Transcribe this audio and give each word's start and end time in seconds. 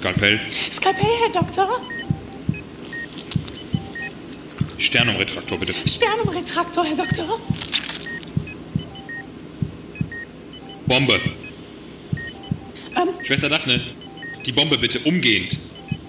Skalpell. 0.00 0.40
Skalpell, 0.70 1.10
Herr 1.22 1.28
Doktor. 1.30 1.68
Sternumretraktor, 4.78 5.58
bitte. 5.58 5.74
Sternumretraktor, 5.86 6.84
Herr 6.84 6.96
Doktor. 6.96 7.38
Bombe. 10.86 11.20
Ähm, 12.96 13.08
Schwester 13.24 13.48
Daphne, 13.50 13.80
die 14.46 14.52
Bombe 14.52 14.78
bitte, 14.78 14.98
umgehend. 15.00 15.58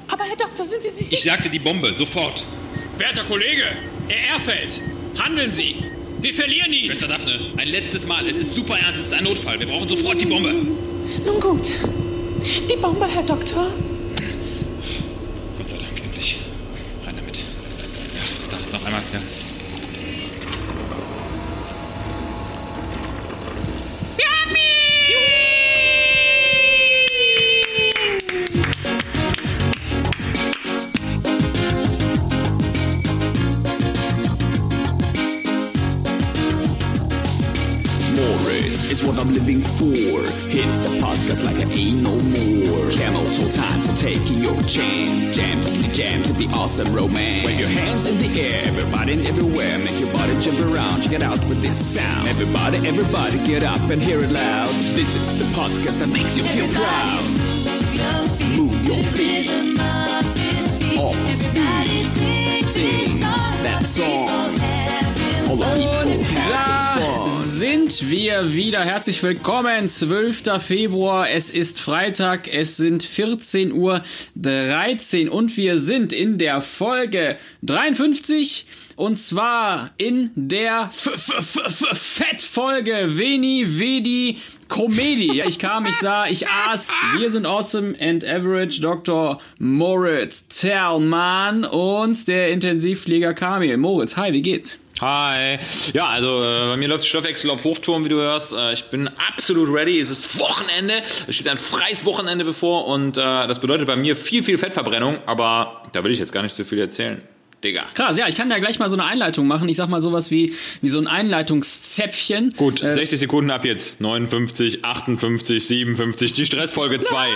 aber 0.07 0.23
Herr 0.23 0.37
Doktor, 0.37 0.63
sind 0.65 0.81
Sie 0.83 0.89
sich 0.89 1.07
sicher? 1.09 1.13
Ich 1.13 1.23
sagte 1.23 1.49
die 1.49 1.59
Bombe, 1.59 1.93
sofort. 1.93 2.45
Werter 2.97 3.25
Kollege, 3.25 3.65
Herr 4.07 4.35
Erfeld, 4.35 4.81
handeln 5.19 5.53
Sie. 5.53 5.75
Wir 6.21 6.33
verlieren 6.33 6.71
ihn. 6.71 6.85
Schwester 6.91 7.07
Daphne, 7.09 7.39
ein 7.57 7.67
letztes 7.67 8.05
Mal. 8.07 8.25
Es 8.27 8.37
ist 8.37 8.55
super 8.55 8.77
ernst, 8.79 9.01
es 9.01 9.07
ist 9.07 9.13
ein 9.13 9.23
Notfall. 9.25 9.59
Wir 9.59 9.67
brauchen 9.67 9.89
sofort 9.89 10.21
die 10.21 10.25
Bombe. 10.27 10.53
Nun 10.53 11.39
gut. 11.41 11.67
Die 12.43 12.75
Bombe, 12.75 13.05
Herr 13.05 13.21
Doktor. 13.21 13.67
Makes 56.35 56.37
you 56.37 56.43
feel 56.43 56.73
proud. 56.73 57.23
Move 58.55 58.85
your 58.85 59.03
feet. 59.03 59.49
Off 60.97 61.17
this 61.25 61.45
beat. 61.53 62.65
Sing 62.65 63.19
that 63.19 63.83
song. 63.85 64.29
All 65.49 65.57
the 65.57 65.65
people 65.75 66.11
Und 66.11 66.23
have 66.23 67.01
fun. 67.01 67.43
sind 67.43 68.09
wir 68.09 68.53
wieder. 68.53 68.81
Herzlich 68.81 69.21
willkommen. 69.23 69.89
12. 69.89 70.61
Februar. 70.61 71.29
Es 71.29 71.49
ist 71.49 71.81
Freitag. 71.81 72.47
Es 72.47 72.77
sind 72.77 73.03
14 73.03 73.73
Uhr 73.73 74.03
13 74.35 75.27
und 75.27 75.57
wir 75.57 75.79
sind 75.79 76.13
in 76.13 76.37
der 76.37 76.61
Folge 76.61 77.37
53 77.63 78.65
und 78.95 79.17
zwar 79.17 79.91
in 79.97 80.31
der 80.35 80.89
Fettfolge 80.91 83.17
Veni 83.17 83.65
Vedi 83.67 84.37
Comedy. 84.67 85.35
Ja, 85.35 85.45
ich 85.45 85.59
kam, 85.59 85.85
ich 85.85 85.97
sah, 85.97 86.27
ich 86.27 86.47
aß. 86.47 86.87
Wir 87.17 87.29
sind 87.29 87.45
awesome 87.45 87.95
and 87.99 88.25
average 88.25 88.81
Dr. 88.81 89.41
Moritz 89.59 90.47
Zerlmann 90.47 91.65
und 91.65 92.27
der 92.27 92.51
Intensivpfleger 92.51 93.33
Kamil. 93.33 93.75
Moritz, 93.77 94.15
hi, 94.15 94.31
wie 94.31 94.41
geht's? 94.41 94.79
Hi. 95.01 95.57
Ja, 95.93 96.07
also 96.07 96.43
äh, 96.43 96.67
bei 96.67 96.77
mir 96.77 96.87
läuft 96.87 97.07
Stoffwechsel 97.07 97.49
auf 97.49 97.63
Hochtouren, 97.63 98.05
wie 98.05 98.09
du 98.09 98.17
hörst. 98.17 98.53
Äh, 98.53 98.73
ich 98.73 98.83
bin 98.85 99.09
absolut 99.27 99.73
ready. 99.73 99.99
Es 99.99 100.09
ist 100.09 100.37
Wochenende. 100.37 100.93
Es 101.27 101.35
steht 101.35 101.47
ein 101.47 101.57
freies 101.57 102.05
Wochenende 102.05 102.45
bevor 102.45 102.87
und 102.87 103.17
äh, 103.17 103.21
das 103.21 103.59
bedeutet 103.59 103.87
bei 103.87 103.95
mir 103.95 104.15
viel, 104.15 104.43
viel 104.43 104.59
Fettverbrennung. 104.59 105.17
Aber 105.25 105.83
da 105.91 106.03
will 106.03 106.11
ich 106.11 106.19
jetzt 106.19 106.31
gar 106.31 106.43
nicht 106.43 106.53
so 106.53 106.63
viel 106.63 106.79
erzählen. 106.79 107.21
Digga. 107.63 107.83
Krass, 107.93 108.17
ja, 108.17 108.27
ich 108.27 108.35
kann 108.35 108.49
da 108.49 108.57
gleich 108.59 108.79
mal 108.79 108.89
so 108.89 108.95
eine 108.95 109.05
Einleitung 109.05 109.45
machen. 109.47 109.69
Ich 109.69 109.77
sag 109.77 109.87
mal 109.89 110.01
sowas 110.01 110.31
wie, 110.31 110.53
wie 110.81 110.89
so 110.89 110.99
ein 110.99 111.07
Einleitungszäpfchen. 111.07 112.53
Gut, 112.57 112.81
Äh, 112.81 112.93
60 112.93 113.19
Sekunden 113.19 113.51
ab 113.51 113.65
jetzt. 113.65 114.01
59, 114.01 114.83
58, 114.83 115.65
57, 115.67 116.33
die 116.33 116.45
Stressfolge 116.45 116.99
2, 117.01 117.27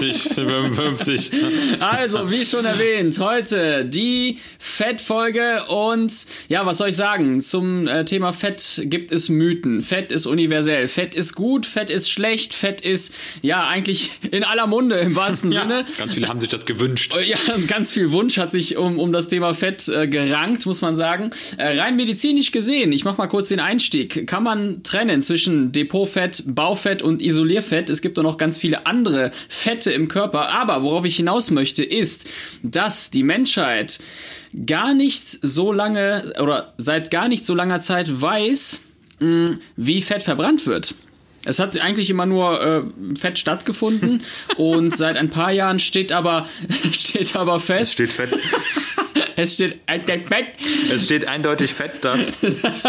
56, 0.00 0.34
55. 0.34 1.32
Also, 1.80 2.30
wie 2.30 2.46
schon 2.46 2.64
erwähnt, 2.64 3.18
heute 3.18 3.84
die 3.84 4.38
Fettfolge 4.58 5.64
und 5.68 6.12
ja, 6.48 6.64
was 6.66 6.78
soll 6.78 6.88
ich 6.90 6.96
sagen? 6.96 7.40
Zum 7.40 7.86
äh, 7.88 8.04
Thema 8.04 8.32
Fett 8.32 8.82
gibt 8.86 9.12
es 9.12 9.28
Mythen. 9.28 9.82
Fett 9.82 10.12
ist 10.12 10.26
universell. 10.26 10.88
Fett 10.88 11.14
ist 11.14 11.34
gut, 11.34 11.66
Fett 11.66 11.90
ist 11.90 12.10
schlecht, 12.10 12.54
Fett 12.54 12.80
ist 12.80 13.14
ja 13.42 13.66
eigentlich 13.66 14.12
in 14.30 14.44
aller 14.44 14.66
Munde 14.66 14.96
im 14.98 15.14
wahrsten 15.16 15.50
Sinne. 15.52 15.84
Ganz 15.98 16.14
viele 16.14 16.28
haben 16.28 16.40
sich 16.40 16.48
das 16.50 16.66
gewünscht. 16.66 17.14
Ja, 17.24 17.36
ganz 17.68 17.92
viel 17.92 18.10
Wunsch 18.12 18.36
hat 18.36 18.50
sich 18.50 18.76
um, 18.76 18.98
um 18.98 19.12
das 19.12 19.28
Thema 19.28 19.41
Fett 19.54 19.88
äh, 19.88 20.08
gerankt, 20.08 20.66
muss 20.66 20.80
man 20.80 20.96
sagen. 20.96 21.30
Äh, 21.56 21.78
rein 21.80 21.96
medizinisch 21.96 22.52
gesehen, 22.52 22.92
ich 22.92 23.04
mach 23.04 23.18
mal 23.18 23.26
kurz 23.26 23.48
den 23.48 23.60
Einstieg, 23.60 24.26
kann 24.26 24.42
man 24.42 24.82
trennen 24.82 25.22
zwischen 25.22 25.72
Depotfett, 25.72 26.44
Baufett 26.46 27.02
und 27.02 27.20
Isolierfett. 27.20 27.90
Es 27.90 28.00
gibt 28.00 28.18
auch 28.18 28.22
noch 28.22 28.38
ganz 28.38 28.58
viele 28.58 28.86
andere 28.86 29.32
Fette 29.48 29.92
im 29.92 30.08
Körper. 30.08 30.50
Aber 30.50 30.82
worauf 30.82 31.04
ich 31.04 31.16
hinaus 31.16 31.50
möchte, 31.50 31.84
ist, 31.84 32.28
dass 32.62 33.10
die 33.10 33.22
Menschheit 33.22 34.00
gar 34.66 34.94
nicht 34.94 35.26
so 35.42 35.72
lange 35.72 36.32
oder 36.40 36.74
seit 36.76 37.10
gar 37.10 37.28
nicht 37.28 37.44
so 37.44 37.54
langer 37.54 37.80
Zeit 37.80 38.20
weiß, 38.20 38.80
mh, 39.18 39.58
wie 39.76 40.02
Fett 40.02 40.22
verbrannt 40.22 40.66
wird. 40.66 40.94
Es 41.44 41.58
hat 41.58 41.78
eigentlich 41.80 42.08
immer 42.08 42.26
nur 42.26 42.62
äh, 42.62 43.16
Fett 43.18 43.38
stattgefunden 43.38 44.22
und 44.56 44.96
seit 44.96 45.16
ein 45.16 45.30
paar 45.30 45.50
Jahren 45.50 45.80
steht 45.80 46.12
aber 46.12 46.48
steht 46.92 47.34
aber 47.34 47.58
fest, 47.58 47.94
steht 47.94 48.12
fett. 48.12 48.30
Es 49.42 49.54
steht 49.54 49.80
äh, 49.86 50.18
fett, 50.20 50.46
Es 50.90 51.04
steht 51.04 51.26
eindeutig 51.28 51.72
fett 51.74 51.92
da. 52.00 52.16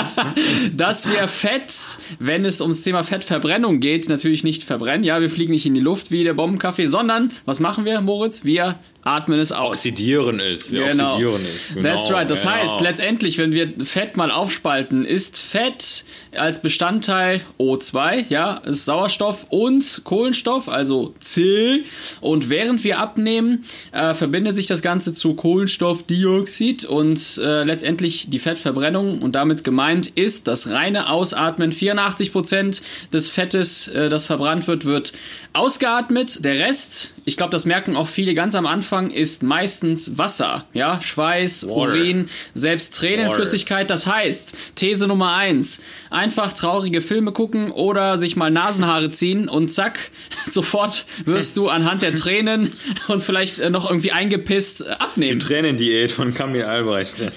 dass 0.76 1.10
wir 1.10 1.28
Fett, 1.28 1.74
wenn 2.20 2.46
es 2.46 2.62
ums 2.62 2.82
Thema 2.82 3.04
Fettverbrennung 3.04 3.80
geht, 3.80 4.10
natürlich 4.10 4.44
nicht 4.44 4.64
verbrennen. 4.64 5.04
Ja, 5.04 5.22
wir 5.22 5.30
fliegen 5.30 5.52
nicht 5.52 5.66
in 5.66 5.74
die 5.74 5.82
Luft 5.82 6.12
wie 6.12 6.24
der 6.24 6.34
Bombenkaffee, 6.34 6.88
sondern 6.88 7.32
was 7.46 7.60
machen 7.60 7.86
wir, 7.86 8.02
Moritz? 8.02 8.44
Wir 8.44 8.80
atmen 9.04 9.40
es 9.40 9.52
aus. 9.52 9.70
Oxidieren 9.80 10.40
ist. 10.40 10.72
Wir 10.72 10.86
Genau. 10.86 11.14
oxidieren 11.16 11.42
ist. 11.42 11.76
Genau, 11.76 11.90
That's 11.90 12.12
right. 12.12 12.30
Das 12.32 12.42
genau. 12.42 12.54
heißt, 12.54 12.82
letztendlich, 12.82 13.38
wenn 13.38 13.52
wir 13.52 13.86
Fett 13.86 14.16
mal 14.16 14.32
aufspalten, 14.32 15.06
ist 15.06 15.38
Fett 15.38 16.06
als 16.36 16.62
Bestandteil 16.62 17.42
O2, 17.60 18.26
ja, 18.30 18.58
ist 18.66 18.86
Sauerstoff 18.86 19.46
und 19.50 20.02
Kohlenstoff, 20.06 20.70
also 20.70 21.14
C. 21.20 21.84
Und 22.22 22.50
während 22.50 22.84
wir 22.84 23.00
abnehmen, 23.00 23.66
äh, 23.92 24.14
verbindet 24.14 24.56
sich 24.56 24.68
das 24.68 24.82
Ganze 24.82 25.14
zu 25.14 25.34
Kohlenstoffdioxid 25.36 26.43
und 26.86 27.38
äh, 27.38 27.64
letztendlich 27.64 28.28
die 28.30 28.40
Fettverbrennung 28.40 29.22
und 29.22 29.36
damit 29.36 29.64
gemeint 29.64 30.08
ist 30.08 30.48
das 30.48 30.70
reine 30.70 31.10
Ausatmen. 31.10 31.72
84 31.72 32.32
Prozent 32.32 32.82
des 33.12 33.28
Fettes, 33.28 33.88
äh, 33.88 34.10
das 34.10 34.26
verbrannt 34.26 34.68
wird, 34.68 34.86
wird 34.86 35.14
ausgeatmet. 35.54 36.44
Der 36.44 36.60
Rest, 36.60 37.14
ich 37.26 37.38
glaube, 37.38 37.52
das 37.52 37.66
merken 37.66 37.96
auch 37.96 38.08
viele 38.08 38.34
ganz 38.34 38.56
am 38.56 38.66
Anfang, 38.66 39.10
ist 39.10 39.44
meistens 39.44 40.18
Wasser, 40.18 40.66
ja, 40.74 41.02
Schweiß, 41.02 41.68
Water. 41.68 41.94
Urin, 41.94 42.28
selbst 42.54 42.96
Tränenflüssigkeit. 42.96 43.90
Das 43.90 44.08
heißt, 44.08 44.58
These 44.76 45.08
Nummer 45.08 45.36
eins: 45.36 45.82
einfach 46.10 46.54
traurige 46.54 47.02
Filme 47.02 47.32
gucken 47.32 47.72
oder 47.72 48.18
sich 48.18 48.36
mal 48.36 48.52
Nasenhaare 48.52 49.10
ziehen 49.10 49.48
und 49.48 49.70
zack, 49.70 50.12
sofort 50.52 51.06
wirst 51.26 51.58
du 51.58 51.70
anhand 51.70 52.02
der 52.04 52.16
Tränen 52.16 52.74
und 53.08 53.24
vielleicht 53.24 53.60
äh, 53.60 53.70
noch 53.70 53.90
irgendwie 53.90 54.12
eingepisst 54.12 54.82
äh, 54.82 54.92
abnehmen. 54.92 55.40
Tränendiät 55.40 56.12
von 56.12 56.34
Kamil 56.34 56.64
Albrecht. 56.64 57.16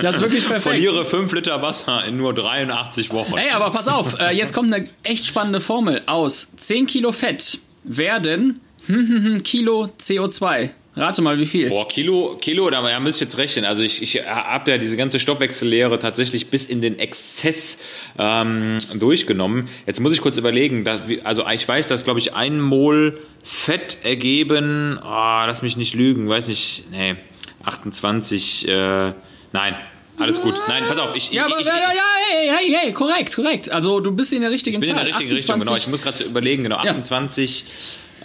Das 0.00 0.16
ist 0.16 0.22
wirklich 0.22 0.44
perfekt. 0.44 0.62
Verliere 0.62 1.04
5 1.04 1.32
Liter 1.32 1.62
Wasser 1.62 2.04
in 2.04 2.16
nur 2.16 2.34
83 2.34 3.10
Wochen. 3.12 3.36
Ey, 3.36 3.50
aber 3.52 3.70
pass 3.70 3.88
auf, 3.88 4.18
äh, 4.18 4.30
jetzt 4.32 4.52
kommt 4.52 4.72
eine 4.72 4.84
echt 5.02 5.26
spannende 5.26 5.60
Formel. 5.60 6.02
Aus 6.06 6.48
10 6.56 6.86
Kilo 6.86 7.12
Fett 7.12 7.58
werden 7.84 8.60
Kilo 9.44 9.88
CO2. 9.98 10.70
Rate 10.96 11.22
mal, 11.22 11.38
wie 11.40 11.46
viel? 11.46 11.70
Boah, 11.70 11.88
Kilo, 11.88 12.36
Kilo, 12.40 12.70
da 12.70 12.88
ja, 12.88 13.00
müsste 13.00 13.24
ich 13.24 13.30
jetzt 13.32 13.38
rechnen. 13.38 13.64
Also 13.64 13.82
ich, 13.82 14.00
ich 14.00 14.24
habe 14.24 14.70
ja 14.70 14.78
diese 14.78 14.96
ganze 14.96 15.18
Stoffwechsellehre 15.18 15.98
tatsächlich 15.98 16.50
bis 16.50 16.66
in 16.66 16.80
den 16.80 17.00
Exzess 17.00 17.78
ähm, 18.16 18.78
durchgenommen. 18.94 19.66
Jetzt 19.86 19.98
muss 20.00 20.14
ich 20.14 20.20
kurz 20.20 20.38
überlegen. 20.38 20.84
Da, 20.84 21.08
wie- 21.08 21.20
also 21.22 21.44
ich 21.48 21.66
weiß, 21.66 21.88
dass, 21.88 22.04
glaube 22.04 22.20
ich, 22.20 22.34
ein 22.34 22.60
Mol 22.60 23.18
Fett 23.42 23.96
ergeben, 24.04 24.98
ah, 25.02 25.44
lass 25.46 25.62
mich 25.62 25.76
nicht 25.76 25.94
lügen, 25.94 26.28
weiß 26.28 26.46
nicht, 26.46 26.84
nee, 26.92 27.16
28, 27.64 28.68
äh, 28.68 29.12
nein, 29.52 29.74
alles 30.18 30.40
gut. 30.40 30.60
Nein, 30.68 30.84
pass 30.88 30.98
auf, 30.98 31.14
ich, 31.14 31.30
Ja, 31.30 31.46
ich, 31.46 31.52
aber 31.52 31.60
ich, 31.60 31.66
ja, 31.66 31.74
ja, 31.76 31.88
ja, 31.92 32.02
hey, 32.30 32.48
hey, 32.48 32.76
hey, 32.84 32.92
korrekt, 32.92 33.34
korrekt. 33.34 33.70
Also 33.70 34.00
du 34.00 34.12
bist 34.12 34.32
in 34.32 34.42
der 34.42 34.50
richtigen 34.50 34.76
ich 34.76 34.80
bin 34.80 34.90
in 34.90 34.96
Zahl. 34.96 35.04
der 35.04 35.14
richtigen 35.14 35.32
Richtung, 35.34 35.60
genau. 35.60 35.74
Ich 35.76 35.88
muss 35.88 36.02
gerade 36.02 36.22
überlegen, 36.24 36.62
genau, 36.62 36.76
Ja. 36.76 36.90
28 36.92 37.64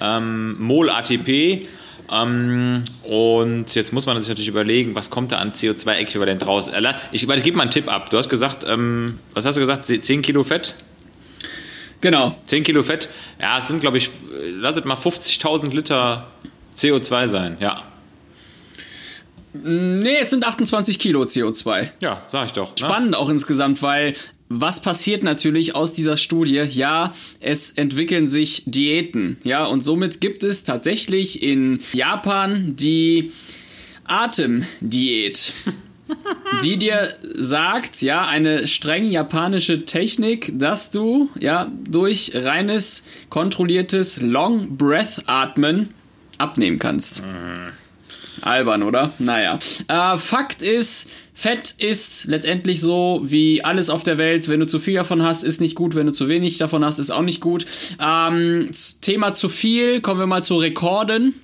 ähm, 0.01 0.56
Mol 0.62 0.89
ATP. 0.89 1.68
Ähm, 2.12 2.83
und 3.03 3.75
jetzt 3.75 3.94
muss 3.94 4.06
man 4.07 4.19
sich 4.19 4.30
natürlich 4.30 4.47
überlegen, 4.47 4.95
was 4.95 5.09
kommt 5.12 5.31
da 5.31 5.38
an 5.38 5.51
CO2-Äquivalent 5.51 6.44
raus? 6.45 6.68
Erla- 6.71 6.95
Ich, 7.12 7.27
ich 7.30 7.44
gebe 7.44 7.56
mal 7.57 7.63
einen 7.63 7.71
Tipp 7.71 7.88
ab. 7.91 8.09
Du 8.09 8.18
hast 8.18 8.30
gesagt, 8.30 8.63
ähm, 8.68 9.19
was 9.33 9.45
hast 9.45 9.56
du 9.56 9.59
gesagt? 9.62 9.86
10 9.86 10.21
Kilo 10.24 10.44
Fett? 10.44 10.74
Genau. 12.01 12.36
10 12.45 12.63
Kilo 12.63 12.81
Fett, 12.81 13.09
ja, 13.41 13.57
es 13.57 13.68
sind, 13.68 13.81
glaube 13.81 13.97
ich, 13.97 14.09
lass 14.53 14.77
es 14.77 14.86
mal 14.86 14.95
50.000 14.95 15.71
Liter 15.75 16.27
CO2 16.77 17.27
sein, 17.27 17.57
ja. 17.59 17.83
Nee, 19.54 20.18
es 20.22 20.30
sind 20.30 20.46
28 20.46 21.00
Kilo 21.00 21.24
CO2. 21.24 21.90
Ja, 22.01 22.22
sag 22.25 22.48
ich 22.48 22.51
doch. 22.54 22.69
Ne? 22.69 22.78
Spannend 22.78 23.16
auch 23.16 23.30
insgesamt, 23.30 23.81
weil 23.81 24.13
was 24.48 24.81
passiert 24.81 25.24
natürlich 25.24 25.75
aus 25.75 25.94
dieser 25.94 26.18
Studie? 26.18 26.63
Ja, 26.69 27.13
es 27.40 27.72
entwickeln 27.72 28.28
sich 28.28 28.63
Diäten. 28.66 29.38
Ja, 29.44 29.66
und 29.66 29.84
somit 29.84 30.22
gibt 30.22 30.44
es 30.44 30.63
tatsächlich 30.63 31.44
in 31.44 31.81
Japan 31.94 32.75
die 32.75 33.31
Atemdiät. 34.06 35.54
die 36.63 36.78
dir 36.78 37.13
sagt, 37.36 38.01
ja, 38.01 38.28
eine 38.28 38.68
streng 38.68 39.12
japanische 39.12 39.86
Technik, 39.86 40.51
dass 40.57 40.90
du, 40.90 41.30
ja, 41.40 41.72
durch 41.88 42.31
reines, 42.34 43.04
kontrolliertes 43.30 44.19
Long 44.19 44.75
Breath 44.78 45.22
Atmen 45.28 45.90
abnehmen 46.40 46.80
kannst. 46.80 47.22
Albern, 48.41 48.83
oder? 48.83 49.13
Naja. 49.19 49.59
Äh, 49.88 50.18
Fakt 50.18 50.62
ist, 50.62 51.09
Fett 51.33 51.75
ist 51.77 52.25
letztendlich 52.25 52.81
so 52.81 53.21
wie 53.24 53.63
alles 53.63 53.89
auf 53.89 54.03
der 54.03 54.18
Welt. 54.18 54.50
Wenn 54.50 54.59
du 54.59 54.68
zu 54.68 54.80
viel 54.80 54.95
davon 54.95 55.24
hast, 55.24 55.44
ist 55.44 55.62
nicht 55.62 55.75
gut. 55.75 55.95
Wenn 55.95 56.07
du 56.07 56.12
zu 56.12 56.27
wenig 56.27 56.57
davon 56.57 56.83
hast, 56.83 57.00
ist 57.00 57.12
auch 57.12 57.21
nicht 57.21 57.41
gut. 57.41 57.65
Ähm, 58.03 58.71
Thema 59.01 59.33
zu 59.33 59.50
viel, 59.50 60.01
kommen 60.01 60.19
wir 60.19 60.27
mal 60.27 60.44
zu 60.44 60.57
Rekorden. 60.57 61.36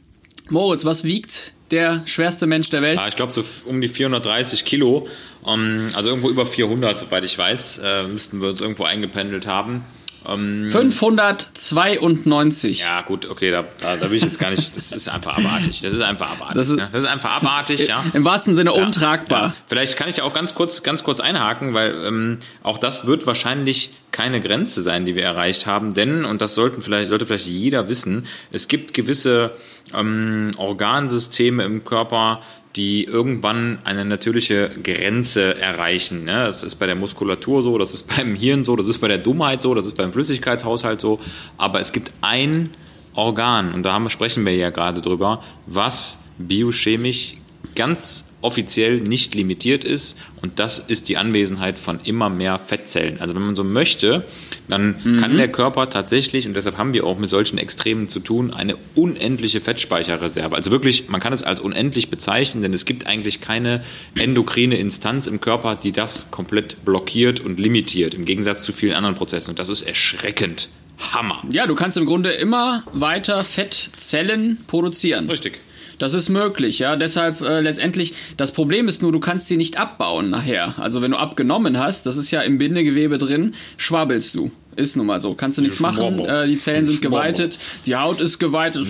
Moritz, 0.49 0.85
was 0.85 1.03
wiegt 1.03 1.53
der 1.71 2.03
schwerste 2.05 2.45
Mensch 2.45 2.69
der 2.69 2.81
Welt? 2.81 2.99
Ja, 2.99 3.07
ich 3.07 3.15
glaube 3.15 3.31
so 3.31 3.43
um 3.65 3.81
die 3.81 3.87
430 3.87 4.65
Kilo. 4.65 5.07
Um, 5.41 5.89
also 5.93 6.09
irgendwo 6.09 6.29
über 6.29 6.45
400, 6.45 6.99
soweit 6.99 7.23
ich 7.23 7.37
weiß, 7.37 7.79
äh, 7.83 8.03
müssten 8.03 8.41
wir 8.41 8.49
uns 8.49 8.61
irgendwo 8.61 8.83
eingependelt 8.83 9.47
haben. 9.47 9.83
Ähm, 10.27 10.69
592. 10.71 12.79
Ja, 12.79 13.01
gut, 13.01 13.29
okay, 13.29 13.51
da, 13.51 13.65
da, 13.81 13.97
da 13.97 14.09
will 14.09 14.17
ich 14.17 14.23
jetzt 14.23 14.39
gar 14.39 14.49
nicht. 14.49 14.75
Das 14.75 14.91
ist 14.91 15.07
einfach 15.07 15.37
abartig. 15.37 15.81
Das 15.81 15.93
ist 15.93 16.01
einfach 16.01 16.31
abartig. 16.31 16.55
Das 16.55 16.69
ist, 16.69 16.75
ne? 16.75 16.89
das 16.91 17.03
ist 17.03 17.09
einfach 17.09 17.31
abartig, 17.31 17.81
ist, 17.81 17.87
ja. 17.87 18.03
Im 18.13 18.25
wahrsten 18.25 18.55
Sinne 18.55 18.75
ja, 18.75 18.83
untragbar. 18.83 19.47
Ja. 19.47 19.53
Vielleicht 19.67 19.97
kann 19.97 20.09
ich 20.09 20.21
auch 20.21 20.33
ganz 20.33 20.55
kurz, 20.55 20.83
ganz 20.83 21.03
kurz 21.03 21.19
einhaken, 21.19 21.73
weil 21.73 22.05
ähm, 22.05 22.39
auch 22.63 22.77
das 22.77 23.05
wird 23.05 23.27
wahrscheinlich 23.27 23.91
keine 24.11 24.39
Grenze 24.39 24.81
sein, 24.81 25.05
die 25.05 25.15
wir 25.15 25.23
erreicht 25.23 25.65
haben, 25.65 25.93
denn, 25.93 26.23
und 26.23 26.41
das 26.41 26.55
sollten 26.55 26.81
vielleicht, 26.81 27.09
sollte 27.09 27.25
vielleicht 27.25 27.47
jeder 27.47 27.89
wissen, 27.89 28.27
es 28.51 28.69
gibt 28.69 28.93
gewisse 28.93 29.51
ähm, 29.93 30.51
Organsysteme 30.57 31.65
im 31.65 31.83
Körper, 31.83 32.41
die 32.75 33.05
irgendwann 33.05 33.79
eine 33.83 34.03
natürliche 34.03 34.69
Grenze 34.83 35.57
erreichen. 35.57 36.25
Ne? 36.25 36.45
Das 36.45 36.63
ist 36.63 36.75
bei 36.75 36.85
der 36.85 36.95
Muskulatur 36.95 37.63
so, 37.63 37.77
das 37.77 37.93
ist 37.93 38.03
beim 38.15 38.35
Hirn 38.35 38.65
so, 38.65 38.75
das 38.75 38.87
ist 38.87 38.99
bei 38.99 39.07
der 39.07 39.17
Dummheit 39.17 39.61
so, 39.61 39.73
das 39.73 39.85
ist 39.85 39.95
beim 39.95 40.11
Flüssigkeitshaushalt 40.11 40.99
so. 40.99 41.19
Aber 41.57 41.79
es 41.79 41.91
gibt 41.91 42.11
ein 42.21 42.71
Organ, 43.13 43.73
und 43.73 43.83
da 43.83 43.93
haben, 43.93 44.09
sprechen 44.09 44.45
wir 44.45 44.55
ja 44.55 44.71
gerade 44.71 45.01
drüber, 45.01 45.41
was 45.67 46.19
biochemisch 46.37 47.37
ganz 47.75 48.25
offiziell 48.45 49.01
nicht 49.01 49.33
limitiert 49.33 49.83
ist 49.83 50.17
und 50.43 50.59
das 50.59 50.77
ist 50.77 51.09
die 51.09 51.17
Anwesenheit 51.17 51.77
von 51.77 51.99
immer 52.03 52.29
mehr 52.29 52.59
Fettzellen. 52.59 53.19
Also 53.19 53.33
wenn 53.33 53.41
man 53.41 53.55
so 53.55 53.63
möchte, 53.63 54.23
dann 54.67 54.97
mhm. 55.03 55.17
kann 55.19 55.35
der 55.35 55.47
Körper 55.47 55.89
tatsächlich, 55.89 56.47
und 56.47 56.53
deshalb 56.53 56.77
haben 56.77 56.93
wir 56.93 57.03
auch 57.05 57.17
mit 57.17 57.29
solchen 57.29 57.57
Extremen 57.57 58.07
zu 58.07 58.19
tun, 58.19 58.53
eine 58.53 58.75
unendliche 58.93 59.59
Fettspeicherreserve. 59.59 60.55
Also 60.55 60.71
wirklich, 60.71 61.09
man 61.09 61.19
kann 61.19 61.33
es 61.33 61.41
als 61.41 61.59
unendlich 61.59 62.11
bezeichnen, 62.11 62.61
denn 62.61 62.73
es 62.73 62.85
gibt 62.85 63.07
eigentlich 63.07 63.41
keine 63.41 63.83
endokrine 64.19 64.77
Instanz 64.77 65.25
im 65.25 65.41
Körper, 65.41 65.75
die 65.75 65.91
das 65.91 66.29
komplett 66.29 66.85
blockiert 66.85 67.39
und 67.39 67.59
limitiert, 67.59 68.13
im 68.13 68.25
Gegensatz 68.25 68.63
zu 68.63 68.71
vielen 68.71 68.93
anderen 68.93 69.15
Prozessen. 69.15 69.49
Und 69.49 69.59
das 69.59 69.69
ist 69.69 69.81
erschreckend. 69.81 70.69
Hammer. 71.11 71.41
Ja, 71.51 71.65
du 71.65 71.75
kannst 71.75 71.97
im 71.97 72.05
Grunde 72.05 72.31
immer 72.31 72.83
weiter 72.93 73.43
Fettzellen 73.43 74.59
produzieren. 74.67 75.29
Richtig. 75.29 75.59
Das 75.97 76.13
ist 76.13 76.29
möglich, 76.29 76.79
ja. 76.79 76.95
Deshalb 76.95 77.41
äh, 77.41 77.61
letztendlich, 77.61 78.13
das 78.37 78.51
Problem 78.51 78.87
ist 78.87 79.01
nur, 79.01 79.11
du 79.11 79.19
kannst 79.19 79.47
sie 79.47 79.57
nicht 79.57 79.77
abbauen 79.77 80.29
nachher. 80.29 80.75
Also 80.79 81.01
wenn 81.01 81.11
du 81.11 81.17
abgenommen 81.17 81.77
hast, 81.77 82.05
das 82.05 82.17
ist 82.17 82.31
ja 82.31 82.41
im 82.41 82.57
Bindegewebe 82.57 83.17
drin, 83.17 83.55
schwabbelst 83.77 84.35
du. 84.35 84.51
Ist 84.75 84.97
nun 84.97 85.05
mal 85.05 85.21
so. 85.21 85.35
Kannst 85.35 85.57
du 85.57 85.61
nichts 85.61 85.79
machen. 85.79 86.19
Äh, 86.19 86.47
die 86.47 86.57
Zellen 86.57 86.85
sind 86.85 87.01
geweitet, 87.01 87.59
die 87.85 87.95
Haut 87.95 88.19
ist 88.19 88.39
geweitet. 88.39 88.85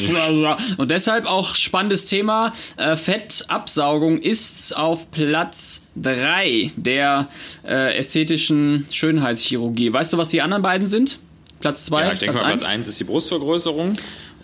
Und 0.78 0.90
deshalb 0.90 1.28
auch 1.28 1.54
spannendes 1.54 2.06
Thema. 2.06 2.54
Äh, 2.78 2.96
Fettabsaugung 2.96 4.18
ist 4.18 4.76
auf 4.76 5.12
Platz 5.12 5.84
3 5.98 6.72
der 6.76 7.28
äh, 7.64 7.98
ästhetischen 7.98 8.88
Schönheitschirurgie. 8.90 9.94
Weißt 9.94 10.14
du, 10.14 10.18
was 10.18 10.30
die 10.30 10.42
anderen 10.42 10.64
beiden 10.64 10.88
sind? 10.88 11.20
Platz 11.60 11.86
2? 11.86 12.02
Ja, 12.02 12.14
ich 12.14 12.20
denke 12.20 12.34
Platz 12.34 12.46
mal, 12.46 12.52
Platz 12.58 12.66
1 12.66 12.88
ist 12.88 13.00
die 13.00 13.04
Brustvergrößerung. 13.04 13.98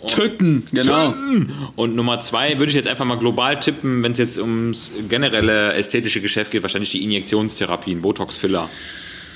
Tücken, 0.08 0.68
genau. 0.72 1.12
Tücken. 1.12 1.54
Und 1.76 1.96
Nummer 1.96 2.20
zwei 2.20 2.58
würde 2.58 2.70
ich 2.70 2.76
jetzt 2.76 2.88
einfach 2.88 3.06
mal 3.06 3.18
global 3.18 3.60
tippen, 3.60 4.04
wenn 4.04 4.12
es 4.14 4.18
jetzt 4.18 4.38
ums 4.38 4.92
generelle 5.10 5.74
ästhetische 5.74 6.22
Geschäft 6.22 6.52
geht, 6.52 6.64
wahrscheinlich 6.64 6.90
die 6.92 7.04
Injektionstherapien, 7.04 8.02
Botox-Filler. 8.02 8.70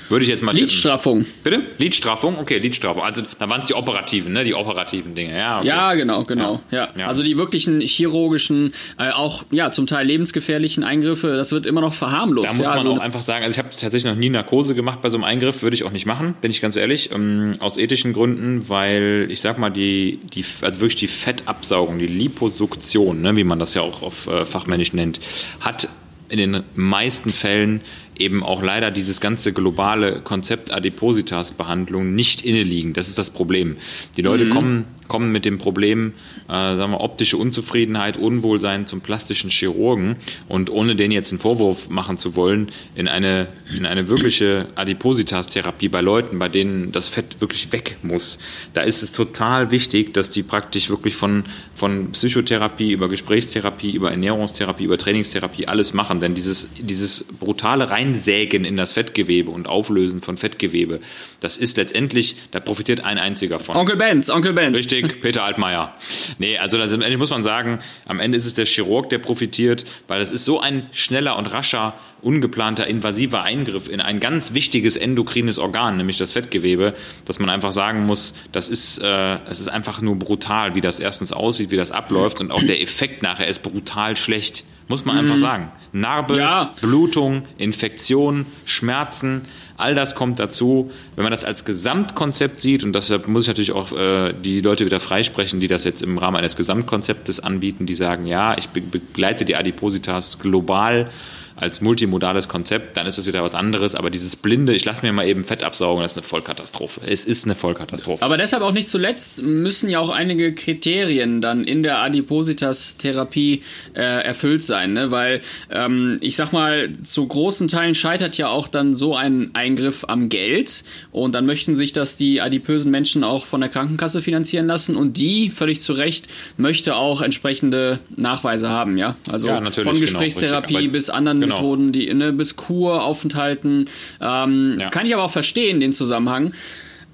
Würde 0.08 0.24
ich 0.24 0.28
jetzt 0.28 0.42
mal 0.42 0.54
Lidstraffung. 0.54 1.24
Tippen. 1.24 1.40
Bitte? 1.42 1.62
Lidstraffung? 1.78 2.38
Okay, 2.38 2.58
Lidstraffung. 2.58 3.02
Also 3.02 3.22
da 3.38 3.48
waren 3.48 3.62
es 3.62 3.66
die 3.66 3.74
operativen, 3.74 4.32
ne? 4.32 4.44
Die 4.44 4.54
operativen 4.54 5.14
Dinge. 5.14 5.36
Ja, 5.36 5.58
okay. 5.58 5.68
ja 5.68 5.94
genau, 5.94 6.22
genau. 6.22 6.60
Ja. 6.70 6.88
ja. 6.96 7.08
Also 7.08 7.22
die 7.22 7.36
wirklichen 7.36 7.80
chirurgischen, 7.80 8.72
äh, 8.98 9.10
auch 9.10 9.44
ja 9.50 9.70
zum 9.70 9.86
Teil 9.86 10.06
lebensgefährlichen 10.06 10.84
Eingriffe, 10.84 11.36
das 11.36 11.52
wird 11.52 11.66
immer 11.66 11.80
noch 11.80 11.94
verharmlost. 11.94 12.48
Da 12.48 12.52
muss 12.52 12.62
ja, 12.62 12.68
man 12.70 12.78
also 12.78 12.92
auch 12.94 12.98
einfach 12.98 13.22
sagen, 13.22 13.44
also 13.44 13.54
ich 13.54 13.58
habe 13.58 13.70
tatsächlich 13.70 14.04
noch 14.04 14.14
nie 14.14 14.30
Narkose 14.30 14.74
gemacht 14.74 15.00
bei 15.02 15.08
so 15.08 15.16
einem 15.16 15.24
Eingriff, 15.24 15.62
würde 15.62 15.74
ich 15.74 15.84
auch 15.84 15.92
nicht 15.92 16.06
machen, 16.06 16.34
bin 16.40 16.50
ich 16.50 16.60
ganz 16.60 16.76
ehrlich, 16.76 17.10
ähm, 17.12 17.54
aus 17.58 17.76
ethischen 17.76 18.12
Gründen, 18.12 18.68
weil 18.68 19.26
ich 19.30 19.40
sag 19.40 19.58
mal 19.58 19.70
die 19.70 20.20
die 20.34 20.44
also 20.62 20.80
wirklich 20.80 20.96
die 20.96 21.08
Fettabsaugung, 21.08 21.98
die 21.98 22.06
Liposuktion, 22.06 23.20
ne, 23.20 23.34
wie 23.36 23.44
man 23.44 23.58
das 23.58 23.74
ja 23.74 23.82
auch 23.82 24.02
auf 24.02 24.26
äh, 24.26 24.44
fachmännisch 24.44 24.92
nennt, 24.92 25.20
hat 25.60 25.88
in 26.28 26.38
den 26.38 26.62
meisten 26.74 27.32
Fällen 27.32 27.80
eben 28.20 28.42
auch 28.42 28.62
leider 28.62 28.90
dieses 28.90 29.20
ganze 29.20 29.52
globale 29.52 30.20
Konzept 30.20 30.72
Adipositas-Behandlung 30.72 32.14
nicht 32.14 32.44
inne 32.44 32.62
liegen. 32.62 32.92
Das 32.92 33.08
ist 33.08 33.18
das 33.18 33.30
Problem. 33.30 33.76
Die 34.16 34.22
Leute 34.22 34.46
mhm. 34.46 34.50
kommen, 34.50 34.84
kommen 35.08 35.32
mit 35.32 35.44
dem 35.44 35.58
Problem, 35.58 36.14
äh, 36.48 36.52
sagen 36.52 36.92
wir, 36.92 37.00
optische 37.00 37.36
Unzufriedenheit, 37.36 38.16
Unwohlsein 38.16 38.86
zum 38.86 39.00
plastischen 39.00 39.50
Chirurgen 39.50 40.16
und 40.48 40.70
ohne 40.70 40.96
den 40.96 41.10
jetzt 41.10 41.30
einen 41.30 41.38
Vorwurf 41.38 41.88
machen 41.88 42.16
zu 42.16 42.36
wollen, 42.36 42.72
in 42.94 43.08
eine, 43.08 43.48
in 43.76 43.86
eine 43.86 44.08
wirkliche 44.08 44.68
Adipositas-Therapie 44.74 45.88
bei 45.88 46.00
Leuten, 46.00 46.38
bei 46.38 46.48
denen 46.48 46.92
das 46.92 47.08
Fett 47.08 47.40
wirklich 47.40 47.72
weg 47.72 47.98
muss. 48.02 48.38
Da 48.72 48.82
ist 48.82 49.02
es 49.02 49.12
total 49.12 49.70
wichtig, 49.70 50.14
dass 50.14 50.30
die 50.30 50.42
praktisch 50.42 50.88
wirklich 50.88 51.16
von, 51.16 51.44
von 51.74 52.12
Psychotherapie 52.12 52.92
über 52.92 53.08
Gesprächstherapie, 53.08 53.92
über 53.92 54.10
Ernährungstherapie, 54.10 54.84
über 54.84 54.98
Trainingstherapie 54.98 55.68
alles 55.68 55.92
machen. 55.92 56.20
Denn 56.20 56.34
dieses, 56.34 56.70
dieses 56.78 57.24
brutale 57.24 57.90
Rein 57.90 58.06
Einsägen 58.06 58.64
in 58.64 58.76
das 58.76 58.92
Fettgewebe 58.92 59.50
und 59.50 59.66
Auflösen 59.66 60.22
von 60.22 60.36
Fettgewebe, 60.36 61.00
das 61.40 61.56
ist 61.56 61.76
letztendlich, 61.76 62.36
da 62.50 62.60
profitiert 62.60 63.04
ein 63.04 63.18
einziger 63.18 63.58
von. 63.58 63.76
Onkel 63.76 63.96
Benz, 63.96 64.30
Onkel 64.30 64.52
Benz. 64.52 64.76
Richtig, 64.76 64.95
Peter 65.20 65.44
Altmaier. 65.44 65.94
Nee, 66.38 66.58
also 66.58 66.76
letztendlich 66.76 67.18
muss 67.18 67.30
man 67.30 67.42
sagen, 67.42 67.80
am 68.06 68.20
Ende 68.20 68.36
ist 68.36 68.46
es 68.46 68.54
der 68.54 68.66
Chirurg, 68.66 69.08
der 69.10 69.18
profitiert, 69.18 69.84
weil 70.08 70.20
es 70.20 70.30
ist 70.30 70.44
so 70.44 70.60
ein 70.60 70.86
schneller 70.92 71.36
und 71.36 71.46
rascher, 71.46 71.94
ungeplanter, 72.22 72.86
invasiver 72.86 73.42
Eingriff 73.42 73.88
in 73.88 74.00
ein 74.00 74.20
ganz 74.20 74.54
wichtiges 74.54 74.96
endokrines 74.96 75.58
Organ, 75.58 75.96
nämlich 75.96 76.18
das 76.18 76.32
Fettgewebe, 76.32 76.94
dass 77.24 77.38
man 77.38 77.50
einfach 77.50 77.72
sagen 77.72 78.06
muss, 78.06 78.34
das 78.52 78.68
ist, 78.68 78.98
äh, 78.98 79.38
es 79.48 79.60
ist 79.60 79.68
einfach 79.68 80.00
nur 80.00 80.16
brutal, 80.16 80.74
wie 80.74 80.80
das 80.80 80.98
erstens 80.98 81.32
aussieht, 81.32 81.70
wie 81.70 81.76
das 81.76 81.92
abläuft 81.92 82.40
und 82.40 82.50
auch 82.50 82.62
der 82.62 82.80
Effekt 82.80 83.22
nachher 83.22 83.46
ist 83.46 83.62
brutal 83.62 84.16
schlecht. 84.16 84.64
Muss 84.88 85.04
man 85.04 85.18
einfach 85.18 85.34
mhm. 85.34 85.40
sagen. 85.40 85.72
Narbe, 85.92 86.38
ja. 86.38 86.74
Blutung, 86.80 87.42
Infektion, 87.58 88.46
Schmerzen, 88.64 89.42
all 89.76 89.94
das 89.94 90.14
kommt 90.14 90.38
dazu. 90.38 90.90
Wenn 91.14 91.24
man 91.24 91.30
das 91.30 91.44
als 91.44 91.64
Gesamtkonzept 91.64 92.60
sieht, 92.60 92.84
und 92.84 92.92
deshalb 92.92 93.28
muss 93.28 93.44
ich 93.44 93.48
natürlich 93.48 93.72
auch 93.72 93.92
äh, 93.92 94.32
die 94.32 94.60
Leute 94.60 94.84
wieder 94.86 95.00
freisprechen, 95.00 95.60
die 95.60 95.68
das 95.68 95.84
jetzt 95.84 96.02
im 96.02 96.18
Rahmen 96.18 96.36
eines 96.36 96.56
Gesamtkonzeptes 96.56 97.40
anbieten, 97.40 97.86
die 97.86 97.94
sagen, 97.94 98.26
ja, 98.26 98.56
ich 98.56 98.68
begleite 98.68 99.44
die 99.44 99.56
Adipositas 99.56 100.38
global 100.38 101.08
als 101.56 101.80
multimodales 101.80 102.48
Konzept, 102.48 102.98
dann 102.98 103.06
ist 103.06 103.16
es 103.16 103.26
wieder 103.26 103.42
was 103.42 103.54
anderes. 103.54 103.94
Aber 103.94 104.10
dieses 104.10 104.36
blinde, 104.36 104.74
ich 104.74 104.84
lasse 104.84 105.04
mir 105.04 105.12
mal 105.12 105.26
eben 105.26 105.42
Fett 105.42 105.62
absaugen, 105.62 106.02
das 106.02 106.12
ist 106.12 106.18
eine 106.18 106.26
Vollkatastrophe. 106.26 107.00
Es 107.06 107.24
ist 107.24 107.44
eine 107.44 107.54
Vollkatastrophe. 107.54 108.22
Aber 108.22 108.36
deshalb 108.36 108.62
auch 108.62 108.72
nicht 108.72 108.88
zuletzt 108.88 109.42
müssen 109.42 109.88
ja 109.88 109.98
auch 110.00 110.10
einige 110.10 110.54
Kriterien 110.54 111.40
dann 111.40 111.64
in 111.64 111.82
der 111.82 111.98
Adipositas-Therapie 111.98 113.62
äh, 113.94 114.00
erfüllt 114.00 114.64
sein, 114.64 114.92
ne? 114.92 115.10
weil 115.10 115.40
ähm, 115.70 116.18
ich 116.20 116.36
sag 116.36 116.52
mal, 116.52 116.92
zu 117.02 117.26
großen 117.26 117.68
Teilen 117.68 117.94
scheitert 117.94 118.36
ja 118.36 118.48
auch 118.48 118.68
dann 118.68 118.94
so 118.94 119.16
ein 119.16 119.50
Eingriff 119.54 120.04
am 120.06 120.28
Geld 120.28 120.84
und 121.10 121.34
dann 121.34 121.46
möchten 121.46 121.74
sich 121.74 121.94
das 121.94 122.18
die 122.18 122.42
adipösen 122.42 122.90
Menschen 122.90 123.24
auch 123.24 123.46
von 123.46 123.62
der 123.62 123.70
Krankenkasse 123.70 124.20
finanzieren 124.20 124.66
lassen 124.66 124.94
und 124.94 125.16
die, 125.16 125.50
völlig 125.50 125.80
zu 125.80 125.94
Recht, 125.94 126.28
möchte 126.58 126.96
auch 126.96 127.22
entsprechende 127.22 127.98
Nachweise 128.14 128.68
haben, 128.68 128.98
ja. 128.98 129.16
Also 129.26 129.48
ja, 129.48 129.62
von 129.62 129.72
genau, 129.72 129.98
Gesprächstherapie 129.98 130.74
genau, 130.74 130.92
bis 130.92 131.08
anderen. 131.08 131.45
Methoden, 131.48 131.92
die 131.92 132.12
ne, 132.12 132.32
bis 132.32 132.56
Kuraufenthalten. 132.56 133.88
Ähm, 134.20 134.76
ja. 134.78 134.90
Kann 134.90 135.06
ich 135.06 135.14
aber 135.14 135.24
auch 135.24 135.30
verstehen, 135.30 135.80
den 135.80 135.92
Zusammenhang. 135.92 136.52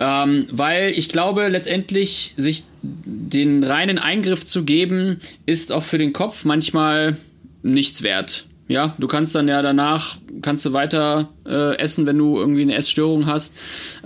Ähm, 0.00 0.46
weil 0.50 0.90
ich 0.90 1.08
glaube, 1.08 1.48
letztendlich 1.48 2.34
sich 2.36 2.64
den 2.82 3.62
reinen 3.62 3.98
Eingriff 3.98 4.44
zu 4.44 4.64
geben, 4.64 5.20
ist 5.46 5.70
auch 5.70 5.84
für 5.84 5.98
den 5.98 6.12
Kopf 6.12 6.44
manchmal 6.44 7.16
nichts 7.62 8.02
wert. 8.02 8.46
Ja, 8.68 8.94
du 8.98 9.06
kannst 9.06 9.34
dann 9.34 9.48
ja 9.48 9.60
danach, 9.62 10.16
kannst 10.40 10.64
du 10.64 10.72
weiter 10.72 11.28
äh, 11.46 11.76
essen, 11.78 12.06
wenn 12.06 12.18
du 12.18 12.38
irgendwie 12.38 12.62
eine 12.62 12.74
Essstörung 12.74 13.26
hast. 13.26 13.56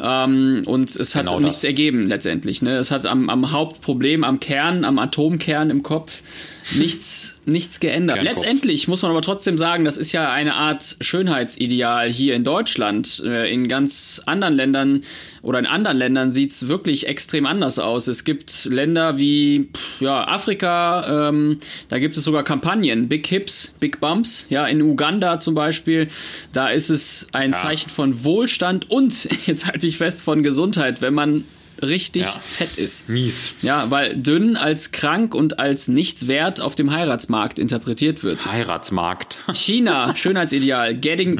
Ähm, 0.00 0.62
und 0.66 0.94
es 0.96 1.14
hat 1.14 1.26
Genau 1.26 1.40
nichts 1.40 1.60
das. 1.60 1.64
ergeben 1.64 2.06
letztendlich. 2.08 2.62
Ne? 2.62 2.76
Es 2.76 2.90
hat 2.90 3.06
am, 3.06 3.28
am 3.30 3.52
Hauptproblem, 3.52 4.24
am 4.24 4.40
Kern, 4.40 4.84
am 4.84 4.98
Atomkern 4.98 5.70
im 5.70 5.82
Kopf 5.82 6.22
nichts, 6.76 7.38
nichts 7.44 7.78
geändert. 7.78 8.16
Kernkopf. 8.16 8.36
Letztendlich 8.42 8.88
muss 8.88 9.02
man 9.02 9.12
aber 9.12 9.22
trotzdem 9.22 9.56
sagen, 9.56 9.84
das 9.84 9.96
ist 9.96 10.10
ja 10.12 10.32
eine 10.32 10.54
Art 10.54 10.96
Schönheitsideal 11.00 12.10
hier 12.10 12.34
in 12.34 12.42
Deutschland. 12.44 13.22
Äh, 13.24 13.52
In 13.52 13.68
ganz 13.68 14.20
anderen 14.26 14.54
Ländern 14.54 15.02
oder 15.42 15.60
in 15.60 15.66
anderen 15.66 15.96
Ländern 15.96 16.32
sieht's 16.32 16.66
wirklich 16.66 17.06
extrem 17.06 17.46
anders 17.46 17.78
aus. 17.78 18.08
Es 18.08 18.24
gibt 18.24 18.64
Länder 18.64 19.16
wie 19.16 19.68
ja, 20.00 20.26
Afrika, 20.26 21.28
ähm, 21.28 21.60
da 21.88 22.00
gibt 22.00 22.16
es 22.16 22.24
sogar 22.24 22.42
Kampagnen, 22.42 23.08
Big 23.08 23.26
Hips, 23.28 23.72
Big 23.78 24.00
Bumps. 24.00 24.46
Ja, 24.50 24.66
in 24.66 24.82
Uganda 24.82 25.38
zum 25.38 25.54
Beispiel, 25.54 26.08
da 26.52 26.66
ist 26.68 26.90
es 26.90 27.25
ein 27.32 27.52
Zeichen 27.54 27.90
von 27.90 28.24
Wohlstand 28.24 28.90
und, 28.90 29.28
jetzt 29.46 29.66
halte 29.66 29.86
ich 29.86 29.98
fest, 29.98 30.22
von 30.22 30.42
Gesundheit, 30.42 31.00
wenn 31.02 31.14
man 31.14 31.44
richtig 31.82 32.22
Ja. 32.22 32.30
fett 32.42 32.78
ist. 32.78 33.06
Mies. 33.06 33.52
Ja, 33.60 33.90
weil 33.90 34.16
dünn 34.16 34.56
als 34.56 34.92
krank 34.92 35.34
und 35.34 35.58
als 35.58 35.88
nichts 35.88 36.26
wert 36.26 36.62
auf 36.62 36.74
dem 36.74 36.90
Heiratsmarkt 36.90 37.58
interpretiert 37.58 38.22
wird. 38.24 38.50
Heiratsmarkt. 38.50 39.36
China, 39.52 40.16
Schönheitsideal, 40.16 40.94
getting, 40.94 41.38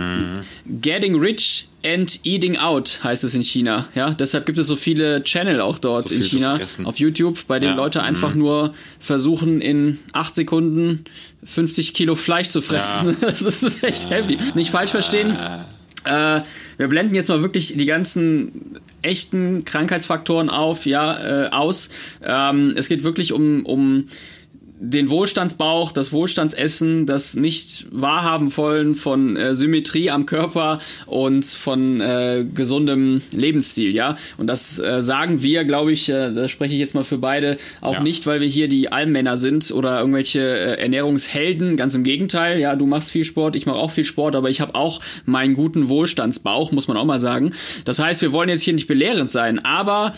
getting 0.67 1.15
rich 1.19 1.69
and 1.83 2.21
eating 2.25 2.59
out 2.59 3.01
heißt 3.03 3.25
es 3.25 3.33
in 3.33 3.43
China. 3.43 3.89
Ja, 3.95 4.11
deshalb 4.11 4.45
gibt 4.45 4.59
es 4.59 4.67
so 4.67 4.77
viele 4.77 5.23
Channel 5.25 5.63
auch 5.63 5.79
dort 5.79 6.11
So 6.11 6.15
in 6.15 6.23
China 6.23 6.59
auf 6.85 6.99
YouTube, 6.99 7.47
bei 7.47 7.59
denen 7.59 7.73
Ja, 7.79 7.83
Leute 7.83 8.03
einfach 8.03 8.35
nur 8.35 8.75
versuchen 9.01 9.63
in 9.63 10.01
acht 10.13 10.35
Sekunden 10.35 11.05
50 11.45 11.95
Kilo 11.95 12.15
Fleisch 12.15 12.49
zu 12.49 12.61
fressen. 12.61 13.17
Das 13.23 13.41
ist 13.41 13.83
echt 13.83 14.11
heavy. 14.11 14.37
Nicht 14.55 14.71
falsch 14.71 14.91
verstehen. 14.91 15.35
Äh, 16.07 16.43
wir 16.77 16.89
blenden 16.89 17.15
jetzt 17.15 17.29
mal 17.29 17.43
wirklich 17.43 17.77
die 17.77 17.87
ganzen 17.87 18.81
echten 19.03 19.65
Krankheitsfaktoren 19.65 20.51
auf, 20.51 20.87
ja, 20.87 21.47
äh, 21.47 21.49
aus. 21.49 21.91
Ähm, 22.23 22.75
es 22.77 22.89
geht 22.89 23.05
wirklich 23.05 23.33
um, 23.33 23.65
um 23.65 24.09
den 24.79 25.09
Wohlstandsbauch, 25.09 25.91
das 25.93 26.13
Wohlstandsessen, 26.13 27.07
das 27.07 27.35
nicht 27.35 27.87
wahrhaben 27.91 28.55
wollen 28.57 28.95
von 28.95 29.37
äh, 29.37 29.55
Symmetrie 29.55 30.11
am 30.11 30.27
Körper 30.27 30.81
und 31.07 31.47
von 31.47 32.01
äh, 32.01 32.45
gesundem 32.55 33.23
Lebensstil, 33.33 33.95
ja. 33.95 34.17
Und 34.37 34.49
das 34.49 34.79
äh, 34.79 35.01
sagen 35.01 35.43
wir, 35.43 35.65
glaube 35.65 35.93
ich, 35.93 36.09
äh, 36.11 36.33
da 36.33 36.47
spreche 36.47 36.75
ich 36.75 36.81
jetzt 36.81 36.95
mal 36.95 37.05
für 37.05 37.17
beide, 37.19 37.57
auch 37.81 37.95
Ja. 37.95 38.03
nicht, 38.03 38.27
weil 38.27 38.41
wir 38.41 38.49
hier 38.49 38.69
die 38.69 38.93
Allmänner 38.93 39.39
sind 39.39 39.71
oder 39.71 39.99
irgendwelche 39.99 40.41
äh, 40.41 40.81
Ernährungshelden, 40.83 41.77
ganz 41.79 41.95
im 41.95 42.05
Gegenteil, 42.05 42.61
ja, 42.61 42.77
du 42.77 42.85
machst 42.87 43.11
viel 43.11 43.25
Sport, 43.25 43.57
ich 43.57 43.65
mache 43.65 43.77
auch 43.79 43.91
viel 43.91 44.05
Sport, 44.05 44.37
aber 44.37 44.51
ich 44.51 44.61
habe 44.61 44.75
auch 44.75 45.01
meinen 45.25 45.55
guten 45.55 45.89
Wohlstandsbauch, 45.89 46.71
muss 46.73 46.87
man 46.87 46.99
auch 46.99 47.07
mal 47.07 47.21
sagen. 47.21 47.55
Das 47.87 47.99
heißt, 47.99 48.21
wir 48.21 48.33
wollen 48.33 48.51
jetzt 48.51 48.63
hier 48.63 48.75
nicht 48.75 48.87
belehrend 48.87 49.31
sein, 49.31 49.59
aber 49.65 50.13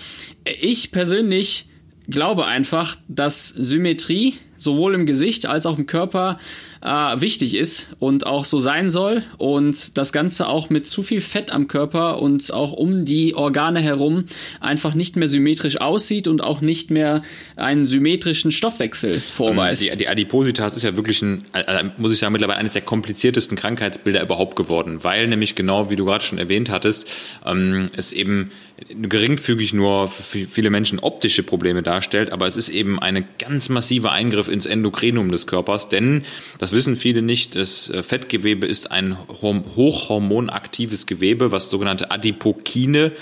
ich 0.60 0.90
persönlich 0.90 1.66
glaube 2.08 2.46
einfach, 2.46 2.96
dass 3.06 3.50
Symmetrie 3.50 4.34
sowohl 4.58 4.94
im 4.94 5.06
Gesicht 5.06 5.46
als 5.46 5.66
auch 5.66 5.78
im 5.78 5.86
Körper 5.86 6.38
äh, 6.80 7.20
wichtig 7.20 7.54
ist 7.54 7.90
und 7.98 8.26
auch 8.26 8.44
so 8.44 8.58
sein 8.58 8.90
soll 8.90 9.22
und 9.36 9.96
das 9.98 10.12
Ganze 10.12 10.48
auch 10.48 10.70
mit 10.70 10.86
zu 10.86 11.02
viel 11.02 11.20
Fett 11.20 11.50
am 11.50 11.68
Körper 11.68 12.20
und 12.20 12.52
auch 12.52 12.72
um 12.72 13.04
die 13.04 13.34
Organe 13.34 13.80
herum 13.80 14.24
einfach 14.60 14.94
nicht 14.94 15.16
mehr 15.16 15.28
symmetrisch 15.28 15.80
aussieht 15.80 16.28
und 16.28 16.42
auch 16.42 16.60
nicht 16.60 16.90
mehr 16.90 17.22
einen 17.56 17.86
symmetrischen 17.86 18.52
Stoffwechsel 18.52 19.18
vorweist. 19.18 19.82
Die, 19.82 19.96
die 19.96 20.08
Adipositas 20.08 20.76
ist 20.76 20.82
ja 20.82 20.96
wirklich 20.96 21.22
ein, 21.22 21.44
äh, 21.52 21.84
muss 21.96 22.12
ich 22.12 22.18
sagen, 22.18 22.32
mittlerweile 22.32 22.58
eines 22.58 22.72
der 22.72 22.82
kompliziertesten 22.82 23.56
Krankheitsbilder 23.56 24.22
überhaupt 24.22 24.56
geworden, 24.56 25.00
weil 25.02 25.26
nämlich 25.26 25.54
genau, 25.54 25.90
wie 25.90 25.96
du 25.96 26.04
gerade 26.04 26.24
schon 26.24 26.38
erwähnt 26.38 26.70
hattest, 26.70 27.08
ähm, 27.44 27.88
es 27.96 28.12
eben 28.12 28.50
geringfügig 28.88 29.72
nur 29.72 30.08
für 30.08 30.46
viele 30.46 30.70
Menschen 30.70 31.00
optische 31.00 31.42
Probleme 31.42 31.82
darstellt, 31.82 32.30
aber 32.30 32.46
es 32.46 32.56
ist 32.56 32.68
eben 32.68 32.98
eine 32.98 33.24
ganz 33.38 33.68
massive 33.68 34.12
Eingriff 34.12 34.48
ins 34.48 34.66
Endokrinum 34.66 35.30
des 35.30 35.46
Körpers, 35.46 35.88
denn 35.88 36.22
das 36.58 36.67
wissen 36.72 36.96
viele 36.96 37.22
nicht, 37.22 37.54
das 37.56 37.90
äh, 37.90 38.02
Fettgewebe 38.02 38.66
ist 38.66 38.90
ein 38.90 39.16
horm- 39.28 39.64
hochhormonaktives 39.76 41.06
Gewebe, 41.06 41.52
was 41.52 41.70
sogenannte 41.70 42.10
Adipokine 42.10 43.12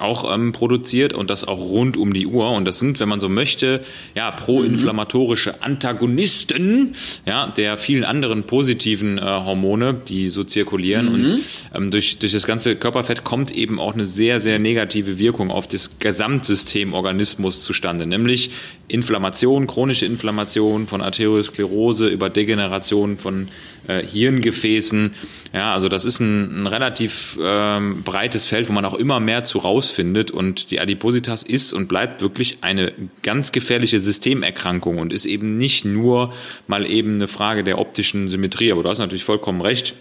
auch 0.00 0.32
ähm, 0.32 0.52
produziert 0.52 1.12
und 1.12 1.30
das 1.30 1.46
auch 1.46 1.60
rund 1.60 1.96
um 1.96 2.12
die 2.12 2.26
Uhr. 2.26 2.50
Und 2.50 2.64
das 2.64 2.78
sind, 2.78 3.00
wenn 3.00 3.08
man 3.08 3.20
so 3.20 3.28
möchte, 3.28 3.82
ja, 4.14 4.30
proinflammatorische 4.30 5.62
Antagonisten, 5.62 6.94
ja, 7.26 7.48
der 7.48 7.76
vielen 7.78 8.04
anderen 8.04 8.44
positiven 8.44 9.18
äh, 9.18 9.22
Hormone, 9.22 9.94
die 9.94 10.28
so 10.28 10.44
zirkulieren. 10.44 11.08
Und 11.08 11.38
ähm, 11.74 11.90
durch, 11.90 12.18
durch 12.18 12.32
das 12.32 12.46
ganze 12.46 12.76
Körperfett 12.76 13.24
kommt 13.24 13.50
eben 13.50 13.78
auch 13.78 13.94
eine 13.94 14.06
sehr, 14.06 14.40
sehr 14.40 14.58
negative 14.58 15.18
Wirkung 15.18 15.50
auf 15.50 15.66
das 15.66 15.98
Gesamtsystem 15.98 16.94
Organismus 16.94 17.62
zustande, 17.62 18.06
nämlich 18.06 18.50
Inflammation, 18.88 19.66
chronische 19.66 20.06
Inflammation 20.06 20.86
von 20.86 21.00
Arteriosklerose 21.00 22.08
über 22.08 22.28
Degeneration 22.28 23.18
von 23.18 23.48
äh, 23.88 24.04
Hirngefäßen. 24.04 25.14
Ja, 25.52 25.72
also 25.72 25.88
das 25.88 26.04
ist 26.04 26.20
ein, 26.20 26.62
ein 26.62 26.66
relativ 26.66 27.38
ähm, 27.42 28.02
breites 28.02 28.46
Feld, 28.46 28.68
wo 28.68 28.72
man 28.72 28.84
auch 28.84 28.94
immer 28.94 29.20
mehr 29.20 29.44
zu 29.44 29.58
rausfindet. 29.58 30.30
Und 30.30 30.70
die 30.70 30.80
Adipositas 30.80 31.42
ist 31.42 31.72
und 31.72 31.88
bleibt 31.88 32.22
wirklich 32.22 32.58
eine 32.60 32.92
ganz 33.22 33.52
gefährliche 33.52 34.00
Systemerkrankung 34.00 34.98
und 34.98 35.12
ist 35.12 35.24
eben 35.24 35.56
nicht 35.56 35.84
nur 35.84 36.32
mal 36.66 36.86
eben 36.86 37.16
eine 37.16 37.28
Frage 37.28 37.64
der 37.64 37.78
optischen 37.78 38.28
Symmetrie. 38.28 38.72
Aber 38.72 38.82
du 38.82 38.88
hast 38.88 38.98
natürlich 38.98 39.24
vollkommen 39.24 39.60
recht. 39.60 39.94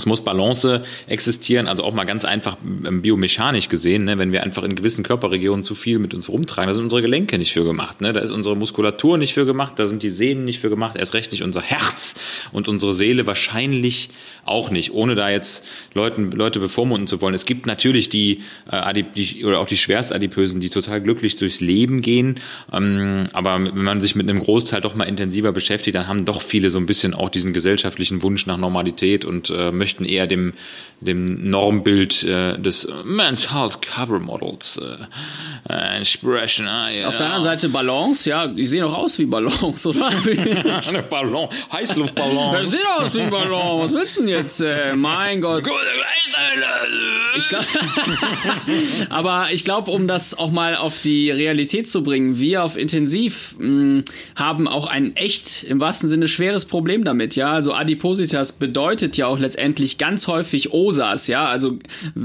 Es 0.00 0.06
muss 0.06 0.22
Balance 0.22 0.82
existieren, 1.08 1.66
also 1.66 1.82
auch 1.82 1.92
mal 1.92 2.04
ganz 2.04 2.24
einfach 2.24 2.56
ähm, 2.86 3.02
biomechanisch 3.02 3.68
gesehen, 3.68 4.04
ne, 4.04 4.16
wenn 4.16 4.30
wir 4.30 4.44
einfach 4.44 4.62
in 4.62 4.76
gewissen 4.76 5.02
Körperregionen 5.02 5.64
zu 5.64 5.74
viel 5.74 5.98
mit 5.98 6.14
uns 6.14 6.28
rumtragen, 6.28 6.68
da 6.68 6.74
sind 6.74 6.84
unsere 6.84 7.02
Gelenke 7.02 7.36
nicht 7.36 7.52
für 7.52 7.64
gemacht, 7.64 8.00
ne, 8.00 8.12
da 8.12 8.20
ist 8.20 8.30
unsere 8.30 8.56
Muskulatur 8.56 9.18
nicht 9.18 9.34
für 9.34 9.44
gemacht, 9.44 9.72
da 9.76 9.86
sind 9.86 10.04
die 10.04 10.08
Sehnen 10.08 10.44
nicht 10.44 10.60
für 10.60 10.70
gemacht, 10.70 10.96
erst 10.96 11.14
recht 11.14 11.32
nicht 11.32 11.42
unser 11.42 11.62
Herz 11.62 12.14
und 12.52 12.68
unsere 12.68 12.94
Seele 12.94 13.26
wahrscheinlich 13.26 14.10
auch 14.44 14.70
nicht, 14.70 14.92
ohne 14.92 15.16
da 15.16 15.30
jetzt 15.30 15.66
Leuten, 15.94 16.30
Leute 16.30 16.60
bevormunden 16.60 17.08
zu 17.08 17.20
wollen. 17.20 17.34
Es 17.34 17.44
gibt 17.44 17.66
natürlich 17.66 18.08
die, 18.08 18.42
äh, 18.70 18.76
Adip, 18.76 19.14
die 19.14 19.44
oder 19.44 19.58
auch 19.58 19.66
die 19.66 19.76
Schwerstadipösen, 19.76 20.60
die 20.60 20.68
total 20.68 21.00
glücklich 21.00 21.34
durchs 21.34 21.58
Leben 21.58 22.02
gehen, 22.02 22.36
ähm, 22.72 23.26
aber 23.32 23.58
wenn 23.64 23.82
man 23.82 24.00
sich 24.00 24.14
mit 24.14 24.30
einem 24.30 24.38
Großteil 24.38 24.80
doch 24.80 24.94
mal 24.94 25.08
intensiver 25.08 25.50
beschäftigt, 25.50 25.96
dann 25.96 26.06
haben 26.06 26.24
doch 26.24 26.40
viele 26.40 26.70
so 26.70 26.78
ein 26.78 26.86
bisschen 26.86 27.14
auch 27.14 27.30
diesen 27.30 27.52
gesellschaftlichen 27.52 28.22
Wunsch 28.22 28.46
nach 28.46 28.58
Normalität 28.58 29.24
und 29.24 29.50
äh, 29.50 29.72
möchten 29.72 29.87
eher 29.98 30.26
dem, 30.26 30.52
dem 31.00 31.48
Normbild 31.48 32.24
äh, 32.24 32.58
des 32.58 32.88
Men's 33.04 33.52
Health 33.52 33.82
Cover 33.82 34.18
Models 34.18 34.80
äh, 34.82 35.72
äh, 35.72 35.96
entsprechen. 35.96 36.66
Ah, 36.66 36.90
ja. 36.90 37.08
Auf 37.08 37.16
der 37.16 37.26
anderen 37.26 37.44
Seite 37.44 37.68
Balance, 37.68 38.28
ja, 38.28 38.46
die 38.46 38.66
sehen 38.66 38.84
auch 38.84 38.96
aus 38.96 39.18
wie 39.18 39.26
Ballons, 39.26 39.86
oder? 39.86 40.08
Eine 40.88 41.02
Ballon, 41.02 41.48
Heißluftballon. 41.72 42.68
Sieht 42.68 42.80
aus 42.98 43.14
wie 43.14 43.22
ein 43.22 43.30
Ballon. 43.30 43.82
Was 43.82 43.92
willst 43.92 44.18
du 44.18 44.22
denn 44.22 44.30
jetzt? 44.30 44.60
Äh, 44.60 44.94
mein 44.96 45.40
Gott. 45.40 45.64
Ich 47.36 47.48
glaub, 47.48 47.64
aber 49.10 49.48
ich 49.52 49.64
glaube, 49.64 49.90
um 49.90 50.08
das 50.08 50.36
auch 50.36 50.50
mal 50.50 50.74
auf 50.76 50.98
die 51.00 51.30
Realität 51.30 51.88
zu 51.88 52.02
bringen, 52.02 52.38
wir 52.38 52.64
auf 52.64 52.76
Intensiv 52.76 53.54
mh, 53.58 54.02
haben 54.34 54.66
auch 54.66 54.86
ein 54.86 55.14
echt, 55.14 55.64
im 55.64 55.78
wahrsten 55.80 56.08
Sinne, 56.08 56.26
schweres 56.26 56.64
Problem 56.64 57.04
damit. 57.04 57.36
Ja, 57.36 57.52
also 57.52 57.74
Adipositas 57.74 58.52
bedeutet 58.52 59.16
ja 59.16 59.26
auch 59.26 59.38
letztendlich 59.38 59.77
ganz 59.98 60.26
häufig 60.26 60.72
OSAS. 60.72 61.26
Ja, 61.26 61.46
also 61.46 61.78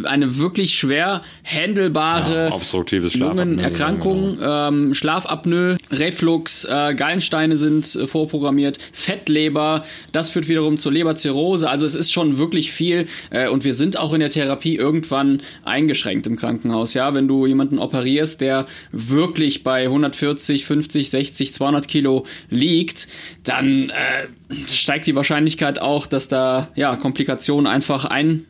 eine 0.03 0.38
wirklich 0.38 0.75
schwer 0.75 1.22
handelbare 1.43 2.45
Ja, 2.50 2.53
obstruktives 2.53 3.13
Schlafapnoe, 3.13 3.43
Lungenerkrankung, 3.43 4.38
ähm, 4.41 4.93
Schlafapnoe, 4.93 5.77
Reflux, 5.91 6.65
äh, 6.65 6.95
Gallensteine 6.95 7.57
sind 7.57 7.95
äh, 7.95 8.07
vorprogrammiert, 8.07 8.79
Fettleber, 8.91 9.86
das 10.12 10.29
führt 10.29 10.48
wiederum 10.48 10.77
zur 10.77 10.91
Leberzirrhose. 10.91 11.69
Also 11.69 11.86
es 11.86 11.95
ist 11.95 12.12
schon 12.12 12.38
wirklich 12.38 12.72
viel 12.72 13.05
äh, 13.29 13.48
und 13.50 13.63
wir 13.63 13.74
sind 13.74 13.98
auch 13.98 14.13
in 14.13 14.19
der 14.19 14.29
Therapie 14.29 14.75
irgendwann 14.75 15.41
eingeschränkt 15.63 16.27
im 16.27 16.36
Krankenhaus. 16.36 16.93
Ja, 16.93 17.13
wenn 17.13 17.27
du 17.27 17.45
jemanden 17.45 17.79
operierst, 17.79 18.41
der 18.41 18.67
wirklich 18.91 19.63
bei 19.63 19.83
140, 19.83 20.65
50, 20.65 21.10
60, 21.10 21.53
200 21.53 21.88
Kilo 21.88 22.25
liegt, 22.50 23.07
dann 23.43 23.89
äh, 23.89 24.27
steigt 24.67 25.07
die 25.07 25.15
Wahrscheinlichkeit 25.15 25.79
auch, 25.79 26.07
dass 26.07 26.27
da 26.27 26.69
ja 26.75 26.95
Komplikationen 26.95 27.42
einfach 27.67 28.05
ein 28.05 28.45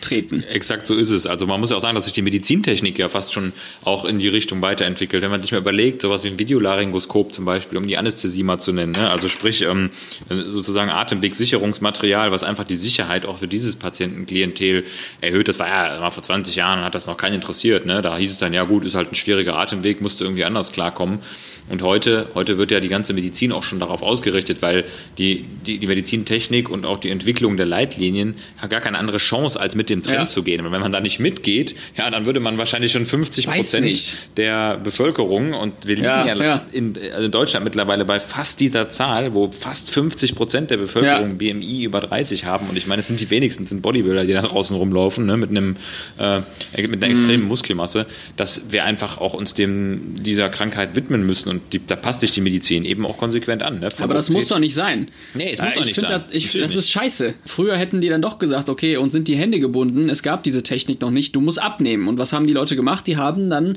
treten. 0.00 0.42
Exakt 0.42 0.86
so 0.86 0.94
ist 0.94 1.10
es. 1.10 1.26
Also 1.26 1.46
man 1.46 1.60
muss 1.60 1.70
ja 1.70 1.76
auch 1.76 1.80
sagen, 1.80 1.94
dass 1.94 2.04
sich 2.04 2.14
die 2.14 2.22
Medizintechnik 2.22 2.98
ja 2.98 3.08
fast 3.08 3.32
schon 3.32 3.52
auch 3.84 4.04
in 4.04 4.18
die 4.18 4.28
Richtung 4.28 4.62
weiterentwickelt. 4.62 5.22
Wenn 5.22 5.30
man 5.30 5.42
sich 5.42 5.52
mal 5.52 5.58
überlegt, 5.58 6.02
sowas 6.02 6.24
wie 6.24 6.28
ein 6.28 6.38
Videolaryngoskop 6.38 7.32
zum 7.32 7.44
Beispiel, 7.44 7.78
um 7.78 7.86
die 7.86 7.96
Anästhesie 7.96 8.42
mal 8.42 8.58
zu 8.58 8.72
nennen, 8.72 8.92
ne? 8.92 9.10
also 9.10 9.28
sprich 9.28 9.62
ähm, 9.62 9.90
sozusagen 10.28 10.90
Atemwegsicherungsmaterial, 10.90 12.30
was 12.30 12.42
einfach 12.42 12.64
die 12.64 12.74
Sicherheit 12.74 13.26
auch 13.26 13.38
für 13.38 13.48
dieses 13.48 13.76
Patientenklientel 13.76 14.84
erhöht. 15.20 15.48
Das 15.48 15.58
war 15.58 15.68
ja 15.68 16.00
mal 16.00 16.10
vor 16.10 16.22
20 16.22 16.56
Jahren, 16.56 16.80
hat 16.80 16.94
das 16.94 17.06
noch 17.06 17.16
keinen 17.16 17.34
interessiert. 17.34 17.86
Ne? 17.86 18.02
Da 18.02 18.16
hieß 18.16 18.32
es 18.32 18.38
dann, 18.38 18.52
ja 18.52 18.64
gut, 18.64 18.84
ist 18.84 18.94
halt 18.94 19.12
ein 19.12 19.14
schwieriger 19.14 19.56
Atemweg, 19.56 20.00
musste 20.00 20.24
irgendwie 20.24 20.44
anders 20.44 20.72
klarkommen. 20.72 21.20
Und 21.68 21.82
heute, 21.82 22.30
heute 22.34 22.58
wird 22.58 22.70
ja 22.70 22.78
die 22.78 22.88
ganze 22.88 23.12
Medizin 23.12 23.50
auch 23.50 23.64
schon 23.64 23.80
darauf 23.80 24.02
ausgerichtet, 24.02 24.62
weil 24.62 24.84
die, 25.18 25.44
die, 25.66 25.78
die 25.78 25.86
Medizintechnik 25.86 26.68
und 26.68 26.86
auch 26.86 26.98
die 26.98 27.10
Entwicklung 27.10 27.56
der 27.56 27.66
Leitlinien 27.66 28.36
hat 28.56 28.70
gar 28.70 28.80
keine 28.80 28.98
andere 28.98 29.18
Chance, 29.18 29.58
als 29.58 29.74
mit 29.74 29.85
dem 29.86 30.02
Trend 30.02 30.18
ja. 30.18 30.26
zu 30.26 30.42
gehen. 30.42 30.64
Und 30.64 30.72
wenn 30.72 30.80
man 30.80 30.92
da 30.92 31.00
nicht 31.00 31.20
mitgeht, 31.20 31.74
ja, 31.96 32.10
dann 32.10 32.26
würde 32.26 32.40
man 32.40 32.58
wahrscheinlich 32.58 32.92
schon 32.92 33.06
50 33.06 33.46
Prozent 33.46 34.16
der 34.36 34.76
Bevölkerung 34.76 35.52
und 35.52 35.86
wir 35.86 35.96
liegen 35.96 36.06
ja, 36.06 36.26
ja. 36.26 36.62
In, 36.72 36.94
also 37.12 37.26
in, 37.26 37.30
Deutschland 37.30 37.64
mittlerweile 37.64 38.04
bei 38.04 38.20
fast 38.20 38.60
dieser 38.60 38.88
Zahl, 38.88 39.34
wo 39.34 39.50
fast 39.50 39.90
50 39.90 40.34
Prozent 40.34 40.70
der 40.70 40.76
Bevölkerung 40.76 41.38
BMI 41.38 41.84
über 41.84 42.00
30 42.00 42.44
haben. 42.44 42.68
Und 42.68 42.76
ich 42.76 42.86
meine, 42.86 43.00
es 43.00 43.08
sind 43.08 43.20
die 43.20 43.30
wenigsten, 43.30 43.66
sind 43.66 43.82
Bodybuilder, 43.82 44.24
die 44.24 44.32
da 44.32 44.42
draußen 44.42 44.76
rumlaufen, 44.76 45.26
ne, 45.26 45.36
mit 45.36 45.50
einem 45.50 45.76
äh, 46.18 46.40
mit 46.86 47.02
einer 47.02 47.12
extremen 47.12 47.42
mhm. 47.44 47.48
Muskelmasse, 47.48 48.06
dass 48.36 48.66
wir 48.70 48.84
einfach 48.84 49.18
auch 49.18 49.34
uns 49.34 49.54
dem 49.54 50.22
dieser 50.22 50.48
Krankheit 50.48 50.96
widmen 50.96 51.26
müssen 51.26 51.50
und 51.50 51.72
die, 51.72 51.84
da 51.84 51.96
passt 51.96 52.20
sich 52.20 52.30
die 52.30 52.40
Medizin 52.40 52.84
eben 52.84 53.06
auch 53.06 53.18
konsequent 53.18 53.62
an. 53.62 53.80
Ne? 53.80 53.88
Aber 53.98 54.14
das 54.14 54.30
muss 54.30 54.48
doch 54.48 54.58
nicht 54.58 54.74
sein. 54.74 55.08
Nee, 55.34 55.52
es 55.52 55.60
muss 55.60 55.74
doch 55.74 55.84
nicht 55.84 55.96
sein. 55.96 56.10
Das, 56.10 56.22
ich, 56.32 56.52
das 56.52 56.74
ist 56.74 56.90
scheiße. 56.90 57.34
Früher 57.44 57.76
hätten 57.76 58.00
die 58.00 58.08
dann 58.08 58.22
doch 58.22 58.38
gesagt, 58.38 58.68
okay, 58.68 58.96
uns 58.96 59.12
sind 59.12 59.28
die 59.28 59.36
Hände 59.36 59.60
gebunden, 59.76 60.08
es 60.08 60.22
gab 60.22 60.42
diese 60.42 60.62
Technik 60.62 61.00
noch 61.02 61.10
nicht, 61.10 61.36
du 61.36 61.40
musst 61.40 61.60
abnehmen. 61.60 62.08
Und 62.08 62.18
was 62.18 62.32
haben 62.32 62.46
die 62.46 62.52
Leute 62.52 62.76
gemacht? 62.76 63.06
Die 63.06 63.16
haben 63.16 63.50
dann 63.50 63.76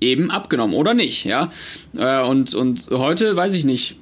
eben 0.00 0.30
abgenommen 0.30 0.76
oder 0.76 0.94
nicht, 0.94 1.24
ja. 1.24 1.50
Äh, 1.96 2.22
und, 2.22 2.54
und 2.54 2.88
heute, 2.90 3.34
weiß 3.34 3.54
ich 3.54 3.64
nicht, 3.64 3.96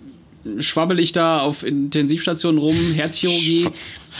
schwabbel 0.58 0.98
ich 0.98 1.12
da 1.12 1.40
auf 1.40 1.64
Intensivstationen 1.64 2.60
rum, 2.60 2.76
Herzchirurgie, 2.94 3.68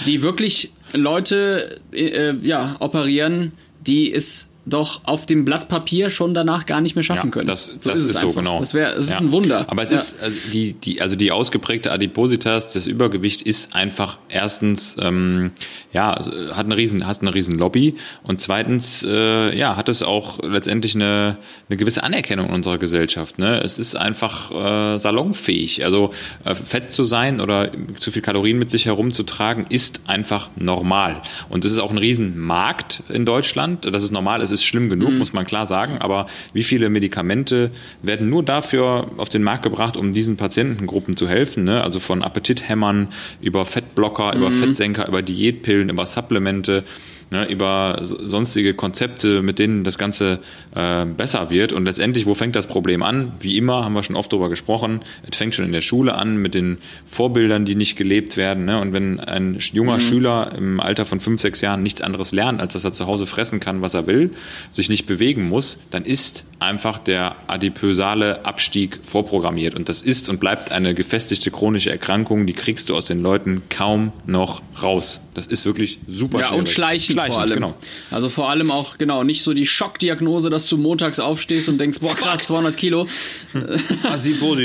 die 0.07 0.23
wirklich 0.23 0.71
Leute 0.93 1.81
äh, 1.93 2.35
ja, 2.43 2.77
operieren, 2.79 3.53
die 3.87 4.13
es 4.13 4.49
doch 4.67 5.01
auf 5.05 5.27
dem 5.27 5.45
Blatt 5.45 5.69
Papier 5.69 6.11
schon 6.11 6.35
danach 6.35 6.67
gar 6.67 6.81
nicht 6.81 6.97
mehr 6.97 7.05
schaffen 7.05 7.29
ja, 7.29 7.31
können. 7.31 7.47
Das, 7.47 7.67
so 7.67 7.91
das 7.91 8.01
ist, 8.01 8.11
ist 8.11 8.19
so, 8.19 8.33
genau. 8.33 8.59
Das, 8.59 8.75
wär, 8.75 8.95
das 8.95 9.09
ja. 9.09 9.15
ist 9.15 9.21
ein 9.21 9.33
Wunder. 9.33 9.65
Aber 9.69 9.83
es 9.83 9.91
ja. 9.91 9.97
ist 9.97 10.21
also 10.21 10.37
die, 10.53 10.73
die, 10.75 11.01
also 11.01 11.15
die 11.17 11.31
ausgeprägte 11.31 11.93
Adipositas, 11.93 12.73
das 12.73 12.87
Übergewicht 12.87 13.43
ist 13.43 13.75
einfach 13.75 14.19
erstens, 14.29 14.97
ähm, 15.01 15.53
ja, 15.93 16.19
hat 16.53 16.67
eine 16.67 16.77
riesen, 16.77 17.07
hat 17.07 17.23
eine 17.23 17.33
riesen 17.33 17.59
Lobby 17.59 17.95
und 18.25 18.41
zweitens, 18.41 19.07
äh, 19.09 19.57
ja, 19.57 19.77
hat 19.77 19.89
es 19.89 20.03
auch 20.03 20.41
letztendlich 20.43 20.95
eine, 20.97 21.39
eine 21.69 21.77
gewisse 21.77 22.03
Anerkennung 22.03 22.49
in 22.49 22.55
unserer 22.55 22.79
Gesellschaft. 22.79 23.39
Ne? 23.39 23.61
Es 23.63 23.79
ist 23.79 23.95
einfach 23.95 24.51
äh, 24.51 24.99
salonfähig. 24.99 25.85
Also 25.85 26.11
äh, 26.45 26.55
fett 26.55 26.91
zu 26.91 27.05
sein 27.05 27.41
oder 27.41 27.71
zu 28.01 28.11
viel 28.11 28.23
Kalorien 28.23 28.59
mit 28.59 28.71
sich 28.71 28.87
herumzutragen, 28.87 29.67
ist 29.69 30.01
einfach 30.07 30.51
normal. 30.57 31.23
Und 31.49 31.65
es 31.65 31.73
ist 31.73 31.79
auch 31.79 31.91
ein 31.91 31.99
Riesenmarkt 31.99 33.05
in 33.09 33.25
Deutschland. 33.25 33.85
Das 33.85 34.03
ist 34.03 34.11
normal. 34.11 34.43
Es 34.43 34.51
ist 34.51 34.56
ist 34.61 34.65
schlimm 34.65 34.89
genug, 34.89 35.11
mhm. 35.11 35.19
muss 35.19 35.33
man 35.33 35.45
klar 35.45 35.67
sagen. 35.67 35.99
Aber 35.99 36.27
wie 36.53 36.63
viele 36.63 36.89
Medikamente 36.89 37.71
werden 38.03 38.29
nur 38.29 38.43
dafür 38.43 39.11
auf 39.17 39.29
den 39.29 39.43
Markt 39.43 39.63
gebracht, 39.63 39.97
um 39.97 40.13
diesen 40.13 40.37
Patientengruppen 40.37 41.17
zu 41.17 41.29
helfen? 41.29 41.65
Ne? 41.65 41.83
Also 41.83 42.01
von 42.01 42.23
Appetithämmern 42.23 43.09
über 43.41 43.65
Fettblocker, 43.65 44.35
mhm. 44.35 44.41
über 44.41 44.51
Fettsenker, 44.51 45.09
über 45.09 45.23
Diätpillen, 45.23 45.89
über 45.89 46.07
Supplemente 46.07 46.85
ne, 47.31 47.49
über 47.49 47.99
sonstige 48.03 48.75
Konzepte, 48.75 49.43
mit 49.43 49.59
denen 49.59 49.85
das 49.85 49.99
Ganze 49.99 50.41
äh, 50.75 51.05
besser 51.05 51.51
wird. 51.51 51.73
Und 51.73 51.85
letztendlich, 51.85 52.27
wo 52.27 52.35
fängt 52.35 52.57
das 52.57 52.67
Problem 52.67 53.03
an? 53.03 53.33
Wie 53.41 53.57
immer, 53.57 53.85
haben 53.85 53.95
wir 53.95 54.03
schon 54.03 54.17
oft 54.17 54.33
darüber 54.33 54.49
gesprochen, 54.49 55.01
es 55.29 55.37
fängt 55.37 55.55
schon 55.55 55.65
in 55.65 55.73
der 55.73 55.81
Schule 55.81 56.15
an 56.15 56.37
mit 56.37 56.55
den 56.55 56.79
Vorbildern, 57.07 57.65
die 57.65 57.75
nicht 57.75 57.97
gelebt 57.97 58.37
werden. 58.37 58.65
Ne? 58.65 58.81
Und 58.81 58.93
wenn 58.93 59.21
ein 59.21 59.59
junger 59.73 59.97
mhm. 59.97 60.01
Schüler 60.01 60.53
im 60.57 60.81
Alter 60.81 61.05
von 61.05 61.21
fünf, 61.21 61.41
sechs 61.41 61.61
Jahren 61.61 61.83
nichts 61.83 62.01
anderes 62.01 62.33
lernt, 62.33 62.61
als 62.61 62.73
dass 62.75 62.85
er 62.85 62.93
zu 62.93 63.07
Hause 63.07 63.27
fressen 63.27 63.61
kann, 63.61 63.83
was 63.83 63.95
er 63.95 64.07
will, 64.07 64.31
sich 64.71 64.89
nicht 64.89 65.07
bewegen 65.07 65.49
muss, 65.49 65.79
dann 65.91 66.05
ist 66.05 66.45
einfach 66.59 66.99
der 66.99 67.37
adipösale 67.49 68.45
Abstieg 68.45 69.01
vorprogrammiert. 69.03 69.75
Und 69.75 69.89
das 69.89 70.03
ist 70.03 70.29
und 70.29 70.41
bleibt 70.41 70.73
eine 70.73 70.95
gefestigte 70.95 71.51
chronische 71.51 71.91
Erkrankung, 71.91 72.47
die 72.47 72.55
kriegst 72.55 72.89
du 72.89 72.97
aus 72.97 73.05
den 73.05 73.21
Leuten 73.21 73.63
kaum 73.69 74.13
noch 74.27 74.63
raus. 74.83 75.21
Das 75.35 75.47
ist 75.47 75.67
wirklich 75.67 75.99
super 76.09 76.39
ja, 76.39 76.47
schwierig. 76.47 76.59
und 76.61 76.69
schleichen, 76.69 77.16
schleichen 77.17 77.33
vor 77.33 77.43
allem. 77.43 77.55
Genau. 77.55 77.75
Also 78.11 78.29
vor 78.29 78.51
allem 78.51 78.71
auch, 78.71 78.99
genau, 78.99 79.25
nicht 79.25 79.43
so 79.43 79.55
die 79.55 79.67
Schockdiagnose, 79.67 80.51
dass 80.51 80.69
du 80.69 80.77
montags 80.77 81.19
aufstehst 81.19 81.69
und 81.69 81.79
denkst, 81.79 81.99
boah 82.01 82.15
krass, 82.15 82.45
200 82.47 82.77
Kilo. 82.77 83.07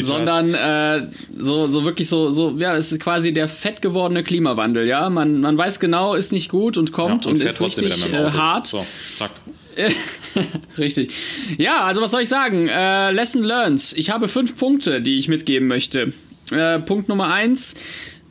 sondern 0.01 0.53
äh, 0.53 1.07
so, 1.37 1.67
so 1.67 1.85
wirklich 1.85 2.09
so, 2.09 2.29
so, 2.29 2.55
ja, 2.57 2.75
es 2.75 2.91
ist 2.91 2.99
quasi 2.99 3.33
der 3.33 3.47
fett 3.47 3.81
gewordene 3.81 4.23
Klimawandel, 4.23 4.87
ja. 4.87 5.09
Man, 5.09 5.41
man 5.41 5.57
weiß 5.57 5.79
genau, 5.79 6.13
ist 6.13 6.31
nicht 6.31 6.49
gut 6.49 6.77
und 6.77 6.91
kommt 6.91 7.25
ja, 7.25 7.31
und, 7.31 7.41
und 7.41 7.47
ist 7.47 7.61
richtig 7.61 8.11
äh, 8.13 8.31
hart. 8.31 8.67
So, 8.67 8.85
zack. 9.17 9.31
Richtig. 10.77 11.11
Ja, 11.57 11.85
also 11.85 12.01
was 12.01 12.11
soll 12.11 12.21
ich 12.21 12.29
sagen? 12.29 12.67
Äh, 12.67 13.11
Lesson 13.11 13.43
learned. 13.43 13.93
Ich 13.95 14.09
habe 14.09 14.27
fünf 14.27 14.55
Punkte, 14.57 15.01
die 15.01 15.17
ich 15.17 15.27
mitgeben 15.27 15.67
möchte. 15.67 16.13
Äh, 16.51 16.79
Punkt 16.79 17.09
Nummer 17.09 17.33
eins. 17.33 17.75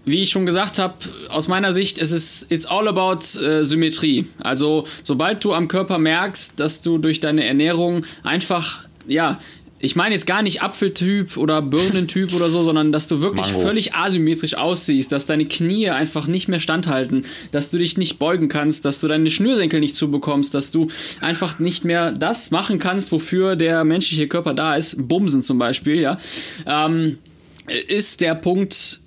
Wie 0.05 0.23
ich 0.23 0.31
schon 0.31 0.47
gesagt 0.47 0.79
habe, 0.79 0.95
aus 1.29 1.49
meiner 1.49 1.73
Sicht 1.73 1.99
ist 1.99 2.11
es 2.11 2.47
it's 2.49 2.67
all 2.67 2.89
about 2.89 3.21
äh, 3.39 3.65
Symmetrie. 3.65 4.27
Also 4.39 4.87
sobald 5.05 5.45
du 5.45 5.53
am 5.53 5.69
Körper 5.69 5.99
merkst, 5.99 6.59
dass 6.59 6.81
du 6.81 6.99
durch 6.99 7.21
deine 7.21 7.45
Ernährung 7.45 8.05
einfach 8.23 8.85
ja 9.07 9.39
ich 9.83 9.97
meine 9.97 10.15
jetzt 10.15 10.27
gar 10.27 10.43
nicht 10.43 10.63
Apfeltyp 10.63 11.37
oder 11.39 11.63
Birnentyp 11.63 12.35
oder 12.35 12.51
so, 12.51 12.63
sondern 12.63 12.93
dass 12.93 13.09
du 13.09 13.21
wirklich 13.21 13.47
Mango. 13.47 13.61
völlig 13.61 13.95
asymmetrisch 13.95 14.55
aussiehst, 14.55 15.11
dass 15.11 15.25
deine 15.25 15.47
Knie 15.47 15.89
einfach 15.89 16.27
nicht 16.27 16.49
mehr 16.49 16.61
standhalten, 16.61 17.25
dass 17.51 17.71
du 17.71 17.79
dich 17.79 17.97
nicht 17.97 18.19
beugen 18.19 18.49
kannst, 18.49 18.85
dass 18.85 19.01
du 19.01 19.09
deine 19.09 19.31
Schnürsenkel 19.31 19.81
nicht 19.81 19.95
zubekommst, 19.95 20.53
dass 20.53 20.71
du 20.71 20.89
einfach 21.21 21.59
nicht 21.59 21.85
mehr 21.85 22.13
das 22.13 22.51
machen 22.51 22.79
kannst, 22.79 23.11
wofür 23.11 23.57
der 23.57 23.85
menschliche 23.85 24.29
Körper 24.29 24.53
da 24.53 24.77
ist, 24.77 25.09
Bumsen 25.09 25.43
zum 25.43 25.59
Beispiel, 25.59 25.99
ja, 25.99 26.19
ähm, 26.67 27.19
ist 27.89 28.21
der 28.21 28.35
Punkt 28.35 29.01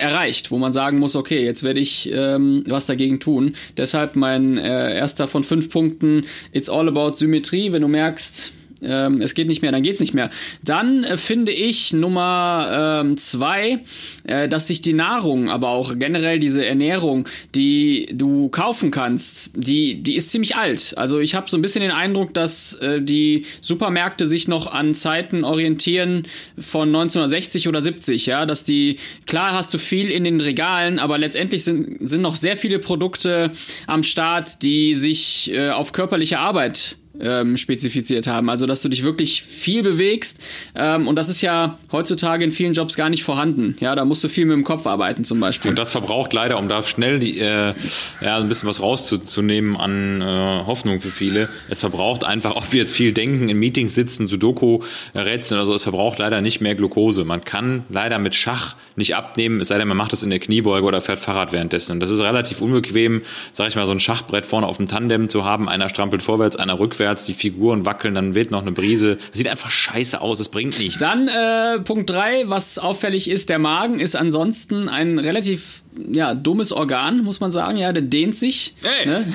erreicht, 0.00 0.50
wo 0.50 0.58
man 0.58 0.72
sagen 0.72 0.98
muss, 0.98 1.14
okay, 1.14 1.44
jetzt 1.44 1.62
werde 1.62 1.80
ich 1.80 2.10
ähm, 2.12 2.64
was 2.66 2.86
dagegen 2.86 3.20
tun. 3.20 3.54
Deshalb 3.76 4.16
mein 4.16 4.58
äh, 4.58 4.96
erster 4.96 5.28
von 5.28 5.44
fünf 5.44 5.70
Punkten, 5.70 6.24
it's 6.52 6.68
all 6.68 6.88
about 6.88 7.14
Symmetrie. 7.16 7.72
Wenn 7.72 7.82
du 7.82 7.88
merkst, 7.88 8.52
ähm, 8.82 9.20
es 9.20 9.34
geht 9.34 9.48
nicht 9.48 9.62
mehr, 9.62 9.72
dann 9.72 9.82
geht's 9.82 10.00
nicht 10.00 10.14
mehr. 10.14 10.30
Dann 10.64 11.04
äh, 11.04 11.16
finde 11.16 11.52
ich 11.52 11.92
Nummer 11.92 13.00
ähm, 13.02 13.16
zwei, 13.16 13.80
äh, 14.24 14.48
dass 14.48 14.66
sich 14.66 14.80
die 14.80 14.92
Nahrung, 14.92 15.50
aber 15.50 15.68
auch 15.68 15.94
generell 15.98 16.38
diese 16.38 16.64
Ernährung, 16.64 17.28
die 17.54 18.08
du 18.12 18.48
kaufen 18.48 18.90
kannst, 18.90 19.50
die, 19.54 20.02
die 20.02 20.16
ist 20.16 20.30
ziemlich 20.30 20.56
alt. 20.56 20.94
Also 20.96 21.20
ich 21.20 21.34
habe 21.34 21.50
so 21.50 21.58
ein 21.58 21.62
bisschen 21.62 21.82
den 21.82 21.90
Eindruck, 21.90 22.34
dass 22.34 22.74
äh, 22.74 23.02
die 23.02 23.44
Supermärkte 23.60 24.26
sich 24.26 24.48
noch 24.48 24.66
an 24.66 24.94
Zeiten 24.94 25.44
orientieren 25.44 26.26
von 26.58 26.88
1960 26.88 27.68
oder 27.68 27.82
70, 27.82 28.26
ja, 28.26 28.46
dass 28.46 28.64
die, 28.64 28.96
klar 29.26 29.52
hast 29.52 29.74
du 29.74 29.78
viel 29.78 30.10
in 30.10 30.24
den 30.24 30.40
Regalen, 30.40 30.98
aber 30.98 31.18
letztendlich 31.18 31.64
sind, 31.64 31.96
sind 32.06 32.22
noch 32.22 32.36
sehr 32.36 32.56
viele 32.56 32.78
Produkte 32.78 33.52
am 33.86 34.02
Start, 34.02 34.62
die 34.62 34.94
sich 34.94 35.50
äh, 35.52 35.70
auf 35.70 35.92
körperliche 35.92 36.38
Arbeit 36.38 36.96
ähm, 37.22 37.56
spezifiziert 37.56 38.26
haben. 38.26 38.50
Also, 38.50 38.66
dass 38.66 38.82
du 38.82 38.88
dich 38.88 39.02
wirklich 39.02 39.42
viel 39.42 39.82
bewegst. 39.82 40.40
Ähm, 40.74 41.06
und 41.08 41.16
das 41.16 41.28
ist 41.28 41.40
ja 41.40 41.78
heutzutage 41.92 42.44
in 42.44 42.52
vielen 42.52 42.72
Jobs 42.72 42.96
gar 42.96 43.10
nicht 43.10 43.24
vorhanden. 43.24 43.76
Ja, 43.80 43.94
da 43.94 44.04
musst 44.04 44.24
du 44.24 44.28
viel 44.28 44.46
mit 44.46 44.56
dem 44.56 44.64
Kopf 44.64 44.86
arbeiten 44.86 45.24
zum 45.24 45.40
Beispiel. 45.40 45.70
Und 45.70 45.78
das 45.78 45.92
verbraucht 45.92 46.32
leider, 46.32 46.58
um 46.58 46.68
da 46.68 46.82
schnell 46.82 47.18
die, 47.18 47.38
äh, 47.38 47.74
ja, 48.20 48.36
ein 48.36 48.48
bisschen 48.48 48.68
was 48.68 48.80
rauszunehmen 48.80 49.76
an 49.76 50.20
äh, 50.20 50.24
Hoffnung 50.66 51.00
für 51.00 51.10
viele. 51.10 51.48
Es 51.68 51.80
verbraucht 51.80 52.24
einfach, 52.24 52.56
ob 52.56 52.72
wir 52.72 52.80
jetzt 52.80 52.94
viel 52.94 53.12
denken, 53.12 53.48
in 53.48 53.58
Meetings 53.58 53.94
sitzen, 53.94 54.28
Sudoku 54.28 54.80
äh, 55.14 55.20
rätseln 55.20 55.58
oder 55.58 55.66
so, 55.66 55.74
es 55.74 55.82
verbraucht 55.82 56.18
leider 56.18 56.40
nicht 56.40 56.60
mehr 56.60 56.74
Glukose. 56.74 57.24
Man 57.24 57.42
kann 57.42 57.84
leider 57.88 58.18
mit 58.18 58.34
Schach 58.34 58.76
nicht 58.96 59.14
abnehmen, 59.14 59.60
es 59.60 59.68
sei 59.68 59.78
denn, 59.78 59.88
man 59.88 59.96
macht 59.96 60.12
das 60.12 60.22
in 60.22 60.30
der 60.30 60.38
Kniebeuge 60.38 60.86
oder 60.86 61.00
fährt 61.00 61.18
Fahrrad 61.18 61.52
währenddessen. 61.52 61.92
Und 61.92 62.00
das 62.00 62.10
ist 62.10 62.20
relativ 62.20 62.60
unbequem, 62.60 63.22
sag 63.52 63.68
ich 63.68 63.76
mal, 63.76 63.86
so 63.86 63.92
ein 63.92 64.00
Schachbrett 64.00 64.46
vorne 64.46 64.66
auf 64.66 64.76
dem 64.76 64.88
Tandem 64.88 65.28
zu 65.28 65.44
haben. 65.44 65.68
Einer 65.68 65.88
strampelt 65.88 66.22
vorwärts, 66.22 66.56
einer 66.56 66.78
rückwärts 66.78 67.09
rückwärts, 67.10 67.26
die 67.26 67.34
Figuren 67.34 67.84
wackeln, 67.84 68.14
dann 68.14 68.34
weht 68.34 68.50
noch 68.50 68.62
eine 68.62 68.72
Brise. 68.72 69.16
Das 69.16 69.38
sieht 69.38 69.48
einfach 69.48 69.70
scheiße 69.70 70.20
aus, 70.20 70.40
es 70.40 70.48
bringt 70.48 70.78
nichts. 70.78 70.98
Dann 70.98 71.28
äh, 71.28 71.80
Punkt 71.80 72.10
drei, 72.10 72.44
was 72.46 72.78
auffällig 72.78 73.28
ist, 73.28 73.48
der 73.48 73.58
Magen 73.58 74.00
ist 74.00 74.14
ansonsten 74.14 74.88
ein 74.88 75.18
relativ 75.18 75.82
ja, 76.12 76.34
dummes 76.34 76.72
Organ, 76.72 77.24
muss 77.24 77.40
man 77.40 77.50
sagen. 77.50 77.76
Ja, 77.76 77.92
der 77.92 78.02
dehnt 78.02 78.34
sich. 78.34 78.74
Hey. 78.82 79.06
Ne? 79.06 79.32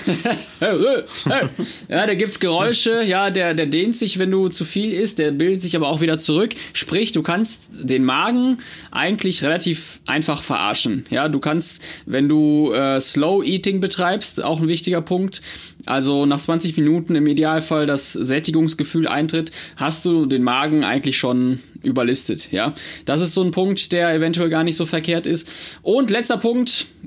ja, 1.90 2.06
der 2.06 2.16
gibt 2.16 2.40
Geräusche. 2.40 3.04
Ja, 3.04 3.30
der, 3.30 3.54
der 3.54 3.66
dehnt 3.66 3.98
sich, 3.98 4.20
wenn 4.20 4.32
du 4.32 4.48
zu 4.48 4.64
viel 4.64 4.94
isst. 4.94 5.20
Der 5.20 5.32
bildet 5.32 5.62
sich 5.62 5.76
aber 5.76 5.90
auch 5.90 6.02
wieder 6.02 6.18
zurück. 6.18 6.52
Sprich, 6.74 7.12
du 7.12 7.24
kannst 7.24 7.70
den 7.72 8.06
Magen 8.06 8.60
eigentlich 8.92 9.44
relativ 9.44 10.00
einfach 10.06 10.44
verarschen. 10.44 11.06
Ja, 11.10 11.28
du 11.28 11.40
kannst, 11.40 11.82
wenn 12.06 12.30
du 12.30 12.72
äh, 12.72 13.02
Slow 13.02 13.44
Eating 13.46 13.82
betreibst, 13.82 14.42
auch 14.42 14.62
ein 14.62 14.68
wichtiger 14.68 15.02
Punkt, 15.02 15.42
also 15.86 16.26
nach 16.26 16.40
20 16.40 16.78
Minuten 16.78 17.16
im 17.16 17.28
Idealfall 17.28 17.86
das 17.86 18.14
Sättigungsgefühl 18.14 19.08
eintritt, 19.08 19.52
hast 19.76 20.06
du 20.06 20.26
den 20.26 20.42
Magen 20.42 20.84
eigentlich 20.84 21.18
schon 21.18 21.60
überlistet, 21.84 22.52
ja. 22.52 22.74
Das 23.06 23.22
ist 23.22 23.34
so 23.34 23.44
ein 23.44 23.52
Punkt, 23.52 23.92
der 23.92 24.14
eventuell 24.14 24.50
gar 24.50 24.64
nicht 24.64 24.76
so 24.76 24.86
verkehrt 24.86 25.28
ist. 25.28 25.48
Und 25.84 26.10
letzter 26.10 26.38
Punkt, 26.38 26.45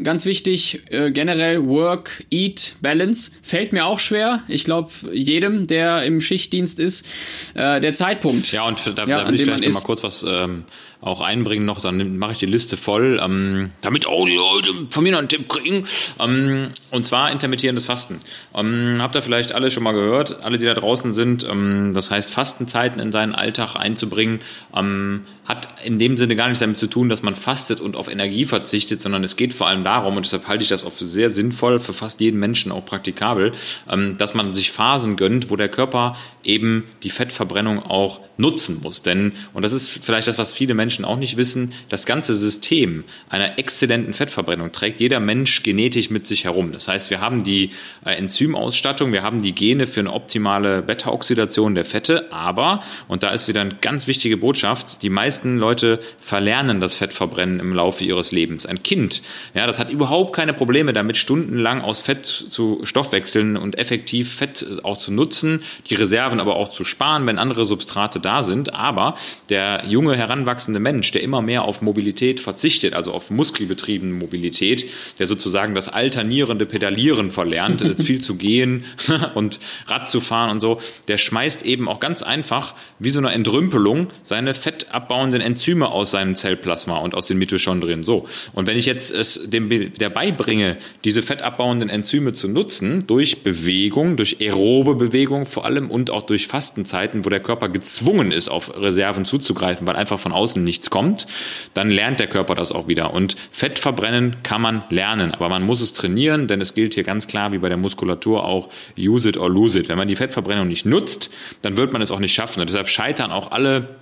ganz 0.03 0.25
wichtig, 0.25 0.81
äh, 0.91 1.11
generell 1.11 1.65
Work, 1.67 2.25
Eat, 2.31 2.75
Balance, 2.81 3.31
fällt 3.43 3.73
mir 3.73 3.87
auch 3.87 3.99
schwer. 3.99 4.43
Ich 4.49 4.65
glaube, 4.65 4.91
jedem, 5.13 5.67
der 5.67 6.03
im 6.05 6.21
Schichtdienst 6.21 6.81
ist, 6.81 7.07
äh, 7.55 7.81
der 7.81 7.93
Zeitpunkt. 7.95 8.51
Ja, 8.53 8.67
und 8.67 8.85
da, 8.87 9.05
Ja, 9.05 9.23
da 9.23 9.29
will 9.29 9.35
ich 9.37 9.43
vielleicht 9.43 9.65
noch 9.65 9.75
mal 9.75 9.83
kurz 9.83 10.03
was 10.03 10.25
ähm, 10.29 10.65
auch 11.01 11.21
einbringen 11.21 11.65
noch, 11.65 11.81
dann 11.81 12.19
mache 12.19 12.33
ich 12.33 12.39
die 12.39 12.47
Liste 12.47 12.77
voll, 12.77 13.21
ähm, 13.23 13.71
damit 13.83 14.07
auch 14.07 14.27
die 14.27 14.35
Leute 14.35 14.71
von 14.91 15.05
mir 15.05 15.13
noch 15.13 15.21
einen 15.21 15.29
Tipp 15.29 15.49
kriegen. 15.49 15.85
Ähm, 16.19 16.71
und 16.91 17.07
zwar 17.07 17.31
intermittierendes 17.31 17.85
Fasten. 17.85 18.19
Ähm, 18.55 18.97
habt 19.01 19.15
ihr 19.15 19.23
vielleicht 19.23 19.53
alle 19.53 19.71
schon 19.71 19.85
mal 19.85 19.93
gehört, 19.93 20.43
alle, 20.43 20.59
die 20.59 20.65
da 20.65 20.75
draußen 20.75 21.13
sind, 21.13 21.45
ähm, 21.45 21.93
das 21.95 22.11
heißt 22.11 22.33
Fastenzeiten 22.33 23.01
in 23.01 23.13
seinen 23.13 23.35
Alltag 23.35 23.77
einzubringen, 23.77 24.41
ähm, 24.75 25.23
hat 25.45 25.69
in 25.85 25.99
dem 25.99 26.17
Sinne 26.17 26.35
gar 26.35 26.49
nichts 26.49 26.61
damit 26.61 26.79
zu 26.79 26.89
tun, 26.89 27.09
dass 27.09 27.23
man 27.23 27.37
fastet 27.37 27.81
und 27.81 27.95
auf 27.95 28.09
Energie 28.09 28.45
verzichtet, 28.45 29.01
sondern 29.01 29.23
es 29.23 29.37
geht 29.37 29.55
vor 29.55 29.69
allem 29.69 29.85
darum, 29.85 30.17
und 30.17 30.27
deshalb 30.27 30.49
halte 30.49 30.63
ich 30.63 30.69
das 30.69 30.85
auch 30.85 30.93
für 30.93 31.07
sehr 31.07 31.31
sinnvoll, 31.31 31.79
für 31.79 31.93
fast 31.93 32.21
jeden 32.21 32.41
Menschen 32.41 32.73
auch 32.73 32.85
praktikabel, 32.85 33.53
ähm, 33.89 34.17
dass 34.19 34.35
man 34.35 34.53
sich 34.53 34.73
Phasen 34.73 35.15
gönnt, 35.17 35.49
wo 35.49 35.57
der 35.57 35.69
Körper 35.69 36.17
eben 36.43 36.85
die 37.05 37.11
Fettverbrennung 37.11 37.83
auch 37.83 38.21
nutzen 38.37 38.81
muss. 38.83 39.03
Denn, 39.03 39.33
und 39.53 39.63
das 39.63 39.73
ist 39.73 40.05
vielleicht 40.05 40.27
das, 40.29 40.39
was 40.39 40.53
viele 40.53 40.75
Menschen 40.75 40.88
auch 41.05 41.17
nicht 41.17 41.37
wissen, 41.37 41.73
das 41.89 42.07
ganze 42.07 42.35
System 42.35 43.05
einer 43.29 43.59
exzellenten 43.59 44.15
Fettverbrennung 44.15 44.73
trägt 44.73 45.01
jeder 45.01 45.21
Mensch 45.21 45.63
genetisch 45.63 46.11
mit 46.11 46.27
sich 46.27 46.45
herum. 46.45 46.73
Das 46.73 46.89
heißt, 46.89 47.11
wir 47.11 47.21
haben 47.21 47.45
die 47.45 47.71
äh, 48.05 48.13
Enzymausstattung, 48.13 49.13
wir 49.13 49.23
haben 49.23 49.43
die 49.43 49.55
Gene 49.55 49.87
für 49.87 50.01
eine 50.01 50.13
optimale 50.13 50.83
Beta-Oxidation 50.83 51.75
der 51.75 51.85
Fette, 51.85 52.33
aber, 52.33 52.81
und 53.09 53.23
da 53.23 53.31
ist 53.31 53.49
wieder 53.49 53.61
eine 53.61 53.75
ganz 53.81 54.07
wichtige 54.07 54.37
Botschaft, 54.37 55.03
die 55.03 55.11
meisten 55.11 55.59
Leute 55.59 56.01
verlernen 56.19 56.81
das 56.81 56.97
Fettverbrennen 56.97 57.61
im 57.61 57.75
Laufe 57.75 58.05
ihres 58.05 58.33
Lebens. 58.33 58.67
Ein 58.67 58.83
Kind, 58.83 59.23
ja, 59.55 59.67
das 59.67 59.79
hat 59.79 59.91
überhaupt 59.91 60.35
keine 60.35 60.53
Probleme 60.53 60.93
damit, 60.93 61.17
stundenlang 61.17 61.81
aus 61.81 62.01
Fett 62.01 62.27
zu 62.27 62.81
stoffwechseln 62.85 63.57
und 63.57 63.79
effektiv 63.79 64.35
Fett 64.35 64.67
auch 64.83 64.97
zu 64.97 65.13
nutzen, 65.13 65.63
die 65.89 65.95
Reserven 65.95 66.41
aber 66.41 66.57
auch 66.57 66.69
zu 66.69 66.85
sparen, 66.85 67.27
wenn 67.27 67.39
andere 67.39 67.65
Substrate 67.65 68.21
da 68.21 68.43
sind. 68.43 68.75
Aber 68.75 69.15
der 69.49 69.85
junge, 69.87 70.17
heranwachsende 70.17 70.78
Mensch, 70.81 71.11
der 71.11 71.23
immer 71.23 71.43
mehr 71.43 71.65
auf 71.65 71.83
Mobilität 71.83 72.41
verzichtet, 72.41 72.95
also 72.95 73.13
auf 73.13 73.31
muskelbetriebene 73.31 74.15
Mobilität, 74.15 74.87
der 75.19 75.27
sozusagen 75.27 75.75
das 75.75 75.89
alternierende 75.89 76.67
Pedalieren 76.67 77.31
verlernt, 77.31 77.81
jetzt 77.81 78.03
viel 78.07 78.21
zu 78.21 78.37
gehen 78.37 78.85
und 79.35 79.61
Rad 79.87 80.11
zu 80.11 80.21
fahren 80.21 80.51
und 80.51 80.61
so, 80.61 80.81
der 81.09 81.19
schmeißt 81.19 81.65
eben 81.65 81.89
auch 81.89 82.01
ganz 82.01 82.23
einfach 82.23 82.75
wie 82.99 83.11
so 83.11 83.19
eine 83.19 83.33
Entrümpelung 83.33 84.09
seine 84.23 84.55
fettabbauenden 84.55 85.41
Enzyme 85.41 85.89
aus 85.89 86.11
seinem 86.11 86.37
Zellplasma 86.37 86.99
und 86.99 87.15
aus 87.15 87.27
den 87.27 87.39
Mitochondrien. 87.39 88.05
So. 88.05 88.27
Und 88.53 88.67
wenn 88.67 88.77
ich 88.77 88.87
jetzt 88.87 89.11
es 89.11 89.41
dem 89.45 89.69
der 89.69 90.11
beibringe, 90.11 90.79
diese 91.05 91.23
fettabbauenden 91.23 91.89
Enzyme 91.89 92.33
zu 92.33 92.49
nutzen, 92.49 93.07
durch 93.07 93.43
Bewegung, 93.43 94.17
durch 94.17 94.41
aerobe 94.41 94.95
Bewegung 94.95 95.47
vor 95.47 95.65
allem 95.65 95.91
und 95.91 96.11
auch 96.11 96.23
durch 96.23 96.47
Fastenzeiten, 96.47 97.25
wo 97.25 97.29
der 97.29 97.41
Körper 97.41 97.69
gezwungen 97.69 98.33
ist, 98.33 98.49
auf 98.49 98.75
Reserven 98.77 99.25
zuzugreifen, 99.25 99.87
weil 99.87 99.97
einfach 99.97 100.19
von 100.19 100.33
außen 100.33 100.63
nichts 100.69 100.91
kommt, 100.91 101.27
dann 101.75 101.91
lernt 101.91 102.21
der 102.21 102.29
Körper 102.29 102.55
das 102.55 102.71
auch 102.71 102.87
wieder. 102.87 103.13
Und 103.13 103.37
Fett 103.51 103.79
verbrennen 103.79 104.37
kann 104.43 104.61
man 104.61 104.85
lernen, 104.91 105.33
aber 105.33 105.49
man 105.49 105.65
muss 105.65 105.81
es 105.81 105.93
trainieren, 105.93 106.47
denn 106.47 106.61
es 106.61 106.75
gilt 106.75 106.95
hier 106.95 107.05
ganz 107.05 107.27
klar 107.27 107.51
wie 107.53 107.59
bei 107.59 107.69
der 107.69 107.79
Muskulatur 107.79 108.45
auch, 108.45 108.69
use 108.97 109.29
it 109.29 109.37
or 109.37 109.51
lose 109.51 109.81
it. 109.81 109.89
Wenn 109.89 109.99
man 109.99 110.09
die 110.09 110.17
Fettverbrennung 110.17 110.69
nicht 110.69 110.87
nutzt, 110.87 111.31
dann 111.63 111.77
wird 111.77 111.93
man 111.93 112.03
es 112.03 112.11
auch 112.11 112.21
nicht 112.21 112.35
schaffen. 112.35 112.61
Und 112.61 112.69
deshalb 112.69 112.89
scheitern 112.89 113.33
auch 113.33 113.51
alle 113.51 113.97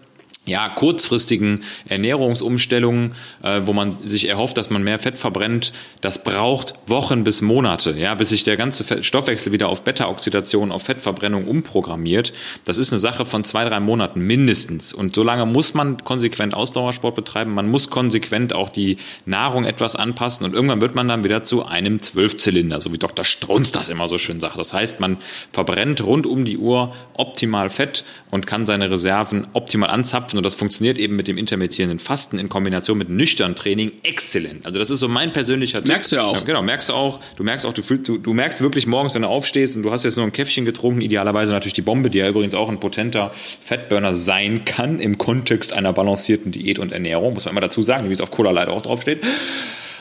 ja, 0.47 0.69
kurzfristigen 0.69 1.65
Ernährungsumstellungen, 1.89 3.15
äh, 3.43 3.63
wo 3.65 3.73
man 3.73 3.99
sich 4.05 4.29
erhofft, 4.29 4.57
dass 4.57 4.71
man 4.71 4.85
mehr 4.85 5.01
Fett 5.01 5.19
verbrennt, 5.19 5.73
das 6.01 6.23
braucht 6.23 6.75
Wochen 6.87 7.25
bis 7.25 7.43
Monate, 7.43 7.93
ja, 7.93 8.15
bis 8.15 8.29
sich 8.29 8.45
der 8.45 8.57
ganze 8.57 9.03
Stoffwechsel 9.03 9.53
wieder 9.53 9.69
auf 9.69 9.83
Beta-Oxidation, 9.83 10.71
auf 10.71 10.85
Fettverbrennung 10.85 11.47
umprogrammiert. 11.49 12.33
Das 12.65 12.79
ist 12.79 12.93
eine 12.93 13.01
Sache 13.01 13.27
von 13.27 13.43
zwei, 13.43 13.65
drei 13.65 13.81
Monaten 13.81 14.21
mindestens. 14.21 14.93
Und 14.93 15.17
so 15.17 15.25
lange 15.25 15.47
muss 15.47 15.75
man 15.75 16.05
konsequent 16.05 16.55
Ausdauersport 16.55 17.17
betreiben, 17.17 17.53
man 17.53 17.69
muss 17.69 17.91
konsequent 17.91 18.55
auch 18.55 18.69
die 18.69 18.99
Nahrung 19.25 19.65
etwas 19.65 19.97
anpassen 19.97 20.47
und 20.47 20.55
irgendwann 20.55 20.81
wird 20.81 20.95
man 20.95 21.09
dann 21.09 21.25
wieder 21.25 21.43
zu 21.43 21.67
einem 21.67 22.01
Zwölfzylinder, 22.01 22.81
so 22.81 22.93
wie 22.93 22.99
Dr. 22.99 23.25
Strunz 23.25 23.73
das 23.73 23.89
immer 23.89 24.07
so 24.07 24.17
schön 24.17 24.39
sagt. 24.39 24.59
Das 24.59 24.73
heißt, 24.73 25.01
man 25.01 25.19
verbrennt 25.53 26.05
rund 26.05 26.25
um 26.27 26.45
die 26.45 26.59
Uhr 26.59 26.95
optimal 27.15 27.69
Fett 27.69 28.05
und 28.37 28.47
kann 28.47 28.67
seine 28.67 28.91
Reserven 28.91 29.49
optimal 29.55 29.91
anzapfen 29.91 30.37
und 30.37 30.45
das 30.45 30.55
funktioniert 30.55 30.99
eben 30.99 31.17
mit 31.17 31.27
dem 31.27 31.39
intermittierenden 31.39 31.99
Fasten 31.99 32.39
in 32.39 32.49
Kombination 32.49 32.99
mit 32.99 33.09
nüchternem 33.09 33.57
Training 33.57 33.93
exzellent. 34.03 34.65
Also 34.67 34.79
das 34.79 34.91
ist 34.91 35.01
so 35.01 35.09
mein 35.09 35.33
persönlicher 35.33 35.79
Tipp. 35.79 35.89
Merkst 35.89 36.13
du 36.13 36.17
ja 36.17 36.25
auch. 36.25 36.37
Ja, 36.37 36.45
genau, 36.45 36.63
merkst 36.63 36.91
du 36.91 36.93
auch. 36.93 37.19
Du 37.37 37.43
merkst 37.43 37.65
auch, 37.65 37.73
du, 37.73 37.83
fühlst, 37.83 38.07
du, 38.09 38.19
du 38.19 38.35
merkst 38.35 38.61
wirklich 38.61 38.87
morgens, 38.87 39.15
wenn 39.15 39.23
du 39.23 39.29
aufstehst 39.29 39.75
und 39.75 39.83
du 39.83 39.91
hast 39.91 40.05
jetzt 40.05 40.17
nur 40.17 40.27
ein 40.27 40.33
Käffchen 40.33 40.67
getrunken, 40.67 41.01
idealerweise 41.01 41.53
natürlich 41.53 41.73
die 41.73 41.83
Bombe, 41.83 42.11
die 42.11 42.19
ja 42.19 42.29
übrigens 42.29 42.55
auch 42.55 42.69
ein 42.69 42.79
potenter 42.79 43.33
Fettburner 43.35 44.15
sein 44.15 44.65
kann 44.67 45.01
im 45.01 45.17
Kontext 45.17 45.73
einer 45.73 45.95
balancierten 45.95 46.53
Diät 46.53 46.79
und 46.79 46.93
Ernährung, 46.93 47.35
muss 47.35 47.47
man 47.47 47.53
immer 47.53 47.63
dazu 47.63 47.83
sagen, 47.83 48.11
wie 48.11 48.13
es 48.13 48.21
auf 48.21 48.31
Cola 48.31 48.51
leider 48.51 48.73
auch 48.73 48.83
draufsteht. 48.83 49.25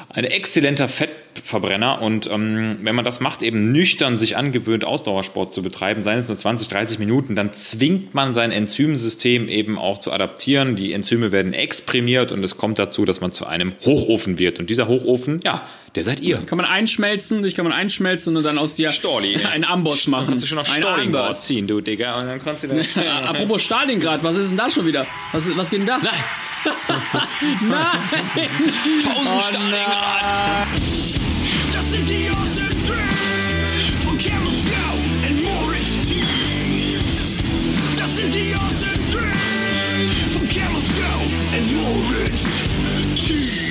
Ein 0.09 0.25
exzellenter 0.25 0.89
Fettverbrenner 1.35 2.01
und 2.01 2.29
ähm, 2.31 2.79
wenn 2.81 2.95
man 2.95 3.05
das 3.05 3.19
macht, 3.19 3.41
eben 3.41 3.71
nüchtern 3.71 4.19
sich 4.19 4.37
angewöhnt, 4.37 4.85
Ausdauersport 4.85 5.53
zu 5.53 5.61
betreiben, 5.61 6.03
seien 6.03 6.19
es 6.19 6.27
nur 6.27 6.37
20, 6.37 6.67
30 6.69 6.99
Minuten, 6.99 7.35
dann 7.35 7.53
zwingt 7.53 8.13
man 8.13 8.33
sein 8.33 8.51
Enzymsystem 8.51 9.47
eben 9.47 9.77
auch 9.77 9.99
zu 9.99 10.11
adaptieren. 10.11 10.75
Die 10.75 10.93
Enzyme 10.93 11.31
werden 11.31 11.53
exprimiert 11.53 12.31
und 12.31 12.43
es 12.43 12.57
kommt 12.57 12.79
dazu, 12.79 13.05
dass 13.05 13.21
man 13.21 13.31
zu 13.31 13.45
einem 13.45 13.73
Hochofen 13.85 14.39
wird. 14.39 14.59
Und 14.59 14.69
dieser 14.69 14.87
Hochofen, 14.87 15.41
ja, 15.43 15.67
der 15.95 16.03
seid 16.03 16.21
ihr. 16.21 16.37
Kann 16.37 16.57
man 16.57 16.65
einschmelzen, 16.65 17.43
dich 17.43 17.55
kann 17.55 17.65
man 17.65 17.73
einschmelzen 17.73 18.35
und 18.35 18.43
dann 18.43 18.57
aus 18.57 18.75
dir 18.75 18.89
Storli. 18.89 19.43
einen 19.43 19.65
Amboss 19.65 20.07
machen. 20.07 20.27
Kannst 20.27 20.43
du 20.43 20.47
schon 20.47 20.59
auf 20.59 20.67
Stalingrad 20.67 21.35
ziehen, 21.35 21.67
du 21.67 21.81
Digga, 21.81 22.15
und 22.15 22.27
dann 22.27 22.43
kannst 22.43 22.63
du 22.63 22.67
dann 22.67 22.79
apropos 23.25 23.61
Stalingrad, 23.61 24.23
was 24.23 24.37
ist 24.37 24.49
denn 24.49 24.57
da 24.57 24.69
schon 24.69 24.85
wieder? 24.85 25.05
Was, 25.31 25.55
was 25.55 25.69
geht 25.69 25.79
denn 25.79 25.87
da? 25.87 25.97
Nein. 25.97 26.13
nein. 27.69 28.49
tausend 29.03 29.43
Stalingrad. 29.43 31.24
Das 31.73 31.91
sind 31.91 32.07
die 32.09 32.29
Awesome 32.29 32.75
Three 32.85 33.97
von 34.03 34.17
Camel 34.17 34.53
Joe 34.65 35.29
und 35.29 35.43
Morris 35.43 36.07
T. 36.07 36.15
Das 37.97 38.15
sind 38.15 38.33
die 38.33 38.53
Awesome 38.53 39.07
Three 39.11 40.07
von 40.29 40.47
Camel 40.47 40.81
Joe 40.95 41.23
und 41.57 41.67
Morris 41.75 42.43
T. 43.27 43.65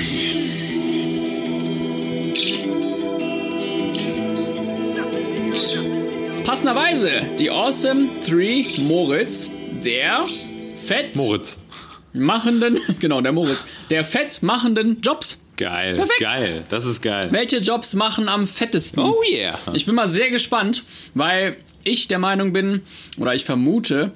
Passenderweise 6.45 7.21
die 7.39 7.49
Awesome 7.49 8.07
3 8.25 8.81
Moritz, 8.81 9.49
der 9.83 10.25
fett 10.77 11.15
Moritz. 11.15 11.59
machenden, 12.13 12.79
genau, 12.99 13.19
der 13.21 13.31
Moritz, 13.31 13.65
der 13.89 14.05
fett 14.05 14.41
machenden 14.43 15.01
Jobs. 15.01 15.37
Geil, 15.57 15.95
Perfekt. 15.95 16.19
geil, 16.19 16.63
das 16.69 16.85
ist 16.85 17.01
geil. 17.01 17.27
Welche 17.31 17.57
Jobs 17.57 17.93
machen 17.93 18.27
am 18.27 18.47
fettesten? 18.47 19.03
Oh 19.03 19.21
yeah. 19.29 19.57
Ich 19.73 19.85
bin 19.85 19.95
mal 19.95 20.09
sehr 20.09 20.29
gespannt, 20.29 20.83
weil 21.13 21.57
ich 21.83 22.07
der 22.07 22.19
Meinung 22.19 22.51
bin, 22.51 22.81
oder 23.19 23.35
ich 23.35 23.45
vermute, 23.45 24.11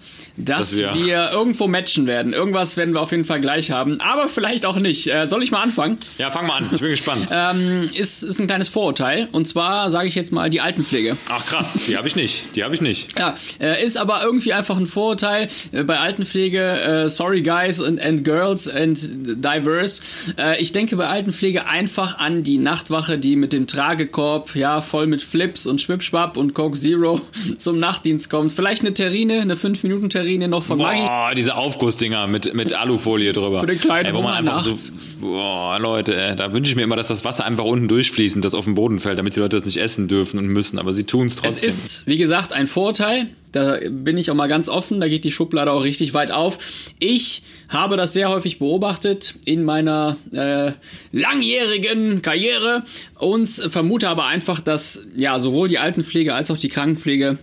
dass, 0.45 0.71
Dass 0.71 0.77
wir- 0.77 0.93
wir... 0.95 1.29
irgendwo 1.31 1.67
matchen 1.67 2.07
werden. 2.07 2.33
Irgendwas 2.33 2.77
werden 2.77 2.93
wir 2.93 3.01
auf 3.01 3.11
jeden 3.11 3.25
Fall 3.25 3.41
gleich 3.41 3.71
haben, 3.71 3.99
aber 4.01 4.27
vielleicht 4.27 4.65
auch 4.65 4.77
nicht. 4.77 5.07
Äh, 5.07 5.27
soll 5.27 5.43
ich 5.43 5.51
mal 5.51 5.61
anfangen? 5.61 5.97
Ja, 6.17 6.31
fang 6.31 6.47
mal 6.47 6.55
an, 6.57 6.69
ich 6.73 6.79
bin 6.81 6.89
gespannt. 6.89 7.27
Ähm, 7.41 7.89
ist, 7.95 8.23
ist 8.23 8.39
ein 8.39 8.47
kleines 8.47 8.67
Vorurteil. 8.69 9.27
Und 9.31 9.47
zwar 9.47 9.89
sage 9.91 10.07
ich 10.07 10.15
jetzt 10.15 10.31
mal 10.31 10.49
die 10.49 10.61
Altenpflege. 10.61 11.15
Ach 11.29 11.45
krass, 11.45 11.77
die 11.87 11.95
habe 11.97 12.07
ich 12.07 12.15
nicht, 12.15 12.55
die 12.55 12.63
habe 12.63 12.73
ich 12.73 12.81
nicht. 12.81 13.17
Ja, 13.17 13.35
äh, 13.59 13.83
ist 13.83 13.97
aber 13.97 14.21
irgendwie 14.23 14.53
einfach 14.53 14.77
ein 14.77 14.87
Vorurteil 14.87 15.47
äh, 15.71 15.83
bei 15.83 15.99
Altenpflege. 15.99 16.59
Äh, 17.05 17.09
sorry 17.09 17.41
guys 17.41 17.81
and, 17.81 18.01
and 18.01 18.23
girls 18.25 18.67
and 18.67 18.97
diverse. 19.43 20.01
Äh, 20.37 20.61
ich 20.61 20.71
denke 20.71 20.95
bei 20.97 21.07
Altenpflege 21.07 21.65
einfach 21.67 22.17
an 22.17 22.43
die 22.43 22.57
Nachtwache, 22.57 23.17
die 23.17 23.35
mit 23.35 23.53
dem 23.53 23.67
Tragekorb, 23.67 24.55
ja, 24.55 24.81
voll 24.81 25.07
mit 25.07 25.21
Flips 25.23 25.65
und 25.67 25.81
Schwipschwapp 25.81 26.35
und 26.37 26.53
Coke 26.53 26.77
Zero 26.77 27.21
zum 27.57 27.79
Nachtdienst 27.79 28.29
kommt. 28.29 28.51
Vielleicht 28.51 28.81
eine 28.81 28.93
Terrine, 28.93 29.41
eine 29.41 29.55
5-Minuten-Terrine 29.55 30.28
Margarine 30.29 30.47
noch 30.47 30.63
von 30.63 30.77
Maggi. 30.77 31.01
Boah, 31.01 31.33
diese 31.35 31.55
Aufgussdinger 31.55 32.27
mit, 32.27 32.53
mit 32.53 32.73
Alufolie 32.73 33.31
drüber. 33.31 33.59
Für 33.61 33.65
den 33.65 33.79
kleinen 33.79 34.07
ey, 34.07 34.13
wo 34.13 34.21
man 34.21 34.33
einfach 34.35 34.65
nachts. 34.65 34.87
so, 35.19 35.25
boah, 35.27 35.79
Leute, 35.79 36.15
ey, 36.15 36.35
da 36.35 36.53
wünsche 36.53 36.69
ich 36.71 36.75
mir 36.75 36.83
immer, 36.83 36.95
dass 36.95 37.07
das 37.07 37.25
Wasser 37.25 37.45
einfach 37.45 37.63
unten 37.63 37.87
durchfließt 37.87 38.35
und 38.35 38.45
das 38.45 38.53
auf 38.53 38.65
den 38.65 38.75
Boden 38.75 38.99
fällt, 38.99 39.17
damit 39.17 39.35
die 39.35 39.39
Leute 39.39 39.57
das 39.57 39.65
nicht 39.65 39.77
essen 39.77 40.07
dürfen 40.07 40.37
und 40.37 40.47
müssen, 40.47 40.77
aber 40.77 40.93
sie 40.93 41.03
tun 41.03 41.27
es 41.27 41.35
Es 41.35 41.41
trotzdem. 41.41 41.69
ist, 41.69 42.07
wie 42.07 42.17
gesagt, 42.17 42.53
ein 42.53 42.67
Vorteil. 42.67 43.27
Da 43.51 43.79
bin 43.89 44.15
ich 44.19 44.29
auch 44.29 44.35
mal 44.35 44.45
ganz 44.45 44.69
offen, 44.69 44.99
da 44.99 45.07
geht 45.07 45.23
die 45.23 45.31
Schublade 45.31 45.71
auch 45.71 45.83
richtig 45.83 46.13
weit 46.13 46.29
auf. 46.29 46.59
Ich 46.99 47.41
habe 47.67 47.97
das 47.97 48.13
sehr 48.13 48.29
häufig 48.29 48.59
beobachtet 48.59 49.33
in 49.43 49.63
meiner 49.63 50.17
äh, 50.31 50.73
langjährigen 51.11 52.21
Karriere 52.21 52.83
und 53.17 53.47
vermute 53.49 54.07
aber 54.07 54.27
einfach, 54.27 54.61
dass 54.61 55.07
ja 55.17 55.39
sowohl 55.39 55.67
die 55.67 55.79
Altenpflege 55.79 56.35
als 56.35 56.51
auch 56.51 56.57
die 56.59 56.69
Krankenpflege 56.69 57.39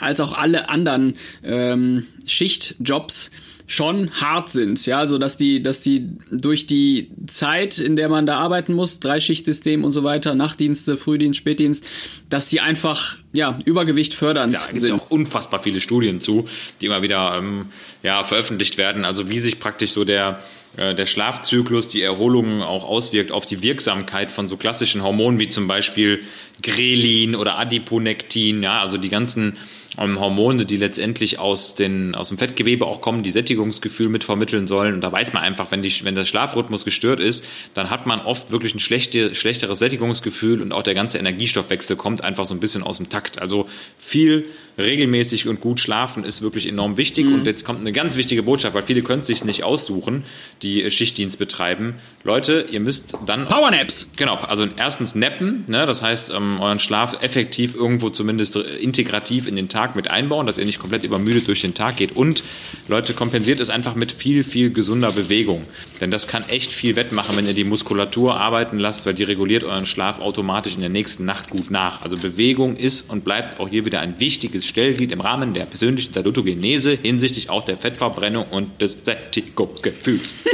als 0.00 0.20
auch 0.20 0.32
alle 0.32 0.68
anderen 0.68 1.16
ähm, 1.42 2.06
Schichtjobs 2.26 3.30
schon 3.74 4.10
hart 4.12 4.50
sind, 4.50 4.86
ja, 4.86 5.06
so 5.06 5.18
dass 5.18 5.36
die, 5.36 5.60
dass 5.60 5.80
die 5.80 6.08
durch 6.30 6.66
die 6.66 7.10
Zeit, 7.26 7.78
in 7.78 7.96
der 7.96 8.08
man 8.08 8.24
da 8.24 8.38
arbeiten 8.38 8.72
muss, 8.72 9.00
Dreischichtsystem 9.00 9.82
und 9.82 9.90
so 9.90 10.04
weiter, 10.04 10.36
Nachtdienste, 10.36 10.96
Frühdienst, 10.96 11.38
Spätdienst, 11.38 11.84
dass 12.30 12.46
die 12.48 12.60
einfach 12.60 13.16
ja 13.32 13.58
Übergewicht 13.64 14.14
fördernd 14.14 14.54
Da 14.54 14.66
gibt 14.66 14.78
es 14.78 14.90
auch 14.92 15.10
unfassbar 15.10 15.58
viele 15.58 15.80
Studien 15.80 16.20
zu, 16.20 16.46
die 16.80 16.86
immer 16.86 17.02
wieder 17.02 17.34
ähm, 17.36 17.66
ja, 18.04 18.22
veröffentlicht 18.22 18.78
werden. 18.78 19.04
Also 19.04 19.28
wie 19.28 19.40
sich 19.40 19.58
praktisch 19.58 19.90
so 19.90 20.04
der, 20.04 20.40
äh, 20.76 20.94
der 20.94 21.06
Schlafzyklus, 21.06 21.88
die 21.88 22.02
Erholung 22.02 22.62
auch 22.62 22.84
auswirkt 22.84 23.32
auf 23.32 23.44
die 23.44 23.60
Wirksamkeit 23.62 24.30
von 24.30 24.48
so 24.48 24.56
klassischen 24.56 25.02
Hormonen 25.02 25.40
wie 25.40 25.48
zum 25.48 25.66
Beispiel 25.66 26.22
Grelin 26.62 27.34
oder 27.34 27.58
Adiponektin, 27.58 28.62
ja, 28.62 28.80
also 28.80 28.98
die 28.98 29.08
ganzen 29.08 29.54
ähm, 29.98 30.18
Hormone, 30.18 30.66
die 30.66 30.76
letztendlich 30.76 31.38
aus, 31.38 31.74
den, 31.74 32.14
aus 32.14 32.28
dem 32.28 32.38
Fettgewebe 32.38 32.86
auch 32.86 33.00
kommen, 33.00 33.22
die 33.22 33.30
Sättigungsgefühl 33.64 34.08
mit 34.08 34.24
vermitteln 34.24 34.66
sollen. 34.66 34.94
Und 34.94 35.00
da 35.00 35.10
weiß 35.10 35.32
man 35.32 35.42
einfach, 35.42 35.70
wenn, 35.70 35.82
die, 35.82 35.92
wenn 36.04 36.14
der 36.14 36.24
Schlafrhythmus 36.24 36.84
gestört 36.84 37.20
ist, 37.20 37.44
dann 37.72 37.90
hat 37.90 38.06
man 38.06 38.20
oft 38.20 38.52
wirklich 38.52 38.74
ein 38.74 38.78
schlechte, 38.78 39.34
schlechteres 39.34 39.78
Sättigungsgefühl 39.78 40.60
und 40.60 40.72
auch 40.72 40.82
der 40.82 40.94
ganze 40.94 41.18
Energiestoffwechsel 41.18 41.96
kommt 41.96 42.22
einfach 42.22 42.46
so 42.46 42.54
ein 42.54 42.60
bisschen 42.60 42.82
aus 42.82 42.98
dem 42.98 43.08
Takt. 43.08 43.40
Also 43.40 43.66
viel 43.98 44.46
regelmäßig 44.78 45.46
und 45.48 45.60
gut 45.60 45.80
schlafen 45.80 46.24
ist 46.24 46.42
wirklich 46.42 46.68
enorm 46.68 46.96
wichtig. 46.96 47.26
Und 47.26 47.46
jetzt 47.46 47.64
kommt 47.64 47.80
eine 47.80 47.92
ganz 47.92 48.16
wichtige 48.16 48.42
Botschaft, 48.42 48.74
weil 48.74 48.82
viele 48.82 49.02
können 49.02 49.20
es 49.20 49.26
sich 49.26 49.44
nicht 49.44 49.62
aussuchen, 49.62 50.24
die 50.62 50.82
äh, 50.82 50.90
Schichtdienst 50.90 51.38
betreiben. 51.38 51.94
Leute, 52.24 52.66
ihr 52.70 52.80
müsst 52.80 53.14
dann 53.26 53.46
Powernaps. 53.46 54.10
Genau, 54.16 54.36
also 54.36 54.66
erstens 54.76 55.14
nappen, 55.14 55.64
ne, 55.68 55.86
das 55.86 56.02
heißt, 56.02 56.30
ähm, 56.30 56.58
euren 56.60 56.78
Schlaf 56.78 57.22
effektiv 57.22 57.74
irgendwo 57.74 58.10
zumindest 58.10 58.56
integrativ 58.56 59.46
in 59.46 59.56
den 59.56 59.68
Tag 59.68 59.96
mit 59.96 60.08
einbauen, 60.08 60.46
dass 60.46 60.58
ihr 60.58 60.64
nicht 60.64 60.78
komplett 60.78 61.04
übermüdet 61.04 61.46
durch 61.48 61.60
den 61.60 61.74
Tag 61.74 61.96
geht. 61.96 62.16
Und 62.16 62.42
Leute, 62.88 63.14
kompensiert 63.44 63.60
es 63.60 63.68
einfach 63.68 63.94
mit 63.94 64.10
viel, 64.10 64.42
viel 64.42 64.72
gesunder 64.72 65.12
Bewegung. 65.12 65.64
Denn 66.00 66.10
das 66.10 66.26
kann 66.26 66.48
echt 66.48 66.72
viel 66.72 66.96
wettmachen, 66.96 67.36
wenn 67.36 67.46
ihr 67.46 67.52
die 67.52 67.64
Muskulatur 67.64 68.40
arbeiten 68.40 68.78
lasst, 68.78 69.04
weil 69.04 69.12
die 69.12 69.22
reguliert 69.22 69.64
euren 69.64 69.84
Schlaf 69.84 70.18
automatisch 70.18 70.76
in 70.76 70.80
der 70.80 70.88
nächsten 70.88 71.26
Nacht 71.26 71.50
gut 71.50 71.70
nach. 71.70 72.00
Also 72.00 72.16
Bewegung 72.16 72.74
ist 72.74 73.10
und 73.10 73.22
bleibt 73.22 73.60
auch 73.60 73.68
hier 73.68 73.84
wieder 73.84 74.00
ein 74.00 74.18
wichtiges 74.18 74.64
Stellglied 74.64 75.12
im 75.12 75.20
Rahmen 75.20 75.52
der 75.52 75.66
persönlichen 75.66 76.14
Salutogenese 76.14 76.92
hinsichtlich 77.02 77.50
auch 77.50 77.64
der 77.64 77.76
Fettverbrennung 77.76 78.46
und 78.50 78.80
des 78.80 78.96
Sättigungsgefühls. 79.02 80.34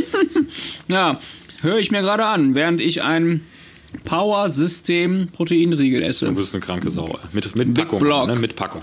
Ja, 0.89 1.21
höre 1.61 1.79
ich 1.79 1.93
mir 1.93 2.01
gerade 2.01 2.27
an, 2.27 2.57
während 2.57 2.81
ich 2.81 3.03
ein 3.03 3.43
Power-System 4.05 5.29
Proteinriegel 5.29 6.03
esse. 6.03 6.27
Du 6.27 6.35
bist 6.35 6.53
eine 6.55 6.61
kranke 6.61 6.91
Sau. 6.91 7.17
Mit, 7.33 7.55
mit 7.55 7.75
Packung. 7.75 8.03
Ne? 8.03 8.37
Mit 8.37 8.57
Packung. 8.57 8.83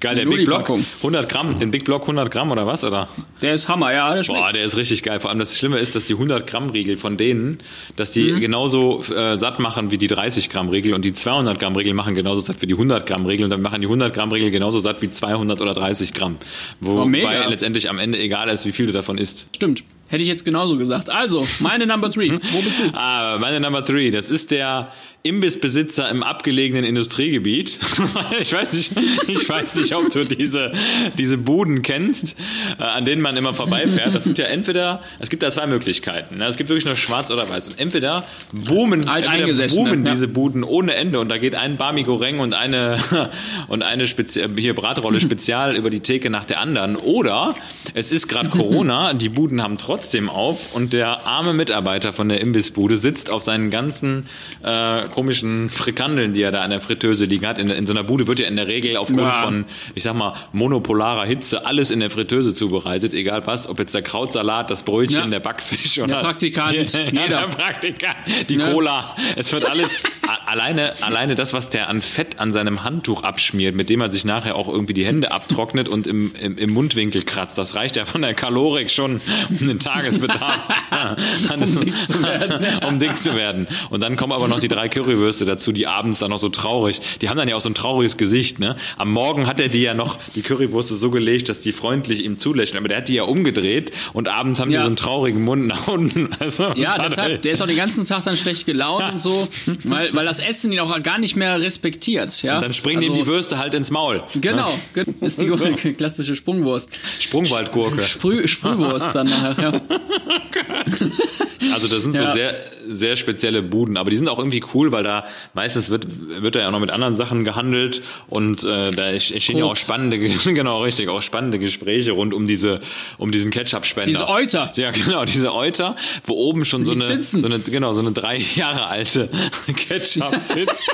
Geil, 0.00 0.14
der 0.16 0.24
Big 0.24 0.46
Block. 0.46 0.58
Packung. 0.60 0.86
100 0.98 1.28
Gramm, 1.28 1.58
den 1.58 1.70
Big 1.70 1.84
Block 1.84 2.02
100 2.02 2.30
Gramm 2.30 2.50
oder 2.50 2.66
was, 2.66 2.82
oder? 2.84 3.08
Der 3.42 3.52
ist 3.54 3.68
Hammer, 3.68 3.92
ja, 3.92 4.14
der 4.14 4.22
schmeckt. 4.22 4.40
Boah, 4.40 4.52
der 4.52 4.64
ist 4.64 4.76
richtig 4.76 5.02
geil. 5.02 5.20
Vor 5.20 5.28
allem 5.30 5.38
das 5.38 5.58
Schlimme 5.58 5.78
ist, 5.78 5.94
dass 5.94 6.06
die 6.06 6.14
100 6.14 6.46
Gramm 6.46 6.70
Riegel 6.70 6.96
von 6.96 7.16
denen, 7.18 7.58
dass 7.96 8.10
die 8.12 8.32
Mhm. 8.32 8.40
genauso 8.40 9.02
äh, 9.14 9.36
satt 9.36 9.58
machen 9.60 9.90
wie 9.90 9.98
die 9.98 10.06
30 10.06 10.48
Gramm 10.48 10.70
Riegel 10.70 10.94
und 10.94 11.04
die 11.04 11.12
200 11.12 11.58
Gramm 11.58 11.76
Riegel 11.76 11.92
machen 11.94 12.14
genauso 12.14 12.40
satt 12.40 12.62
wie 12.62 12.66
die 12.66 12.74
100 12.74 13.06
Gramm 13.06 13.26
Riegel 13.26 13.44
und 13.44 13.50
dann 13.50 13.62
machen 13.62 13.80
die 13.82 13.86
100 13.86 14.14
Gramm 14.14 14.32
Riegel 14.32 14.50
genauso 14.50 14.78
satt 14.80 15.02
wie 15.02 15.10
200 15.10 15.60
oder 15.60 15.74
30 15.74 16.12
Gramm. 16.14 16.36
Wobei 16.80 17.44
Oh, 17.44 17.48
letztendlich 17.50 17.90
am 17.90 17.98
Ende 17.98 18.18
egal 18.18 18.48
ist, 18.48 18.64
wie 18.66 18.72
viel 18.72 18.86
du 18.86 18.92
davon 18.92 19.18
isst. 19.18 19.48
Stimmt. 19.54 19.84
Hätte 20.10 20.22
ich 20.22 20.28
jetzt 20.28 20.44
genauso 20.44 20.76
gesagt. 20.76 21.08
Also, 21.08 21.46
meine 21.60 21.86
Number 21.86 22.10
three. 22.10 22.32
Wo 22.32 22.60
bist 22.62 22.80
du? 22.80 22.90
Ah, 22.94 23.38
meine 23.38 23.60
Number 23.60 23.84
three, 23.84 24.10
das 24.10 24.28
ist 24.28 24.50
der 24.50 24.90
Imbissbesitzer 25.22 26.08
im 26.08 26.24
abgelegenen 26.24 26.82
Industriegebiet. 26.82 27.78
ich 28.40 28.52
weiß 28.52 28.72
nicht, 28.72 28.92
ich 29.28 29.48
weiß 29.48 29.76
nicht, 29.76 29.94
ob 29.94 30.08
du 30.10 30.24
diese, 30.24 30.72
diese 31.16 31.38
Buden 31.38 31.82
kennst, 31.82 32.36
äh, 32.78 32.82
an 32.82 33.04
denen 33.04 33.22
man 33.22 33.36
immer 33.36 33.54
vorbeifährt. 33.54 34.14
Das 34.14 34.24
sind 34.24 34.38
ja 34.38 34.46
entweder, 34.46 35.02
es 35.20 35.28
gibt 35.28 35.44
da 35.44 35.50
zwei 35.52 35.66
Möglichkeiten. 35.68 36.38
Ne? 36.38 36.46
Es 36.46 36.56
gibt 36.56 36.70
wirklich 36.70 36.86
nur 36.86 36.96
schwarz 36.96 37.30
oder 37.30 37.48
weiß. 37.48 37.68
Und 37.68 37.78
entweder 37.78 38.24
boomen, 38.52 39.06
entweder 39.06 39.68
boomen 39.68 40.06
ja. 40.06 40.12
diese 40.12 40.26
Buden 40.26 40.64
ohne 40.64 40.94
Ende 40.94 41.20
und 41.20 41.28
da 41.28 41.38
geht 41.38 41.54
ein 41.54 41.76
Barmi 41.76 42.02
Goreng 42.02 42.40
und 42.40 42.54
eine, 42.54 42.98
und 43.68 43.82
eine 43.82 44.08
Spezi 44.08 44.42
hier 44.56 44.74
Bratrolle 44.74 45.20
Spezial 45.20 45.76
über 45.76 45.90
die 45.90 46.00
Theke 46.00 46.30
nach 46.30 46.46
der 46.46 46.58
anderen. 46.58 46.96
Oder 46.96 47.54
es 47.94 48.10
ist 48.10 48.26
gerade 48.26 48.48
Corona, 48.48 49.12
die 49.12 49.28
Buden 49.28 49.62
haben 49.62 49.78
trotzdem 49.78 49.99
auf 50.28 50.74
und 50.74 50.92
der 50.92 51.26
arme 51.26 51.52
Mitarbeiter 51.52 52.12
von 52.12 52.28
der 52.28 52.40
Imbissbude 52.40 52.96
sitzt 52.96 53.30
auf 53.30 53.42
seinen 53.42 53.70
ganzen 53.70 54.26
äh, 54.62 55.08
komischen 55.08 55.70
Frikandeln, 55.70 56.32
die 56.32 56.42
er 56.42 56.52
da 56.52 56.62
an 56.62 56.70
der 56.70 56.80
Fritteuse 56.80 57.24
liegen 57.26 57.46
hat. 57.46 57.58
In, 57.58 57.70
in 57.70 57.86
so 57.86 57.92
einer 57.92 58.02
Bude 58.04 58.26
wird 58.26 58.40
ja 58.40 58.46
in 58.46 58.56
der 58.56 58.66
Regel 58.66 58.96
aufgrund 58.96 59.20
Ja. 59.20 59.32
von, 59.44 59.64
ich 59.94 60.02
sag 60.02 60.14
mal, 60.14 60.34
monopolarer 60.52 61.26
Hitze 61.26 61.66
alles 61.66 61.90
in 61.90 62.00
der 62.00 62.10
Fritteuse 62.10 62.54
zubereitet, 62.54 63.12
egal 63.14 63.46
was, 63.46 63.68
ob 63.68 63.78
jetzt 63.78 63.94
der 63.94 64.02
Krautsalat, 64.02 64.70
das 64.70 64.82
Brötchen, 64.82 65.20
Ja. 65.24 65.26
der 65.26 65.40
Backfisch 65.40 65.98
oder 65.98 66.20
Praktikant, 66.20 66.74
ja, 66.92 67.00
jeder. 67.04 67.26
der 67.40 67.46
Praktikant, 67.48 68.16
die 68.48 68.54
Ja. 68.56 68.72
Cola. 68.72 69.16
Es 69.36 69.52
wird 69.52 69.64
alles 69.64 70.02
alleine, 70.46 70.94
alleine 71.02 71.34
das, 71.34 71.52
was 71.52 71.68
der 71.68 71.88
an 71.88 72.02
Fett 72.02 72.38
an 72.40 72.52
seinem 72.52 72.84
Handtuch 72.84 73.22
abschmiert, 73.22 73.74
mit 73.74 73.88
dem 73.90 74.00
er 74.00 74.10
sich 74.10 74.24
nachher 74.24 74.56
auch 74.56 74.68
irgendwie 74.68 74.94
die 74.94 75.04
Hände 75.04 75.32
abtrocknet 75.32 75.88
und 75.88 76.06
im, 76.06 76.34
im, 76.34 76.56
im 76.58 76.70
Mundwinkel 76.70 77.22
kratzt. 77.22 77.58
Das 77.58 77.74
reicht 77.74 77.96
ja 77.96 78.04
von 78.04 78.22
der 78.22 78.34
Kalorik 78.34 78.90
schon 78.90 79.20
um 79.48 79.66
den 79.66 79.78
Tagesbedarf. 79.94 80.60
Ja, 80.90 81.16
dann 81.48 81.62
ist- 81.62 81.76
Um 81.76 81.84
dick 81.84 82.04
zu 82.06 82.22
werden. 82.22 82.66
um 82.88 82.98
dick 82.98 83.18
zu 83.18 83.34
werden. 83.36 83.68
Und 83.90 84.02
dann 84.02 84.16
kommen 84.16 84.32
aber 84.32 84.48
noch 84.48 84.58
die 84.60 84.68
drei 84.68 84.88
Currywürste 84.88 85.44
dazu, 85.44 85.72
die 85.72 85.86
abends 85.86 86.18
dann 86.18 86.30
noch 86.30 86.38
so 86.38 86.48
traurig, 86.48 87.00
die 87.20 87.28
haben 87.28 87.36
dann 87.36 87.48
ja 87.48 87.54
auch 87.56 87.60
so 87.60 87.70
ein 87.70 87.74
trauriges 87.74 88.16
Gesicht, 88.16 88.58
ne? 88.58 88.76
Am 88.98 89.12
Morgen 89.12 89.46
hat 89.46 89.60
er 89.60 89.68
die 89.68 89.80
ja 89.82 89.94
noch, 89.94 90.18
die 90.34 90.42
Currywürste 90.42 90.94
so 90.96 91.10
gelegt, 91.10 91.48
dass 91.48 91.60
die 91.62 91.72
freundlich 91.72 92.24
ihm 92.24 92.38
zulächeln, 92.38 92.78
aber 92.78 92.88
der 92.88 92.98
hat 92.98 93.08
die 93.08 93.14
ja 93.14 93.22
umgedreht 93.22 93.92
und 94.12 94.28
abends 94.28 94.58
haben 94.60 94.70
Ja. 94.70 94.78
die 94.80 94.82
so 94.82 94.86
einen 94.88 94.96
traurigen 94.96 95.42
Mund 95.44 95.66
nach 95.66 95.86
unten. 95.88 96.30
Also, 96.40 96.72
Ja, 96.74 96.94
und 96.96 97.04
deshalb, 97.04 97.42
der 97.42 97.52
ist 97.52 97.62
auch 97.62 97.66
den 97.66 97.76
ganzen 97.76 98.04
Tag 98.06 98.24
dann 98.24 98.36
schlecht 98.36 98.66
gelaunt 98.66 99.04
und 99.12 99.20
so, 99.20 99.48
weil, 99.84 100.12
weil 100.14 100.24
das 100.24 100.40
Essen 100.40 100.72
ihn 100.72 100.80
auch 100.80 101.02
gar 101.02 101.18
nicht 101.18 101.36
mehr 101.36 101.60
respektiert. 101.60 102.42
Ja? 102.42 102.60
dann 102.60 102.72
springen 102.72 102.98
also, 103.02 103.12
ihm 103.12 103.18
die 103.18 103.26
Würste 103.26 103.58
halt 103.58 103.74
ins 103.74 103.90
Maul. 103.90 104.22
Genau, 104.34 104.72
ge- 104.94 105.04
ist 105.20 105.40
die 105.40 105.46
klassische 105.92 106.34
Sprungwurst. 106.34 106.90
Sprungwaldgurke. 107.20 108.02
Sprüh, 108.02 108.48
Sprühwurst 108.48 109.14
dann 109.14 109.28
nachher. 109.28 109.72
Ja. 109.72 109.79
Also 111.72 111.88
das 111.88 112.02
sind 112.02 112.14
Ja. 112.14 112.26
so 112.26 112.32
sehr, 112.32 112.70
sehr 112.90 113.16
spezielle 113.16 113.62
Buden, 113.62 113.96
aber 113.96 114.10
die 114.10 114.16
sind 114.16 114.28
auch 114.28 114.38
irgendwie 114.38 114.62
cool, 114.74 114.92
weil 114.92 115.02
da 115.02 115.24
meistens 115.54 115.90
wird, 115.90 116.06
wird 116.42 116.54
da 116.54 116.60
ja 116.60 116.68
auch 116.68 116.72
noch 116.72 116.80
mit 116.80 116.90
anderen 116.90 117.16
Sachen 117.16 117.44
gehandelt 117.44 118.02
und 118.28 118.64
äh, 118.64 118.90
da 118.90 119.08
entstehen 119.10 119.58
ja 119.58 119.64
auch 119.64 119.76
spannende, 119.76 120.18
genau 120.44 120.82
richtig, 120.82 121.08
auch 121.08 121.22
spannende 121.22 121.58
Gespräche 121.58 122.12
rund 122.12 122.34
um 122.34 122.46
diese, 122.46 122.80
um 123.18 123.32
diesen 123.32 123.50
Ketchup-Spender. 123.50 124.10
Diese 124.10 124.28
Euter. 124.28 124.72
Ja, 124.76 124.90
genau, 124.90 125.24
diese 125.24 125.54
Euter, 125.54 125.96
wo 126.24 126.34
oben 126.34 126.64
schon 126.64 126.84
so 126.84 126.92
eine, 126.92 127.22
so 127.22 127.46
eine, 127.46 127.58
genau, 127.60 127.92
so 127.92 128.00
eine 128.00 128.12
drei 128.12 128.38
Jahre 128.38 128.86
alte 128.86 129.28
Ketchup 129.74 130.36
sitzt. 130.42 130.90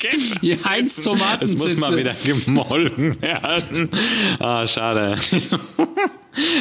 Ketchup 0.00 0.40
Die 0.42 0.56
Heinz 0.56 0.96
Das 0.96 1.56
muss 1.56 1.76
mal 1.76 1.96
wieder 1.96 2.14
gemolken 2.24 3.20
werden. 3.22 3.90
Ah, 4.38 4.66
schade. 4.66 5.16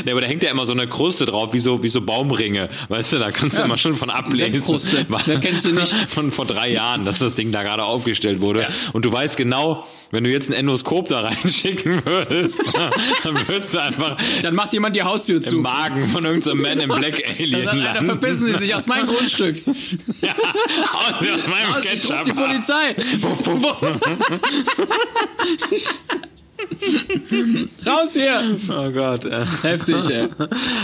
Nee, 0.06 0.12
aber 0.12 0.22
da 0.22 0.28
hängt 0.28 0.42
ja 0.44 0.50
immer 0.50 0.66
so 0.66 0.74
eine 0.74 0.88
Kruste 0.88 1.26
drauf, 1.26 1.54
wie 1.54 1.60
so, 1.60 1.84
wie 1.84 1.90
so 1.90 2.02
Baumringe. 2.02 2.70
Weißt 2.90 3.14
du, 3.14 3.20
da 3.20 3.30
kannst 3.32 3.58
du 3.58 3.62
Ja. 3.62 3.66
immer 3.66 3.78
schon 3.78 3.94
von 3.94 4.10
ablesen. 4.58 4.80
Senfkruste. 4.80 5.28
Wer 5.32 5.40
kennt's 5.40 5.64
denn 5.64 5.76
nicht? 5.76 5.94
Von 6.10 6.32
vor 6.32 6.46
drei 6.46 6.70
Jahren, 6.70 7.06
dass 7.06 7.18
das 7.20 7.34
Ding 7.34 7.52
da 7.52 7.64
gerade 7.64 7.84
aufgestellt 7.84 8.42
wurde. 8.42 8.68
Und 8.94 9.06
du 9.06 9.12
weißt 9.12 9.38
genau, 9.38 9.86
wenn 10.12 10.24
du 10.24 10.30
jetzt 10.32 10.50
ein 10.50 10.54
Endoskop 10.54 11.08
da 11.08 11.20
reinschicken 11.28 12.06
würdest, 12.06 12.60
dann 13.24 13.48
würdest 13.48 13.74
du 13.74 13.80
einfach 13.82 14.18
Dann 14.42 14.56
macht 14.56 14.74
jemand 14.74 14.96
die 14.96 15.04
Haustür 15.04 15.38
im 15.38 15.42
zu. 15.44 15.58
Magen 15.58 16.08
von 16.10 16.24
irgendeinem 16.24 16.62
Man 16.62 16.80
in 16.80 16.88
Black 16.90 17.24
Alien 17.40 17.64
Dann, 17.64 17.80
landen. 17.80 18.06
verpissen 18.06 18.46
Sie 18.48 18.58
sich 18.60 18.74
aus 18.76 18.88
meinem 18.88 19.08
Grundstück. 19.08 19.58
Ja, 20.22 20.34
aus, 20.94 21.14
aus 21.14 21.48
meinem 21.48 21.84
Ich 21.84 21.90
Ketchup. 21.90 22.24
die 22.26 22.34
Polizei. 22.34 22.96
Raus 27.86 28.14
hier! 28.14 28.58
Oh 28.70 28.90
Gott. 28.92 29.26
Äh. 29.26 29.46
Heftig, 29.64 30.10
ey. 30.14 30.28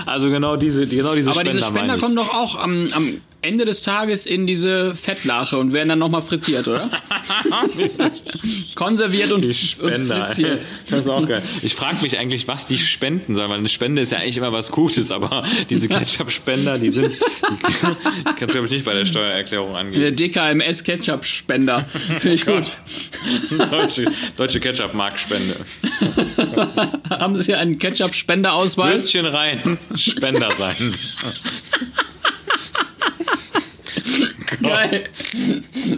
Also 0.06 0.30
genau 0.30 0.56
diese, 0.56 0.88
genau 0.88 1.16
diese 1.16 1.32
Aber 1.32 1.42
Spender, 1.42 1.58
diese 1.60 1.72
Spender 1.72 1.98
kommen 1.98 2.16
doch 2.16 2.34
auch 2.34 2.56
am, 2.56 2.90
am 2.94 3.22
Ende 3.44 3.66
des 3.66 3.84
Tages 3.84 4.26
in 4.26 4.48
diese 4.48 4.96
Fettlache 4.96 5.58
und 5.58 5.74
werden 5.74 5.90
dann 5.90 6.00
nochmal 6.00 6.22
frittiert, 6.22 6.66
oder? 6.70 6.90
Konserviert 8.76 9.34
und, 9.34 9.42
Die 9.42 9.48
und 9.48 9.54
Spender. 9.54 10.28
frittiert. 10.30 10.70
Das 10.90 11.00
ist 11.02 11.08
auch 11.10 11.28
geil. 11.28 11.42
Ich 11.62 11.76
frage 11.76 12.02
mich 12.02 12.18
eigentlich, 12.18 12.48
was 12.48 12.66
die 12.66 12.78
spenden 12.78 13.36
sollen, 13.36 13.50
weil 13.50 13.60
eine 13.60 13.68
Spende 13.68 14.02
ist 14.02 14.14
ja 14.14 14.20
eigentlich 14.20 14.38
immer 14.38 14.54
was 14.54 14.72
Gutes, 14.72 15.12
aber 15.12 15.44
diese 15.70 15.90
Ketchup-Spender, 15.90 16.78
die 16.78 16.90
sind, 16.90 17.12
die 17.12 17.74
kannst 18.24 18.42
du 18.42 18.48
glaube 18.48 18.68
ich 18.68 18.72
nicht 18.72 18.86
bei 18.86 18.94
der 18.94 19.06
Steuererklärung 19.06 19.72
Der 19.74 19.80
angeben. 19.80 20.16
DKMS 20.16 20.84
Ketchup-Spender. 20.86 21.86
Finde 22.20 22.34
ich 22.36 22.46
gut. 22.46 22.72
Deutsche, 23.70 24.06
deutsche 24.38 24.62
Ketchup-Mark-Spende. 24.62 25.56
Haben 27.10 27.40
Sie 27.40 27.54
einen 27.54 27.78
Ketchup-Spenderausweis? 27.78 29.02
Würstchen 29.02 29.26
rein, 29.26 29.78
Spender 29.96 30.50
sein. 30.58 30.76
Geil. 34.62 35.04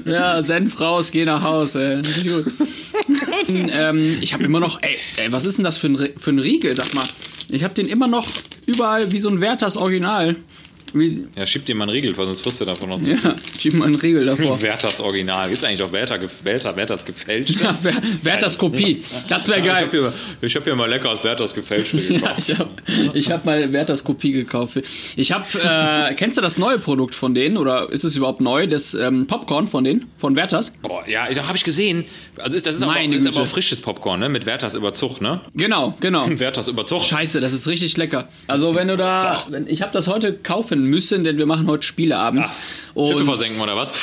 Ja, 0.06 0.43
Senf 0.43 0.80
raus, 0.80 1.12
geh 1.12 1.25
nach 1.25 1.43
Hause. 1.43 2.01
Ey. 2.04 2.30
Gut. 2.30 2.45
ähm, 3.49 4.17
ich 4.21 4.34
habe 4.34 4.43
immer 4.43 4.60
noch, 4.60 4.82
ey, 4.82 4.97
ey, 5.17 5.32
was 5.32 5.45
ist 5.45 5.58
denn 5.58 5.65
das 5.65 5.78
für 5.78 5.88
ein, 5.88 6.10
für 6.17 6.32
ein 6.32 6.39
Riegel, 6.39 6.75
sag 6.75 6.93
mal. 6.93 7.06
Ich 7.49 7.63
habe 7.63 7.73
den 7.73 7.88
immer 7.88 8.08
noch 8.08 8.28
überall 8.65 9.12
wie 9.12 9.19
so 9.19 9.30
ein 9.30 9.41
Werthers 9.41 9.78
Original. 9.78 10.36
Wie, 10.95 11.27
Ja, 11.36 11.45
schieb 11.45 11.65
dir 11.65 11.75
mal 11.75 11.84
einen 11.84 11.91
Riegel 11.91 12.13
vor, 12.15 12.25
sonst 12.25 12.41
frisst 12.41 12.62
du 12.62 12.65
davon 12.65 12.89
noch 12.89 13.01
zu. 13.01 13.12
ja, 13.12 13.36
schieb 13.60 13.73
mal 13.73 13.86
einen 13.86 13.95
Riegel 13.95 14.25
davor. 14.25 14.62
Werthers 14.62 14.99
Original. 15.01 15.49
Gibt's 15.49 15.63
eigentlich 15.63 15.84
auch 15.84 15.91
Werther, 15.91 16.19
Werther, 16.43 16.75
Werthers 16.75 17.05
gefälscht? 17.05 17.60
Ja, 17.62 17.77
Wer- 17.81 17.93
Werthers 18.23 18.58
Kopie. 18.58 19.03
Das 19.29 19.47
wäre 19.47 19.62
geil. 19.62 19.84
hab 19.86 19.91
hier, 19.91 20.13
ich 20.41 20.55
hab 20.55 20.63
hier 20.63 20.75
mal 20.75 20.89
lecker 20.89 21.10
aus 21.12 21.23
Werthers 21.23 21.53
gefälschte 21.53 21.97
Ja, 22.13 22.19
gekauft. 22.19 22.53
ich 23.13 23.25
habe 23.29 23.36
hab 23.39 23.45
mal 23.45 23.73
Werthers 23.73 24.03
Kopie 24.03 24.31
gekauft. 24.31 24.79
Ich 25.15 25.31
habe, 25.31 25.45
äh, 25.63 26.13
kennst 26.15 26.38
du 26.38 26.41
das 26.41 26.58
neue 26.58 26.79
Produkt 26.79 27.15
von 27.15 27.34
denen 27.34 27.58
oder 27.58 27.89
ist 27.91 28.03
es 28.03 28.15
überhaupt 28.15 28.41
neu? 28.41 28.67
Das 28.67 28.93
ähm, 28.93 29.27
Popcorn 29.27 29.67
von 29.67 29.84
denen, 29.84 30.05
von 30.17 30.36
Werthers? 30.36 30.71
Boah, 30.81 31.08
ja, 31.08 31.31
da 31.34 31.47
habe 31.47 31.58
ich 31.58 31.63
gesehen. 31.63 32.05
Also 32.38 32.58
das 32.60 32.75
ist, 32.77 32.81
aber, 32.84 32.93
Meine 32.93 33.15
ist 33.15 33.27
aber 33.27 33.41
auch 33.41 33.47
frisches 33.47 33.81
Popcorn, 33.81 34.19
ne? 34.19 34.29
Mit 34.29 34.45
Werthers 34.45 34.73
Überzug, 34.75 35.21
ne? 35.21 35.41
Genau, 35.53 35.95
genau. 35.99 36.27
Werthers 36.29 36.67
Überzug. 36.67 37.03
Scheiße, 37.03 37.39
das 37.39 37.53
ist 37.53 37.67
richtig 37.67 37.97
lecker. 37.97 38.29
Also 38.47 38.75
wenn 38.75 38.88
du 38.88 38.97
da, 38.97 39.43
wenn, 39.49 39.67
ich 39.67 39.81
habe 39.81 39.91
das 39.91 40.08
heute 40.08 40.34
kaufen 40.34 40.84
müssen, 40.85 41.23
denn 41.23 41.37
wir 41.37 41.45
machen 41.45 41.67
heute 41.67 41.83
Spieleabend. 41.83 42.45
Schiffe 42.95 43.17
und 43.17 43.25
versenken 43.25 43.61
oder 43.61 43.75
was? 43.75 43.93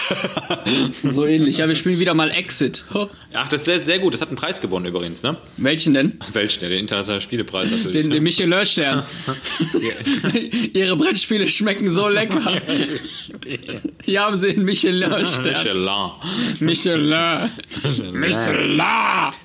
so 1.02 1.24
ähnlich. 1.24 1.56
Ja, 1.58 1.66
wir 1.66 1.76
spielen 1.76 1.98
wieder 1.98 2.12
mal 2.12 2.30
Exit. 2.30 2.84
Ach, 3.32 3.48
das 3.48 3.62
ist 3.62 3.64
sehr, 3.64 3.80
sehr 3.80 3.98
gut. 3.98 4.12
Das 4.12 4.20
hat 4.20 4.28
einen 4.28 4.36
Preis 4.36 4.60
gewonnen 4.60 4.84
übrigens, 4.84 5.22
ne? 5.22 5.38
Welchen 5.56 5.94
denn? 5.94 6.18
Welchen? 6.32 6.60
Den 6.60 6.72
internationalen 6.72 7.22
Spielepreis 7.22 7.70
natürlich. 7.70 7.92
Den, 7.92 8.08
ne? 8.08 8.14
den 8.16 8.22
Michelin-Stern. 8.22 9.04
Ihre 10.74 10.96
Brettspiele 10.96 11.46
schmecken 11.46 11.90
so 11.90 12.08
lecker. 12.08 12.60
Hier 14.04 14.20
haben 14.20 14.36
sie 14.36 14.50
einen 14.50 14.64
Michelin-Stern. 14.64 15.42
Michelin. 16.60 17.10
Michelin. 17.82 18.20
Michelin. 18.20 18.82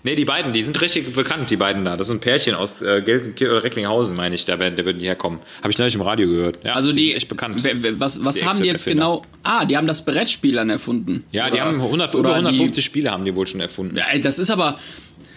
Nee, 0.03 0.15
die 0.15 0.25
beiden, 0.25 0.51
die 0.51 0.63
sind 0.63 0.79
richtig 0.81 1.13
bekannt, 1.13 1.49
die 1.49 1.55
beiden 1.55 1.85
da. 1.85 1.95
Das 1.95 2.07
sind 2.07 2.17
ein 2.17 2.19
Pärchen 2.19 2.55
aus 2.55 2.81
äh, 2.81 3.01
Gelsenkirchen 3.01 3.55
oder 3.55 3.63
Recklinghausen, 3.63 4.15
meine 4.15 4.35
ich. 4.35 4.43
Da 4.43 4.59
werden, 4.59 4.75
der 4.75 4.85
würden 4.85 4.97
die 4.99 5.05
herkommen. 5.05 5.39
Habe 5.61 5.71
ich 5.71 5.77
neulich 5.77 5.95
im 5.95 6.01
Radio 6.01 6.27
gehört. 6.27 6.65
Ja, 6.65 6.73
Also 6.73 6.91
die, 6.91 7.16
echt 7.17 7.27
bekannt. 7.27 7.61
Was, 7.99 8.23
was 8.23 8.35
Die 8.35 8.45
haben 8.45 8.59
die 8.61 8.67
jetzt 8.67 8.85
genau? 8.85 9.23
Ah, 9.43 9.65
die 9.65 9.75
haben 9.75 9.87
das 9.87 10.05
Brettspiel 10.05 10.55
dann 10.55 10.69
erfunden. 10.69 11.25
ja, 11.31 11.49
die 11.49 11.59
haben 11.59 11.81
100, 11.81 12.15
oder 12.15 12.29
über 12.29 12.35
150 12.37 12.75
Die, 12.75 12.81
Spiele 12.81 13.11
haben 13.11 13.25
die 13.25 13.35
wohl 13.35 13.45
schon 13.47 13.59
erfunden. 13.59 13.97
ja, 13.97 14.05
ey, 14.11 14.21
das 14.21 14.39
ist 14.39 14.49
aber 14.49 14.79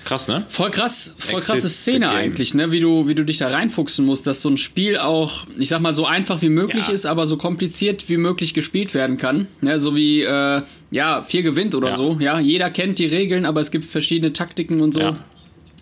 Krass, 0.04 0.28
ne? 0.28 0.44
voll 0.48 0.70
krass, 0.70 1.14
voll 1.18 1.38
Exit 1.40 1.54
krasse 1.54 1.68
Szene 1.68 2.08
eigentlich, 2.10 2.54
ne? 2.54 2.72
Wie 2.72 2.80
du, 2.80 3.06
wie 3.06 3.14
du 3.14 3.22
dich 3.24 3.36
da 3.36 3.48
reinfuchsen 3.48 4.06
musst, 4.06 4.26
dass 4.26 4.40
so 4.40 4.48
ein 4.48 4.56
Spiel 4.56 4.96
auch, 4.96 5.46
ich 5.58 5.68
sag 5.68 5.82
mal, 5.82 5.92
so 5.92 6.06
einfach 6.06 6.40
wie 6.40 6.48
möglich 6.48 6.86
Ja. 6.88 6.92
ist, 6.94 7.04
aber 7.04 7.26
so 7.26 7.36
kompliziert 7.36 8.08
wie 8.08 8.16
möglich 8.16 8.54
gespielt 8.54 8.94
werden 8.94 9.18
kann. 9.18 9.46
Ne? 9.60 9.78
So 9.78 9.94
wie, 9.94 10.22
äh, 10.22 10.62
ja, 10.90 11.22
vier 11.22 11.42
gewinnt 11.42 11.74
oder 11.74 11.90
Ja. 11.90 11.96
so. 11.96 12.16
Ja, 12.18 12.40
jeder 12.40 12.70
kennt 12.70 12.98
die 12.98 13.06
Regeln, 13.06 13.44
aber 13.44 13.60
es 13.60 13.70
gibt 13.70 13.84
verschiedene 13.84 14.32
Taktiken 14.32 14.80
und 14.80 14.94
so. 14.94 15.00
Ja. 15.00 15.16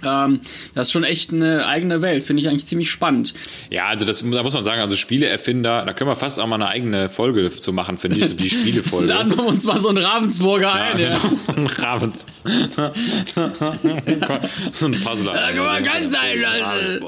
Ähm, 0.05 0.41
das 0.75 0.89
ist 0.89 0.93
schon 0.93 1.05
echt 1.05 1.33
eine 1.33 1.67
eigene 1.67 2.03
Welt, 2.03 2.25
finde 2.25 2.43
ich 2.43 2.49
eigentlich 2.49 2.67
ziemlich 2.67 2.91
spannend. 2.91 3.35
Ja, 3.71 3.87
also 3.87 4.05
das 4.05 4.21
da 4.21 4.43
muss 4.43 4.55
man 4.55 4.65
sagen, 4.65 4.81
also 4.81 4.97
Spieleerfinder, 4.97 5.85
da 5.85 5.93
können 5.93 6.11
wir 6.11 6.17
fast 6.17 6.39
auch 6.39 6.47
mal 6.47 6.57
eine 6.57 6.69
eigene 6.69 7.09
Folge 7.09 7.51
zu 7.51 7.73
machen, 7.73 7.99
finde 7.99 8.19
ich, 8.19 8.29
so 8.29 8.35
die 8.35 8.51
Spielefolge. 8.59 9.09
Laden 9.09 9.37
wir 9.37 9.47
uns 9.47 9.65
mal 9.65 9.79
so 9.79 9.89
einen 9.89 10.05
Ravensburger 10.05 10.73
ein, 10.73 10.99
ja. 10.99 11.17
So 11.17 11.53
ein 11.53 11.67
Ravens. 11.67 12.25
so 14.73 14.87
ein 14.87 15.01
Puzzler. 15.01 15.35
Ja, 15.35 15.49
guck 15.53 15.65
mal, 15.65 15.83
ganz 15.83 16.13
sein, 16.13 16.39
Leute. 16.39 17.01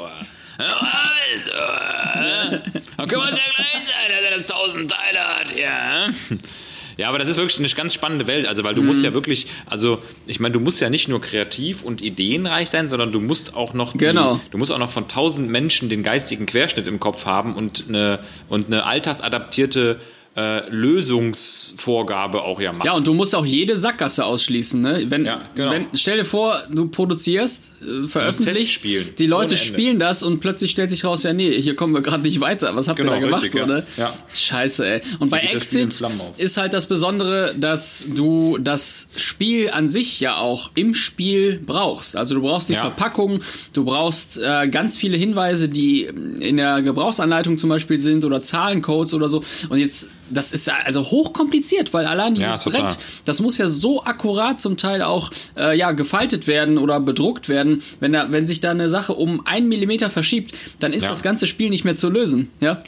Dann 2.96 3.08
können 3.08 3.22
wir 3.22 3.30
es 3.30 3.38
ja 3.38 3.44
gleich 3.54 3.84
sein, 3.84 4.10
dass 4.10 4.20
er 4.20 4.30
das 4.38 4.46
tausend 4.46 4.90
Teile 4.90 5.20
hat, 5.20 5.56
ja. 5.56 6.08
Ja, 7.00 7.08
aber 7.08 7.18
das 7.18 7.28
ist 7.30 7.36
wirklich 7.38 7.58
eine 7.58 7.68
ganz 7.68 7.94
spannende 7.94 8.26
Welt, 8.26 8.46
also 8.46 8.62
weil 8.62 8.74
du 8.74 8.82
Mhm. 8.82 8.88
musst 8.88 9.02
ja 9.02 9.14
wirklich, 9.14 9.46
also 9.66 10.02
ich 10.26 10.38
meine, 10.38 10.52
du 10.52 10.60
musst 10.60 10.80
ja 10.82 10.90
nicht 10.90 11.08
nur 11.08 11.20
kreativ 11.20 11.82
und 11.82 12.02
ideenreich 12.02 12.68
sein, 12.68 12.90
sondern 12.90 13.10
du 13.10 13.20
musst 13.20 13.54
auch 13.56 13.72
noch, 13.72 13.92
die, 13.92 13.98
Genau. 13.98 14.38
du 14.50 14.58
musst 14.58 14.70
auch 14.70 14.78
noch 14.78 14.90
von 14.90 15.08
tausend 15.08 15.48
Menschen 15.48 15.88
den 15.88 16.02
geistigen 16.02 16.44
Querschnitt 16.44 16.86
im 16.86 17.00
Kopf 17.00 17.24
haben 17.24 17.54
und 17.54 17.84
eine 17.88 18.18
und 18.50 18.66
eine 18.66 18.84
altersadaptierte 18.84 19.98
äh, 20.36 20.68
Lösungsvorgabe 20.70 22.42
auch 22.42 22.60
ja 22.60 22.72
machen. 22.72 22.86
Ja, 22.86 22.92
und 22.94 23.06
du 23.06 23.14
musst 23.14 23.34
auch 23.34 23.44
jede 23.44 23.76
Sackgasse 23.76 24.24
ausschließen, 24.24 24.80
ne? 24.80 25.04
Wenn, 25.08 25.24
Ja, 25.24 25.40
genau. 25.56 25.72
wenn 25.72 25.86
stell 25.94 26.18
dir 26.18 26.24
vor, 26.24 26.60
du 26.70 26.88
produzierst, 26.88 27.74
äh, 27.82 28.06
veröffentlichst, 28.06 28.84
die 29.18 29.26
Leute 29.26 29.56
spielen 29.56 29.98
das 29.98 30.22
und 30.22 30.38
plötzlich 30.40 30.70
stellt 30.70 30.90
sich 30.90 31.04
raus, 31.04 31.24
ja 31.24 31.32
nee, 31.32 31.60
hier 31.60 31.74
kommen 31.74 31.94
wir 31.94 32.00
gerade 32.00 32.22
nicht 32.22 32.40
weiter. 32.40 32.74
Was 32.76 32.86
habt 32.88 32.98
Genau, 32.98 33.12
ihr 33.14 33.20
da 33.20 33.26
gemacht, 33.26 33.42
richtig, 33.44 33.60
so, 33.66 34.00
ja. 34.00 34.14
Scheiße, 34.32 34.86
ey. 34.88 35.00
Und 35.18 35.30
bei 35.30 35.40
Exit 35.40 36.00
ist 36.38 36.56
halt 36.56 36.74
das 36.74 36.86
Besondere, 36.86 37.54
dass 37.58 38.06
du 38.14 38.56
das 38.58 39.08
Spiel 39.16 39.70
an 39.70 39.88
sich 39.88 40.20
ja 40.20 40.36
auch 40.36 40.70
im 40.76 40.94
Spiel 40.94 41.58
brauchst. 41.64 42.16
Also 42.16 42.34
du 42.36 42.42
brauchst 42.42 42.68
die 42.68 42.74
Ja. 42.74 42.82
Verpackung, 42.82 43.40
du 43.72 43.84
brauchst 43.84 44.38
äh, 44.40 44.68
ganz 44.68 44.96
viele 44.96 45.16
Hinweise, 45.16 45.68
die 45.68 46.04
in 46.04 46.56
der 46.56 46.82
Gebrauchsanleitung 46.82 47.58
zum 47.58 47.68
Beispiel 47.68 47.98
sind 48.00 48.24
oder 48.24 48.40
Zahlencodes 48.40 49.12
oder 49.14 49.28
so. 49.28 49.42
Und 49.68 49.78
jetzt, 49.78 50.10
das 50.30 50.52
ist 50.52 50.68
also 50.70 51.02
hochkompliziert, 51.04 51.92
weil 51.92 52.06
allein 52.06 52.34
dieses 52.34 52.64
Ja. 52.64 52.70
Brett, 52.70 52.98
das 53.24 53.40
muss 53.40 53.58
ja 53.58 53.68
so 53.68 54.02
akkurat 54.04 54.60
zum 54.60 54.76
Teil 54.76 55.02
auch 55.02 55.30
äh, 55.56 55.76
ja 55.76 55.92
gefaltet 55.92 56.46
werden 56.46 56.78
oder 56.78 57.00
bedruckt 57.00 57.48
werden. 57.48 57.82
Wenn 58.00 58.12
da, 58.12 58.30
wenn 58.30 58.46
sich 58.46 58.60
da 58.60 58.70
eine 58.70 58.88
Sache 58.88 59.14
um 59.14 59.46
einen 59.46 59.68
Millimeter 59.68 60.10
verschiebt, 60.10 60.54
dann 60.78 60.92
ist 60.92 61.02
Ja. 61.04 61.08
das 61.10 61.22
ganze 61.22 61.46
Spiel 61.46 61.70
nicht 61.70 61.84
mehr 61.84 61.96
zu 61.96 62.10
lösen. 62.10 62.50
Ja. 62.60 62.82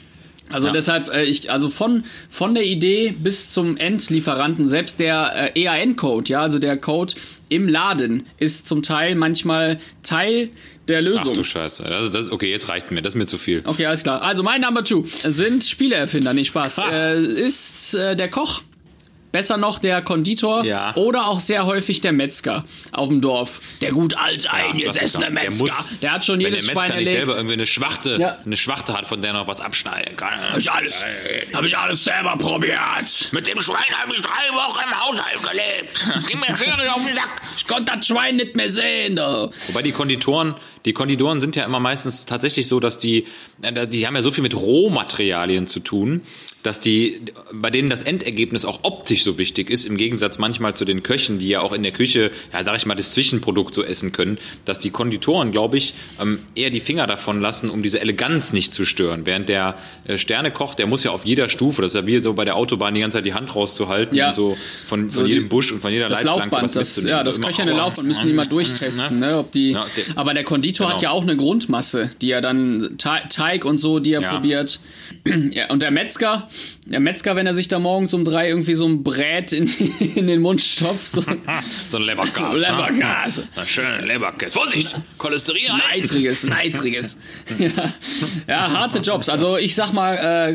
Also 0.51 0.67
Ja. 0.67 0.73
deshalb, 0.75 1.09
äh, 1.15 1.25
ich, 1.25 1.51
also 1.51 1.71
von, 1.71 2.05
von 2.29 2.55
der 2.55 2.65
Idee 2.65 3.15
bis 3.19 3.49
zum 3.51 3.77
Endlieferanten, 3.77 4.69
selbst 4.69 5.01
der 5.01 5.53
äh, 5.57 5.63
EAN-Code, 5.65 6.29
ja, 6.31 6.43
also 6.43 6.59
der 6.59 6.77
Code 6.77 7.15
im 7.49 7.69
Laden, 7.69 8.27
ist 8.39 8.67
zum 8.67 8.83
Teil 8.83 9.15
manchmal 9.15 9.79
Teil 10.03 10.51
der 10.89 10.99
Ach 10.99 11.03
Lösung. 11.03 11.35
du 11.35 11.45
Scheiße. 11.45 11.85
Also 11.85 12.09
das, 12.09 12.31
okay, 12.31 12.51
jetzt 12.51 12.69
reicht's 12.69 12.91
mir. 12.91 13.03
Das 13.03 13.15
ist 13.15 13.19
mir 13.19 13.27
zu 13.27 13.39
viel. 13.39 13.63
Okay, 13.65 13.87
alles 13.87 14.03
klar. 14.03 14.23
Also 14.23 14.43
mein 14.43 14.61
Number 14.61 14.85
Two 14.85 15.05
sind 15.07 15.65
Spieleerfinder, 15.65 16.35
nicht 16.35 16.49
Spaß. 16.49 16.79
Äh, 16.93 17.23
ist 17.23 17.95
äh, 17.95 18.17
der 18.17 18.29
Koch. 18.31 18.63
Besser 19.33 19.57
noch 19.57 19.79
der 19.79 20.03
Konditor 20.03 20.63
Ja. 20.65 20.95
oder 20.95 21.27
auch 21.27 21.41
sehr 21.41 21.65
häufig 21.67 22.01
der 22.03 22.13
Metzger 22.13 22.65
auf 22.93 23.09
dem 23.09 23.21
Dorf. 23.23 23.61
Der 23.81 23.91
gut 23.91 24.15
alt 24.19 24.53
eingesessene. 24.53 25.25
Der 25.25 25.33
Metzger. 25.33 25.65
muss- 25.65 25.89
Der, 26.03 26.13
hat 26.13 26.25
schon 26.25 26.39
Wenn 26.39 26.53
jedes 26.53 26.67
der 26.67 26.73
Schwein 26.73 26.83
Metzger 26.89 26.99
nicht 27.01 27.07
erlebt. 27.09 27.27
selber 27.27 27.37
irgendwie 27.39 27.53
eine 27.55 27.67
Schwachte, 27.67 28.17
Ja. 28.21 28.39
eine 28.45 28.57
Schwachte 28.59 28.93
hat, 28.93 29.07
von 29.07 29.23
der 29.23 29.31
er 29.31 29.39
noch 29.39 29.47
was 29.47 29.61
abschneiden 29.61 30.17
kann. 30.17 30.39
Hab 30.51 30.59
ich 30.59 30.71
alles, 30.71 31.05
hab 31.55 31.65
ich 31.65 31.77
alles 31.79 32.05
selber 32.05 32.37
probiert. 32.37 33.29
Mit 33.33 33.49
dem 33.49 33.61
Schwein 33.61 33.79
habe 34.03 34.15
ich 34.15 34.21
drei 34.21 34.55
Wochen 34.55 34.81
im 34.87 35.01
Haushalt 35.01 35.43
gelebt. 35.43 36.07
Das 36.15 36.27
ging 36.27 36.39
mir 36.39 36.47
schwierig 36.57 36.91
auf 36.95 37.03
den 37.05 37.15
Sack. 37.15 37.41
Ich 37.57 37.67
konnte 37.67 37.93
das 37.97 38.07
Schwein 38.07 38.37
nicht 38.37 38.55
mehr 38.55 38.71
sehen. 38.71 39.17
Da. 39.17 39.51
Wobei 39.69 39.81
die 39.83 39.93
Konditoren, 39.93 40.55
die 40.85 40.93
Konditoren 40.93 41.41
sind 41.41 41.57
ja 41.57 41.65
immer 41.65 41.81
meistens 41.81 42.27
tatsächlich 42.27 42.69
so, 42.69 42.81
dass 42.81 42.99
die, 42.99 43.27
äh, 43.63 43.87
die 43.89 44.07
haben 44.07 44.15
ja 44.15 44.21
so 44.23 44.31
viel 44.31 44.43
mit 44.43 44.55
Rohmaterialien 44.55 45.67
zu 45.67 45.81
tun, 45.81 46.23
dass 46.63 46.79
die, 46.81 47.23
bei 47.53 47.71
denen 47.71 47.89
das 47.91 48.03
Endergebnis 48.03 48.65
auch 48.65 48.81
optisch 48.83 49.22
so 49.23 49.39
wichtig 49.39 49.71
ist, 49.71 49.85
im 49.87 49.97
Gegensatz 49.97 50.39
manchmal 50.39 50.75
zu 50.75 50.85
den 50.85 51.03
Köchen, 51.03 51.39
die 51.39 51.49
ja 51.49 51.61
auch 51.61 51.73
in 51.73 51.83
der 51.83 51.93
Küche, 51.93 52.31
ja, 52.53 52.63
sag 52.65 52.77
ich 52.77 52.87
mal, 52.87 52.95
das 52.95 53.11
Zwischenprodukt 53.13 53.75
so 53.75 53.83
essen 53.83 54.13
können, 54.13 54.39
dass 54.65 54.79
die 54.79 54.91
Konditoren, 54.91 55.53
glaube 55.53 55.77
ich, 55.79 55.95
ähm, 56.21 56.41
eher 56.55 56.71
die 56.71 56.81
Finger 56.81 57.07
davon 57.07 57.41
lassen, 57.41 57.71
um 57.71 57.83
diese 57.83 58.01
Eleganz 58.01 58.53
nicht 58.53 58.73
zu 58.73 58.85
stören. 58.85 59.27
Während 59.27 59.49
der 59.49 59.77
äh, 60.07 60.19
Sternekoch, 60.19 60.75
der 60.75 60.87
muss 60.87 61.05
ja 61.05 61.11
auf 61.11 61.25
jeder 61.25 61.49
Stufe, 61.49 61.83
das 61.83 61.95
ist 61.95 62.01
ja 62.01 62.07
wie 62.07 62.19
so 62.21 62.35
bei 62.35 62.45
der 62.45 62.57
Autobahn 62.57 62.95
die 62.95 63.01
ganze 63.01 63.19
Zeit 63.19 63.27
die 63.27 63.35
Hand 63.35 63.55
rauszuhalten 63.55 64.17
Ja. 64.17 64.29
und 64.29 64.35
so 64.35 64.57
von, 64.87 65.09
von 65.11 65.25
die- 65.25 65.33
jedem 65.33 65.49
Busch 65.49 65.73
und 65.73 65.81
von 65.81 65.93
jeder 65.93 66.09
Das 66.09 66.23
Leitplanke 66.23 66.55
Laufband, 66.57 66.77
das, 66.77 67.03
ja, 67.03 67.23
das 67.23 67.37
So 67.37 67.41
immer, 67.43 67.49
köcherne 67.51 67.73
Laufband 67.73 68.09
müssen 68.09 68.27
die 68.27 68.33
mal 68.33 68.47
durchtesten, 68.47 69.19
ne, 69.19 69.39
ob 69.39 69.53
die, 69.53 69.71
Ja, 69.73 69.87
der- 69.97 70.17
aber 70.19 70.35
der 70.35 70.45
Konditor 70.45 70.89
hat 70.89 70.99
genau. 71.01 71.11
ja 71.13 71.17
auch 71.17 71.23
eine 71.23 71.37
Grundmasse, 71.37 72.11
die 72.21 72.31
er 72.31 72.41
dann, 72.41 72.97
Te- 72.99 73.23
Teig 73.29 73.65
und 73.65 73.79
so, 73.79 73.99
die 73.99 74.13
er 74.13 74.23
Ja. 74.23 74.33
probiert. 74.35 74.81
Ja, 75.53 75.71
und 75.71 75.83
der 75.83 75.91
Metzger, 75.91 76.49
der 76.87 76.99
Metzger, 77.01 77.37
wenn 77.37 77.47
er 77.47 77.55
sich 77.55 77.69
da 77.69 77.79
morgens 77.79 78.13
um 78.15 78.25
drei 78.25 78.49
irgendwie 78.49 78.75
so 78.75 78.87
ein 78.87 79.03
Brät 79.13 79.53
in, 79.53 79.67
in 80.15 80.27
den 80.27 80.41
Mund 80.41 80.61
stopft. 80.61 81.07
So 81.07 81.23
So 81.91 81.97
ein 81.99 82.03
Lebergas. 82.05 82.59
Lebergas. 82.59 83.37
Ne? 83.39 83.49
Na, 83.57 83.67
schön, 83.67 84.05
Lebergas. 84.07 84.53
Vorsicht! 84.55 84.95
Cholesterin! 85.19 85.71
Neitriges, 85.93 86.45
Neitriges. 86.45 87.19
ja. 87.59 87.69
ja, 88.47 88.71
harte 88.73 88.99
Jobs. 89.01 89.29
Also 89.29 89.57
ich 89.59 89.75
sag 89.75 89.93
mal, 89.93 90.15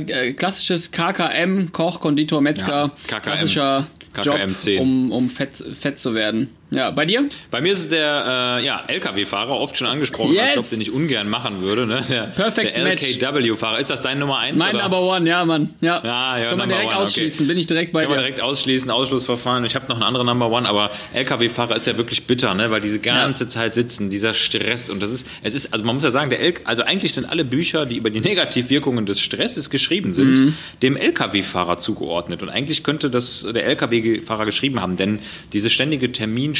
äh, 0.09 0.29
äh, 0.29 0.33
klassisches 0.33 0.91
KKM, 0.91 1.71
Koch, 1.71 1.99
Konditor, 1.99 2.41
Metzger, 2.41 2.91
Ja, 3.09 3.19
KKM. 3.19 3.21
klassischer 3.21 3.87
Job, 4.21 4.35
KKM 4.35 4.57
10. 4.57 4.81
um, 4.81 5.11
um 5.11 5.29
fett, 5.29 5.63
fett 5.79 5.99
zu 5.99 6.13
werden. 6.15 6.49
Ja, 6.69 6.91
bei 6.91 7.05
dir? 7.05 7.23
Bei 7.49 7.61
mir 7.61 7.71
ist 7.71 7.79
es 7.79 7.89
der 7.89 8.57
äh, 8.59 8.65
ja, 8.65 8.83
LKW-Fahrer, 8.87 9.51
oft 9.51 9.77
schon 9.77 9.87
angesprochen, 9.87 10.33
Yes! 10.33 10.47
als 10.47 10.55
Job, 10.55 10.65
den 10.71 10.81
ich 10.81 10.91
ungern 10.91 11.29
machen 11.29 11.61
würde. 11.61 11.85
Ne? 11.87 12.03
Der, 12.09 12.23
Perfect 12.27 12.75
der. 12.75 12.85
LKW-Fahrer. 12.87 13.79
Ist 13.79 13.89
das 13.89 14.01
dein 14.01 14.19
Nummer 14.19 14.39
1? 14.39 14.57
Mein 14.57 14.75
oder? 14.75 14.83
Number 14.83 15.01
One, 15.01 15.29
ja, 15.29 15.45
Mann. 15.45 15.69
Ja, 15.79 16.01
Ja, 16.03 16.37
ja, 16.39 16.49
Kann 16.49 16.57
man 16.57 16.67
direkt 16.67 16.89
One, 16.89 16.97
ausschließen, 16.97 17.47
bin 17.47 17.57
ich 17.57 17.67
direkt 17.67 17.93
bei 17.93 18.01
Kann 18.01 18.09
man 18.09 18.17
dir. 18.19 18.23
direkt 18.23 18.41
ausschließen, 18.41 18.91
Ausschlussverfahren. 18.91 19.63
Ich 19.63 19.75
habe 19.75 19.85
noch 19.87 19.95
einen 19.95 20.03
anderen 20.03 20.25
Number 20.27 20.51
One, 20.51 20.67
aber 20.67 20.91
LKW-Fahrer 21.13 21.75
ist 21.77 21.87
ja 21.87 21.97
wirklich 21.97 22.25
bitter, 22.27 22.53
ne? 22.53 22.69
weil 22.69 22.81
diese 22.81 22.99
ganze 22.99 23.47
Zeit 23.47 23.73
sitzen, 23.75 24.09
dieser 24.09 24.33
Stress 24.33 24.89
und 24.89 25.01
das 25.01 25.09
ist, 25.11 25.25
es 25.43 25.53
ist, 25.53 25.71
also 25.73 25.85
man 25.85 25.95
muss 25.95 26.03
ja 26.03 26.11
sagen, 26.11 26.29
der 26.29 26.41
L 26.41 26.53
also 26.65 26.83
eigentlich 26.83 27.13
sind 27.13 27.29
alle 27.29 27.45
Bücher, 27.45 27.85
die 27.85 27.95
über 27.97 28.09
die 28.09 28.19
Negativwirkungen 28.27 29.05
des 29.05 29.19
Stresses 29.21 29.69
geschrieben 29.69 30.11
sind, 30.13 30.27
Mhm. 30.39 30.53
dem 30.81 30.97
LKW-Fahrer 30.97 31.79
zugeordnet 31.79 32.41
und 32.43 32.49
eigentlich 32.49 32.83
könnte 32.83 33.09
das 33.09 33.47
der 33.53 33.65
LKW-Fahrer 33.65 34.45
geschrieben 34.45 34.81
haben, 34.81 34.97
denn 34.97 35.19
diese 35.53 35.69
ständige 35.69 36.11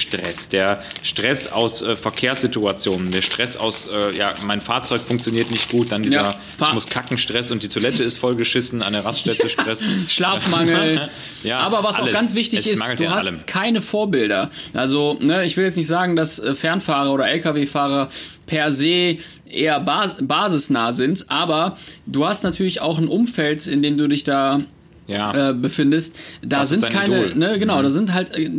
Terminstress, 0.05 0.49
der 0.49 0.81
Stress 1.01 1.47
aus 1.51 1.81
äh, 1.81 1.95
Verkehrssituationen, 1.95 3.11
der 3.11 3.21
Stress 3.21 3.57
aus, 3.57 3.87
äh, 3.87 4.15
ja, 4.17 4.33
mein 4.45 4.61
Fahrzeug 4.61 5.01
funktioniert 5.01 5.49
nicht 5.51 5.69
gut, 5.69 5.91
dann 5.91 6.03
dieser, 6.03 6.21
Ja, 6.21 6.35
ich 6.61 6.73
muss 6.73 6.87
kacken 6.87 7.17
Stress 7.17 7.51
und 7.51 7.63
die 7.63 7.67
Toilette 7.69 8.03
ist 8.03 8.17
vollgeschissen, 8.17 8.81
an 8.83 8.93
der 8.93 9.05
Raststätte 9.05 9.49
Stress. 9.49 9.83
Schlafmangel. 10.07 11.09
Ja, 11.43 11.59
Aber 11.59 11.83
was 11.83 11.95
auch 11.97 11.99
alles. 12.03 12.13
ganz 12.13 12.33
wichtig 12.33 12.59
Es 12.61 12.65
ist, 12.71 12.81
du 12.99 13.09
hast 13.09 13.27
allem. 13.27 13.45
keine 13.45 13.81
Vorbilder. 13.81 14.49
Also, 14.73 15.17
ne, 15.21 15.45
ich 15.45 15.55
will 15.55 15.65
jetzt 15.65 15.77
nicht 15.77 15.87
sagen, 15.87 16.15
dass 16.15 16.39
äh, 16.39 16.55
Fernfahrer 16.55 17.11
oder 17.13 17.29
Lkw-Fahrer 17.29 18.09
per 18.47 18.71
se 18.71 19.17
eher 19.49 19.79
bas 19.79 20.15
basisnah 20.19 20.91
sind, 20.91 21.25
aber 21.29 21.77
du 22.05 22.25
hast 22.25 22.43
natürlich 22.43 22.81
auch 22.81 22.97
ein 22.97 23.07
Umfeld, 23.07 23.67
in 23.67 23.81
dem 23.83 23.97
du 23.97 24.07
dich 24.07 24.23
da 24.23 24.61
Ja. 25.07 25.51
äh, 25.51 25.53
befindest, 25.53 26.15
da 26.41 26.59
Das 26.59 26.69
sind 26.69 26.89
keine, 26.89 27.27
Idol. 27.27 27.35
ne, 27.35 27.59
genau, 27.59 27.77
Mhm. 27.79 27.83
da 27.83 27.89
sind 27.89 28.13
halt 28.13 28.37
äh, 28.37 28.49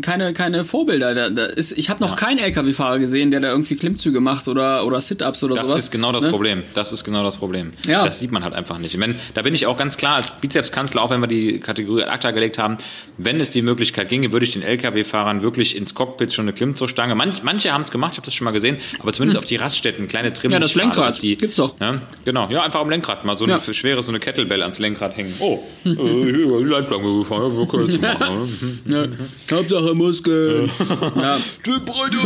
keine, 0.00 0.32
keine 0.32 0.64
Vorbilder. 0.64 1.14
Da, 1.14 1.28
da 1.30 1.44
ist, 1.46 1.72
ich 1.76 1.90
habe 1.90 2.02
noch 2.04 2.14
keinen 2.16 2.38
LKW-Fahrer 2.38 2.98
gesehen, 3.00 3.30
der 3.30 3.40
da 3.40 3.48
irgendwie 3.48 3.74
Klimmzüge 3.76 4.20
macht 4.20 4.46
oder, 4.48 4.86
oder 4.86 5.00
Sit-Ups 5.00 5.42
oder 5.44 5.56
Das 5.56 5.66
sowas. 5.68 5.82
ist 5.84 5.90
genau 5.90 6.12
das 6.12 6.24
ne? 6.24 6.30
Problem. 6.30 6.62
Das 6.74 6.92
ist 6.92 7.02
genau 7.04 7.22
das 7.24 7.36
Problem. 7.36 7.72
Ja. 7.86 8.04
Das 8.04 8.18
sieht 8.20 8.30
man 8.32 8.44
halt 8.44 8.54
einfach 8.54 8.78
nicht. 8.78 8.98
Wenn, 9.00 9.16
da 9.34 9.42
bin 9.42 9.54
ich 9.54 9.66
auch 9.66 9.76
ganz 9.76 9.96
klar 9.96 10.14
als 10.16 10.30
Bizepskanzler, 10.32 11.02
auch 11.02 11.10
wenn 11.10 11.20
wir 11.20 11.26
die 11.26 11.58
Kategorie 11.58 12.02
ad 12.02 12.12
acta 12.12 12.30
gelegt 12.30 12.58
haben, 12.58 12.76
wenn 13.16 13.40
es 13.40 13.50
die 13.50 13.62
Möglichkeit 13.62 14.08
ginge, 14.08 14.30
würde 14.32 14.44
ich 14.44 14.52
den 14.52 14.62
LKW-Fahrern 14.62 15.42
wirklich 15.42 15.76
ins 15.76 15.94
Cockpit 15.94 16.32
schon 16.32 16.44
eine 16.44 16.52
Klimmzugstange. 16.52 17.14
Manch, 17.14 17.42
manche 17.42 17.72
haben 17.72 17.82
es 17.82 17.90
gemacht, 17.90 18.12
ich 18.12 18.18
habe 18.18 18.24
das 18.26 18.34
schon 18.34 18.44
mal 18.44 18.50
gesehen, 18.52 18.76
aber 19.00 19.12
zumindest 19.12 19.38
auf 19.38 19.44
die 19.44 19.56
Raststätten 19.56 20.06
kleine 20.06 20.32
Trimm. 20.32 20.50
Hm. 20.50 20.52
Ja, 20.54 20.58
das 20.60 20.74
Lenkrad. 20.74 21.20
die, 21.22 21.36
Gibt's 21.36 21.56
doch. 21.56 21.74
Ja, 21.80 22.00
genau. 22.24 22.48
Ja, 22.50 22.62
einfach 22.62 22.80
am 22.80 22.88
Lenkrad 22.90 23.24
mal 23.24 23.36
so 23.36 23.44
eine 23.44 23.54
Ja. 23.66 23.72
schwere 23.74 24.02
so 24.02 24.12
eine 24.12 24.20
Kettlebell 24.20 24.62
ans 24.62 24.78
Lenkrad 24.78 25.16
hängen. 25.16 25.34
Oh, 25.40 25.60
äh, 25.92 26.24
hier, 26.24 26.32
die 26.58 26.64
Leitplanke 26.64 27.18
gefahren, 27.18 27.56
wir 27.58 27.66
können 27.66 27.86
das 27.86 27.98
machen. 28.00 28.80
ne? 28.84 29.08
Ja. 29.50 29.56
Hauptsache 29.56 29.94
Muskel. 29.94 30.68
ja. 31.16 31.38
Typbreite. 31.62 32.16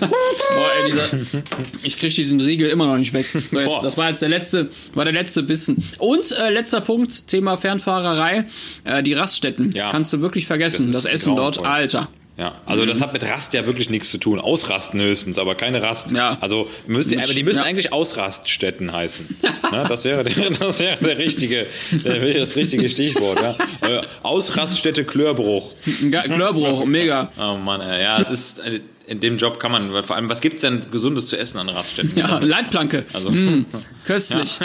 Boah, 0.00 0.70
ey, 0.82 0.90
dieser, 0.90 1.42
ich 1.82 1.98
krieg 1.98 2.14
diesen 2.14 2.40
Riegel 2.40 2.70
immer 2.70 2.86
noch 2.86 2.96
nicht 2.98 3.12
weg. 3.12 3.26
So, 3.26 3.58
jetzt, 3.58 3.82
das 3.82 3.96
war 3.96 4.08
jetzt 4.10 4.22
der 4.22 4.28
letzte, 4.28 4.70
war 4.94 5.04
der 5.04 5.14
letzte 5.14 5.42
Bissen. 5.42 5.82
Und 5.98 6.32
äh, 6.32 6.50
letzter 6.50 6.80
Punkt, 6.80 7.26
Thema 7.28 7.56
Fernfahrerei, 7.56 8.46
äh, 8.84 9.02
die 9.02 9.12
Raststätten. 9.12 9.72
Ja. 9.72 9.90
Kannst 9.90 10.12
du 10.12 10.20
wirklich 10.20 10.46
vergessen. 10.46 10.90
Das 10.92 11.04
Das, 11.04 11.12
Essen 11.12 11.36
dort. 11.36 11.64
Alter. 11.64 12.08
Ja, 12.36 12.56
also 12.66 12.84
das 12.84 13.00
hat 13.00 13.12
mit 13.12 13.22
Rast 13.24 13.54
ja 13.54 13.64
wirklich 13.64 13.90
nichts 13.90 14.10
zu 14.10 14.18
tun. 14.18 14.40
Ausrasten 14.40 15.00
höchstens, 15.00 15.38
aber 15.38 15.54
keine 15.54 15.82
Rast. 15.82 16.10
Ja. 16.10 16.36
Also 16.40 16.68
müsste, 16.88 17.16
aber 17.16 17.32
die 17.32 17.44
müssten 17.44 17.60
Ja. 17.60 17.66
eigentlich 17.66 17.92
Ausraststätten 17.92 18.92
heißen. 18.92 19.36
Ne, 19.72 19.84
das 19.88 20.04
wäre 20.04 20.22
der, 20.24 20.50
das 20.50 20.78
wäre 20.78 21.02
der 21.02 21.16
richtige, 21.18 21.66
der 21.92 22.34
das 22.34 22.54
richtige 22.56 22.88
Stichwort. 22.90 23.38
Ja. 23.82 23.88
Äh, 23.88 24.00
Ausraststätte 24.22 25.04
Klörbruch. 25.04 25.72
Ge- 25.84 26.28
Glörbruch, 26.28 26.84
mega. 26.86 27.30
Oh 27.38 27.56
Mann, 27.56 27.80
ja, 27.80 28.20
es 28.20 28.30
ist 28.30 28.58
äh, 28.60 28.80
in 29.06 29.20
dem 29.20 29.36
Job 29.36 29.58
kann 29.60 29.70
man 29.72 30.02
vor 30.02 30.16
allem, 30.16 30.28
was 30.28 30.40
gibt's 30.40 30.60
denn 30.60 30.86
gesundes 30.90 31.26
zu 31.28 31.36
essen 31.36 31.58
an 31.58 31.68
Raststätten? 31.68 32.16
Ja, 32.18 32.38
Leitplanke. 32.38 33.04
Also 33.12 33.30
Mm, 33.30 33.66
köstlich. 34.06 34.58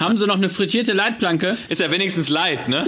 Haben 0.00 0.16
sie 0.16 0.26
noch 0.26 0.36
eine 0.36 0.48
frittierte 0.48 0.92
Leitplanke? 0.92 1.56
ist 1.68 1.80
ja 1.80 1.90
wenigstens 1.90 2.28
leid, 2.28 2.68
ne? 2.68 2.84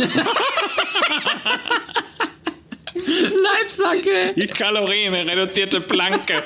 Leitplanke! 3.10 4.32
Die 4.36 4.46
Kalorien 4.46 5.14
reduzierte 5.14 5.80
Planke 5.80 6.42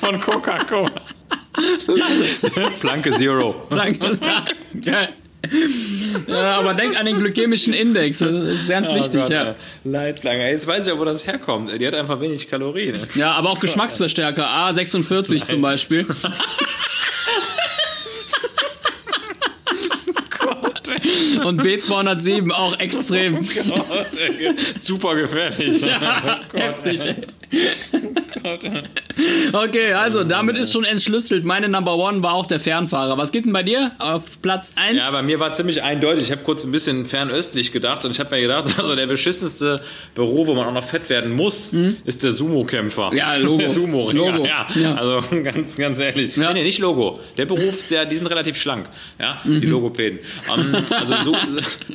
von 0.00 0.20
Coca-Cola. 0.20 0.90
Planke 2.80 3.10
Zero. 3.12 3.66
Planke. 3.68 4.18
Geil. 4.82 5.08
Ja, 6.26 6.58
aber 6.58 6.74
denk 6.74 6.98
an 6.98 7.06
den 7.06 7.18
glykämischen 7.18 7.72
Index. 7.72 8.18
Das 8.18 8.30
ist 8.30 8.68
ganz 8.68 8.92
wichtig, 8.94 9.20
Oh 9.20 9.22
Gott, 9.22 9.30
ja. 9.30 9.54
Leitplanke. 9.84 10.46
Jetzt 10.46 10.66
weiß 10.66 10.80
ich 10.86 10.92
ja, 10.92 10.98
wo 10.98 11.04
das 11.04 11.26
herkommt. 11.26 11.70
Die 11.80 11.86
hat 11.86 11.94
einfach 11.94 12.20
wenig 12.20 12.48
Kalorien. 12.48 12.96
Ja, 13.14 13.32
aber 13.32 13.50
auch 13.50 13.58
Geschmacksverstärker. 13.58 14.46
A46 14.46 15.44
zum 15.46 15.62
Beispiel. 15.62 16.06
Und 21.44 21.62
B207 21.62 22.50
auch 22.52 22.78
extrem. 22.78 23.36
Gott, 23.36 24.16
ey. 24.16 24.54
Super 24.76 25.14
gefährlich. 25.14 25.80
Ja, 25.90 26.40
heftig. 26.54 27.00
ey. 27.04 27.16
Okay, 29.52 29.92
also 29.92 30.24
damit 30.24 30.56
ist 30.56 30.72
schon 30.72 30.84
entschlüsselt. 30.84 31.44
Meine 31.44 31.68
Number 31.68 31.96
One 31.96 32.22
war 32.22 32.34
auch 32.34 32.46
der 32.46 32.60
Fernfahrer. 32.60 33.18
Was 33.18 33.32
geht 33.32 33.44
denn 33.44 33.52
bei 33.52 33.62
dir 33.62 33.92
auf 33.98 34.40
Platz 34.42 34.72
1? 34.76 34.98
Ja, 34.98 35.10
bei 35.10 35.22
mir 35.22 35.40
war 35.40 35.52
ziemlich 35.52 35.82
eindeutig. 35.82 36.24
Ich 36.24 36.30
habe 36.32 36.42
kurz 36.42 36.64
ein 36.64 36.72
bisschen 36.72 37.06
fernöstlich 37.06 37.72
gedacht 37.72 38.04
und 38.04 38.12
ich 38.12 38.20
habe 38.20 38.34
mir 38.34 38.42
gedacht, 38.42 38.66
also 38.78 38.94
der 38.94 39.06
beschissenste 39.06 39.80
Büro, 40.14 40.46
wo 40.46 40.54
man 40.54 40.66
auch 40.66 40.72
noch 40.72 40.84
fett 40.84 41.08
werden 41.10 41.32
muss, 41.32 41.72
ist 42.04 42.22
der 42.22 42.32
Sumo-Kämpfer. 42.32 43.10
Mhm. 43.10 43.16
Ja, 43.16 43.36
Logo. 43.36 43.58
Der 43.58 43.68
sumo 43.74 44.10
Logo. 44.12 44.46
Ja. 44.46 44.66
Ja. 44.74 44.94
also 44.94 45.22
ganz, 45.42 45.76
ganz 45.76 45.98
ehrlich. 45.98 46.36
Ja. 46.36 46.48
Nee, 46.48 46.60
nee, 46.60 46.64
nicht 46.64 46.78
Logo. 46.78 47.20
Der 47.36 47.46
Beruf, 47.46 47.88
der, 47.88 48.06
die 48.06 48.16
sind 48.16 48.26
relativ 48.28 48.56
schlank. 48.56 48.88
Ja, 49.18 49.40
die 49.44 49.50
Mhm. 49.66 49.70
Logopäden. 49.72 50.18
Ähm, 50.56 50.76
also 50.90 51.14
Su 51.24 51.34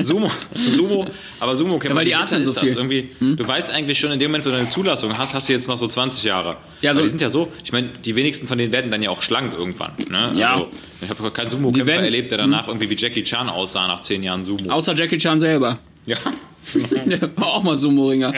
Sumo, 0.04 0.30
Sumo, 0.76 1.08
aber 1.40 1.56
Sumo-Kämpfer, 1.56 1.90
Ja, 1.90 1.96
weil 1.96 2.06
die 2.06 2.16
atmen 2.16 2.44
so 2.44 2.52
ist 2.52 2.60
viel. 2.60 2.70
Das? 2.70 2.78
Irgendwie, 2.78 3.10
Du 3.20 3.48
weißt 3.48 3.72
eigentlich 3.72 3.98
schon 4.00 4.12
in 4.12 4.20
dem 4.20 4.32
Moment, 4.32 4.46
wo 4.46 4.50
du 4.50 4.58
eine 4.58 4.70
Zulassung 4.70 5.18
hast, 5.18 5.34
hast 5.34 5.45
du 5.50 5.54
jetzt 5.54 5.68
noch 5.68 5.78
so 5.78 5.88
20 5.88 6.24
Jahre. 6.24 6.58
Ja, 6.82 6.90
Weil 6.92 6.96
so- 6.96 7.02
die 7.04 7.08
sind 7.10 7.22
ja 7.22 7.30
so, 7.30 7.52
ich 7.64 7.72
meine, 7.72 7.90
die 7.90 8.16
wenigsten 8.16 8.48
von 8.48 8.58
denen 8.58 8.72
werden 8.72 8.92
dann 8.92 9.02
ja 9.02 9.10
auch 9.10 9.22
schlank 9.22 9.54
irgendwann. 9.56 9.94
Ne? 10.10 10.32
Ja. 10.36 10.54
Also, 10.56 10.68
ich 11.02 11.10
habe 11.10 11.32
keinen 11.32 11.50
Sumo-Kämpfer 11.50 11.94
erlebt, 11.94 12.32
der 12.32 12.38
danach 12.40 12.68
irgendwie 12.68 12.90
wie 12.90 12.96
Jackie 12.96 13.24
Chan 13.24 13.50
aussah 13.50 13.88
nach 13.88 14.00
zehn 14.02 14.24
Jahren 14.24 14.44
Sumo. 14.44 14.70
Außer 14.72 14.94
Jackie 14.96 15.18
Chan 15.18 15.40
selber. 15.40 15.80
Ja. 16.06 16.18
Der 17.06 17.22
war 17.38 17.48
auch 17.48 17.64
mal 17.64 17.76
Sumo-Ringer. 17.76 18.34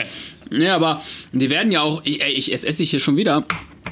Ja, 0.50 0.74
aber 0.74 1.02
die 1.32 1.48
werden 1.50 1.72
ja 1.72 1.80
auch. 1.82 2.02
Ey, 2.04 2.32
ich, 2.32 2.52
es 2.52 2.62
esse 2.64 2.82
ich 2.82 2.90
hier 2.90 3.00
schon 3.00 3.16
wieder. 3.16 3.44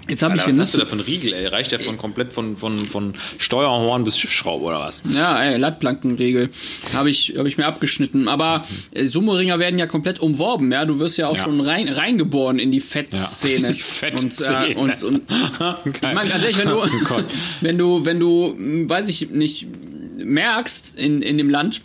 Jetzt 0.08 0.22
habe 0.22 0.36
ich 0.36 0.44
hier 0.44 0.52
was 0.52 0.60
hast 0.60 0.74
du 0.74 0.78
da 0.78 0.90
einen 0.90 1.00
Riegel, 1.00 1.32
ey? 1.32 1.46
Reicht 1.46 1.72
der 1.72 1.80
von 1.80 1.96
komplett 1.98 2.32
von, 2.32 2.56
von, 2.56 2.78
von 2.86 3.14
Steuerhorn 3.38 4.04
bis 4.04 4.18
Schraube 4.18 4.64
oder 4.66 4.78
was? 4.80 5.02
Ja, 5.12 5.42
ey, 5.42 5.56
Leitplankenregel. 5.58 6.50
Habe 6.94 7.10
ich, 7.10 7.34
hab 7.36 7.46
ich 7.46 7.58
mir 7.58 7.66
abgeschnitten. 7.66 8.28
Aber 8.28 8.64
äh, 8.92 9.06
Sumo-Ringer 9.06 9.58
werden 9.58 9.78
ja 9.78 9.86
komplett 9.86 10.20
umworben, 10.20 10.70
ja. 10.70 10.84
Du 10.84 10.98
wirst 11.00 11.16
ja 11.18 11.28
auch 11.28 11.36
Ja. 11.36 11.42
schon 11.44 11.60
rein, 11.60 11.88
reingeboren 11.88 12.58
in 12.58 12.70
die 12.70 12.80
Fettszene. 12.80 13.72
Die 13.74 13.80
Fettszene. 13.80 14.76
Und, 14.76 14.90
äh, 15.02 15.04
und, 15.06 15.22
und 15.22 15.22
ich 16.02 16.02
meine, 16.14 16.30
ganz 16.30 16.44
ehrlich, 16.44 16.58
wenn 16.58 16.68
du, 16.68 16.82
Oh 16.82 16.86
wenn 17.60 17.78
du, 17.78 18.04
wenn 18.04 18.20
du, 18.20 18.54
mh, 18.56 18.88
weiß 18.88 19.08
ich 19.08 19.30
nicht, 19.30 19.66
merkst 20.18 20.96
in, 20.98 21.22
in 21.22 21.38
dem 21.38 21.50
Land, 21.50 21.80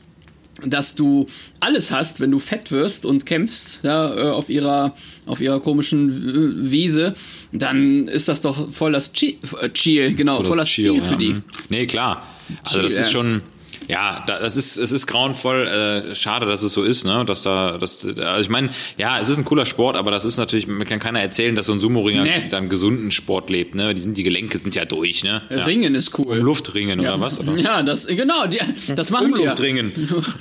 dass 0.66 0.96
du 0.96 1.28
alles 1.60 1.92
hast, 1.92 2.20
wenn 2.20 2.32
du 2.32 2.40
fett 2.40 2.72
wirst 2.72 3.06
und 3.06 3.26
kämpfst 3.26 3.80
ja, 3.84 4.14
äh, 4.16 4.30
auf 4.30 4.50
ihrer 4.50 4.96
auf 5.26 5.42
ihrer 5.42 5.60
komischen 5.60 6.68
äh, 6.68 6.72
Wiese, 6.72 7.16
dann 7.52 8.08
ist 8.08 8.28
das 8.28 8.42
doch 8.42 8.72
voll 8.72 8.92
das 8.92 9.12
äh, 9.22 9.70
Ziel, 9.74 10.14
genau, 10.16 10.44
voll 10.44 10.58
das 10.58 10.70
Chill, 10.70 10.94
Ziel 10.94 11.02
für 11.02 11.12
ja. 11.12 11.18
die. 11.18 11.34
Mhm. 11.34 11.44
Nee, 11.70 11.88
klar. 11.88 12.26
Also 12.64 12.80
Chill, 12.80 12.84
das 12.84 12.98
ist 12.98 13.12
schon, 13.12 13.42
ja, 13.90 14.24
da- 14.28 14.40
das 14.40 14.56
ist, 14.56 14.78
es 14.78 14.92
ist 14.92 15.08
grauenvoll, 15.08 15.68
äh, 15.68 16.16
schade, 16.16 16.46
dass 16.46 16.64
es 16.64 16.72
so 16.74 16.84
ist, 16.84 17.04
ne, 17.06 17.26
dass 17.26 17.42
da, 17.44 17.78
dass, 17.78 18.06
also 18.06 18.42
ich 18.42 18.50
meine, 18.50 18.70
ja, 18.98 19.20
es 19.20 19.30
ist 19.30 19.38
ein 19.38 19.46
cooler 19.46 19.66
Sport, 19.66 19.96
aber 19.98 20.12
das 20.12 20.24
ist 20.26 20.38
natürlich, 20.38 20.68
mir 20.68 20.86
kann 20.86 21.00
keiner 21.00 21.22
erzählen, 21.22 21.56
dass 21.56 21.66
so 21.66 21.74
ein 21.74 21.82
Sumo-Ringer 21.82 22.24
Nee. 22.24 22.48
dann 22.50 22.70
gesunden 22.70 23.12
Sport 23.12 23.50
lebt, 23.50 23.76
ne, 23.76 23.94
die 23.94 24.02
sind, 24.02 24.18
die 24.18 24.24
Gelenke 24.24 24.58
sind 24.58 24.76
ja 24.76 24.86
durch, 24.86 25.24
ne. 25.24 25.42
Ja. 25.50 25.64
Ringen 25.66 25.96
ist 25.96 26.18
cool. 26.20 26.38
Luftringen 26.38 27.00
oder 27.00 27.20
was? 27.20 27.40
Oder? 27.40 27.56
Ja, 27.58 27.84
das 27.84 28.08
genau, 28.08 28.46
die, 28.48 28.60
das 28.96 29.10
machen 29.12 29.30
wir. 29.34 29.42
Umluftringen. 29.42 29.92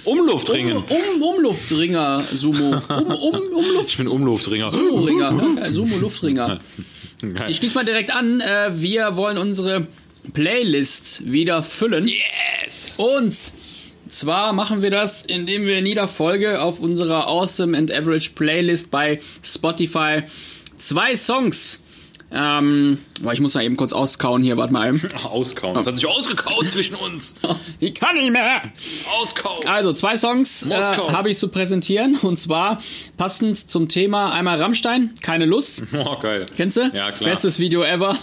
Umluftringen. 0.04 0.76
Um, 0.78 0.82
um, 0.88 1.22
Umluftringer 1.22 2.22
Sumo. 2.32 2.82
Um, 2.88 3.06
um, 3.06 3.34
Umluft 3.54 3.88
Ich 3.90 3.96
bin 3.96 4.08
Umluftringer. 4.08 4.68
Sumo-Ringer. 4.68 5.30
Ne? 5.32 5.70
Sumo-Luftringer. 5.72 6.58
Ich 7.48 7.56
schließe 7.58 7.74
mal 7.74 7.84
direkt 7.84 8.14
an. 8.14 8.40
Äh, 8.40 8.72
wir 8.76 9.16
wollen 9.16 9.38
unsere 9.38 9.86
Playlist 10.32 11.30
wieder 11.30 11.62
füllen. 11.62 12.08
Yes! 12.08 12.94
Und 12.96 13.34
zwar 14.08 14.52
machen 14.52 14.82
wir 14.82 14.90
das, 14.90 15.22
indem 15.22 15.66
wir 15.66 15.78
in 15.78 15.86
jeder 15.86 16.08
Folge 16.08 16.60
auf 16.60 16.80
unserer 16.80 17.26
Awesome 17.26 17.76
and 17.76 17.90
Average 17.92 18.30
Playlist 18.34 18.90
bei 18.90 19.20
Spotify 19.42 20.24
zwei 20.78 21.16
Songs. 21.16 21.82
Ähm, 22.32 22.98
aber 23.20 23.32
ich 23.32 23.40
muss 23.40 23.54
mal 23.54 23.64
eben 23.64 23.76
kurz 23.76 23.92
auskauen 23.92 24.42
hier, 24.42 24.56
warte 24.56 24.72
mal 24.72 24.88
eben. 24.88 25.00
Auskauen. 25.24 25.74
Das 25.74 25.86
hat 25.86 25.96
sich 25.96 26.06
ausgekaut 26.06 26.70
zwischen 26.70 26.94
uns. 26.94 27.36
Ich 27.82 27.94
kann 27.94 28.16
nicht 28.16 28.30
mehr. 28.30 28.62
Auskauen. 29.20 29.66
Also, 29.66 29.92
zwei 29.92 30.16
Songs 30.16 30.66
äh, 30.66 30.74
habe 30.80 31.30
ich 31.30 31.38
zu 31.38 31.48
präsentieren. 31.48 32.16
Und 32.20 32.38
zwar 32.38 32.78
passend 33.16 33.56
zum 33.56 33.88
Thema 33.88 34.32
einmal 34.32 34.60
Rammstein, 34.60 35.14
keine 35.22 35.46
Lust. 35.46 35.82
Oh, 35.92 36.18
geil. 36.18 36.46
Kennst 36.56 36.76
du? 36.76 36.90
Ja, 36.94 37.10
klar. 37.10 37.30
Bestes 37.30 37.58
Video 37.58 37.82
ever. 37.82 38.16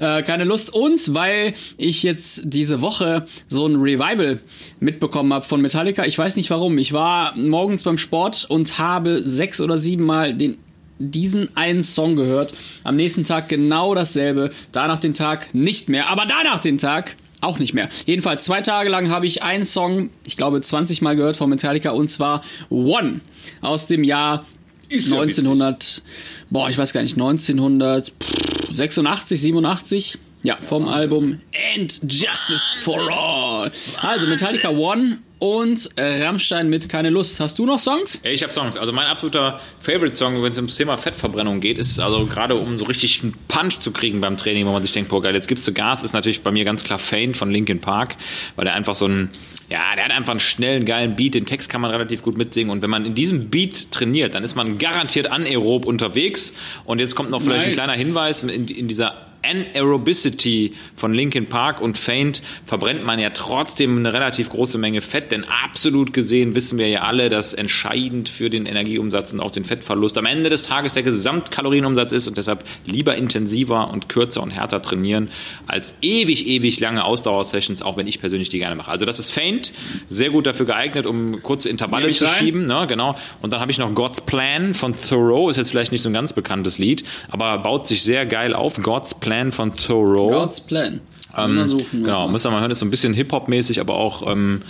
äh, 0.00 0.22
keine 0.22 0.44
Lust. 0.44 0.72
Und 0.72 1.14
weil 1.14 1.54
ich 1.76 2.02
jetzt 2.02 2.42
diese 2.44 2.80
Woche 2.80 3.26
so 3.48 3.66
ein 3.66 3.76
Revival 3.76 4.40
mitbekommen 4.78 5.32
habe 5.32 5.44
von 5.44 5.60
Metallica. 5.60 6.04
Ich 6.04 6.18
weiß 6.18 6.36
nicht 6.36 6.50
warum. 6.50 6.78
Ich 6.78 6.92
war 6.92 7.36
morgens 7.36 7.82
beim 7.82 7.98
Sport 7.98 8.46
und 8.48 8.78
habe 8.78 9.22
sechs 9.22 9.60
oder 9.60 9.78
sieben 9.78 10.04
Mal 10.04 10.34
den 10.34 10.58
diesen 11.00 11.56
einen 11.56 11.82
Song 11.82 12.14
gehört. 12.14 12.54
Am 12.84 12.94
nächsten 12.94 13.24
Tag 13.24 13.48
genau 13.48 13.94
dasselbe. 13.94 14.50
Danach 14.70 15.00
den 15.00 15.14
Tag 15.14 15.52
nicht 15.54 15.88
mehr. 15.88 16.08
Aber 16.08 16.26
danach 16.26 16.60
den 16.60 16.78
Tag 16.78 17.16
auch 17.40 17.58
nicht 17.58 17.74
mehr. 17.74 17.88
Jedenfalls 18.06 18.44
zwei 18.44 18.60
Tage 18.60 18.88
lang 18.90 19.08
habe 19.08 19.26
ich 19.26 19.42
einen 19.42 19.64
Song, 19.64 20.10
ich 20.26 20.36
glaube 20.36 20.60
20 20.60 21.02
Mal 21.02 21.16
gehört 21.16 21.36
von 21.36 21.50
Metallica 21.50 21.90
und 21.90 22.08
zwar 22.08 22.42
One 22.68 23.20
aus 23.62 23.86
dem 23.86 24.04
Jahr 24.04 24.44
Ist 24.88 25.08
ja 25.08 25.20
1900, 25.20 26.02
boah, 26.50 26.68
ich 26.68 26.76
weiß 26.76 26.92
gar 26.92 27.00
nicht, 27.02 27.14
1986, 27.14 29.40
87. 29.40 30.18
Ja, 30.42 30.56
vom 30.62 30.88
Album 30.88 31.40
And 31.74 32.00
Justice 32.02 32.74
for 32.82 32.98
All. 33.10 33.70
Also 34.00 34.26
Metallica 34.26 34.70
One 34.70 35.18
und 35.38 35.90
äh, 35.96 36.22
Rammstein 36.24 36.70
mit 36.70 36.88
Keine 36.88 37.10
Lust. 37.10 37.40
Hast 37.40 37.58
du 37.58 37.66
noch 37.66 37.78
Songs? 37.78 38.20
Ich 38.22 38.42
habe 38.42 38.50
Songs. 38.50 38.78
Also 38.78 38.92
mein 38.92 39.06
absoluter 39.06 39.60
Favorite-Song, 39.80 40.42
wenn 40.42 40.52
es 40.52 40.56
ums 40.56 40.76
Thema 40.76 40.96
Fettverbrennung 40.96 41.60
geht, 41.60 41.76
ist 41.76 42.00
also 42.00 42.24
gerade 42.24 42.54
um 42.54 42.78
so 42.78 42.86
richtig 42.86 43.22
einen 43.22 43.34
Punch 43.48 43.80
zu 43.80 43.90
kriegen 43.90 44.22
beim 44.22 44.38
Training, 44.38 44.66
wo 44.66 44.72
man 44.72 44.82
sich 44.82 44.92
denkt, 44.92 45.10
boah 45.10 45.20
geil, 45.20 45.34
jetzt 45.34 45.46
gibst 45.46 45.68
du 45.68 45.74
Gas, 45.74 46.02
ist 46.02 46.14
natürlich 46.14 46.42
bei 46.42 46.50
mir 46.50 46.64
ganz 46.64 46.84
klar 46.84 46.98
Faint 46.98 47.36
von 47.36 47.50
Linkin 47.50 47.80
Park, 47.80 48.16
weil 48.56 48.64
der 48.64 48.74
einfach 48.74 48.94
so 48.94 49.06
ein, 49.06 49.28
ja, 49.68 49.94
der 49.94 50.04
hat 50.04 50.10
einfach 50.10 50.32
einen 50.32 50.40
schnellen, 50.40 50.86
geilen 50.86 51.16
Beat, 51.16 51.34
den 51.34 51.44
Text 51.44 51.68
kann 51.68 51.82
man 51.82 51.90
relativ 51.90 52.22
gut 52.22 52.38
mitsingen 52.38 52.70
und 52.70 52.82
wenn 52.82 52.90
man 52.90 53.04
in 53.04 53.14
diesem 53.14 53.50
Beat 53.50 53.90
trainiert, 53.90 54.34
dann 54.34 54.44
ist 54.44 54.54
man 54.54 54.78
garantiert 54.78 55.30
anaerob 55.30 55.84
unterwegs 55.84 56.54
und 56.84 56.98
jetzt 56.98 57.14
kommt 57.14 57.30
noch 57.30 57.42
vielleicht 57.42 57.64
ein 57.64 57.72
Nice. 57.72 57.76
kleiner 57.76 57.92
Hinweis, 57.98 58.42
in, 58.42 58.68
in 58.68 58.88
dieser 58.88 59.29
Anaerobicity 59.42 60.74
von 60.96 61.14
Linkin 61.14 61.46
Park 61.46 61.80
und 61.80 61.98
Faint 61.98 62.42
verbrennt 62.64 63.04
man 63.04 63.18
ja 63.18 63.30
trotzdem 63.30 63.98
eine 63.98 64.12
relativ 64.12 64.50
große 64.50 64.78
Menge 64.78 65.00
Fett, 65.00 65.32
denn 65.32 65.44
absolut 65.44 66.12
gesehen 66.12 66.54
wissen 66.54 66.78
wir 66.78 66.88
ja 66.88 67.02
alle, 67.02 67.28
dass 67.28 67.54
entscheidend 67.54 68.28
für 68.28 68.50
den 68.50 68.66
Energieumsatz 68.66 69.32
und 69.32 69.40
auch 69.40 69.50
den 69.50 69.64
Fettverlust 69.64 70.18
am 70.18 70.26
Ende 70.26 70.50
des 70.50 70.64
Tages 70.64 70.94
der 70.94 71.02
Gesamtkalorienumsatz 71.02 72.12
ist 72.12 72.28
und 72.28 72.36
deshalb 72.36 72.64
lieber 72.84 73.16
intensiver 73.16 73.90
und 73.90 74.08
kürzer 74.08 74.42
und 74.42 74.50
härter 74.50 74.82
trainieren 74.82 75.30
als 75.66 75.94
ewig, 76.02 76.46
ewig 76.46 76.78
lange 76.80 77.04
Ausdauersessions, 77.04 77.82
auch 77.82 77.96
wenn 77.96 78.06
ich 78.06 78.20
persönlich 78.20 78.50
die 78.50 78.58
gerne 78.58 78.76
mache. 78.76 78.90
Also 78.90 79.06
das 79.06 79.18
ist 79.18 79.30
Faint, 79.30 79.72
sehr 80.08 80.30
gut 80.30 80.46
dafür 80.46 80.66
geeignet, 80.66 81.06
um 81.06 81.42
kurze 81.42 81.68
Intervalle 81.68 82.10
zu 82.12 82.24
rein. 82.24 82.34
schieben, 82.34 82.64
ne, 82.66 82.86
genau. 82.86 83.16
Und 83.42 83.52
dann 83.52 83.60
habe 83.60 83.70
ich 83.70 83.78
noch 83.78 83.94
God's 83.94 84.20
Plan 84.20 84.74
von 84.74 84.94
Thoreau, 84.94 85.48
ist 85.48 85.56
jetzt 85.56 85.70
vielleicht 85.70 85.92
nicht 85.92 86.02
so 86.02 86.10
ein 86.10 86.12
ganz 86.12 86.32
bekanntes 86.32 86.78
Lied, 86.78 87.04
aber 87.28 87.58
baut 87.58 87.86
sich 87.86 88.02
sehr 88.02 88.26
geil 88.26 88.54
auf. 88.54 88.80
God's 88.82 89.14
Plan 89.14 89.29
von 89.52 89.76
Thoreau. 89.76 90.28
God's 90.30 90.60
Plan. 90.60 91.00
Ähm, 91.36 91.56
Mal 91.56 91.66
suchen. 91.66 92.02
genau, 92.04 92.26
müsst 92.28 92.44
ihr 92.46 92.50
mal 92.50 92.60
hören, 92.60 92.70
ist 92.72 92.80
so 92.80 92.86
ein 92.86 92.90
bisschen 92.90 93.14
Hip-Hop-mäßig, 93.14 93.80
aber 93.80 93.94
auch 93.94 94.30
ähm, 94.30 94.62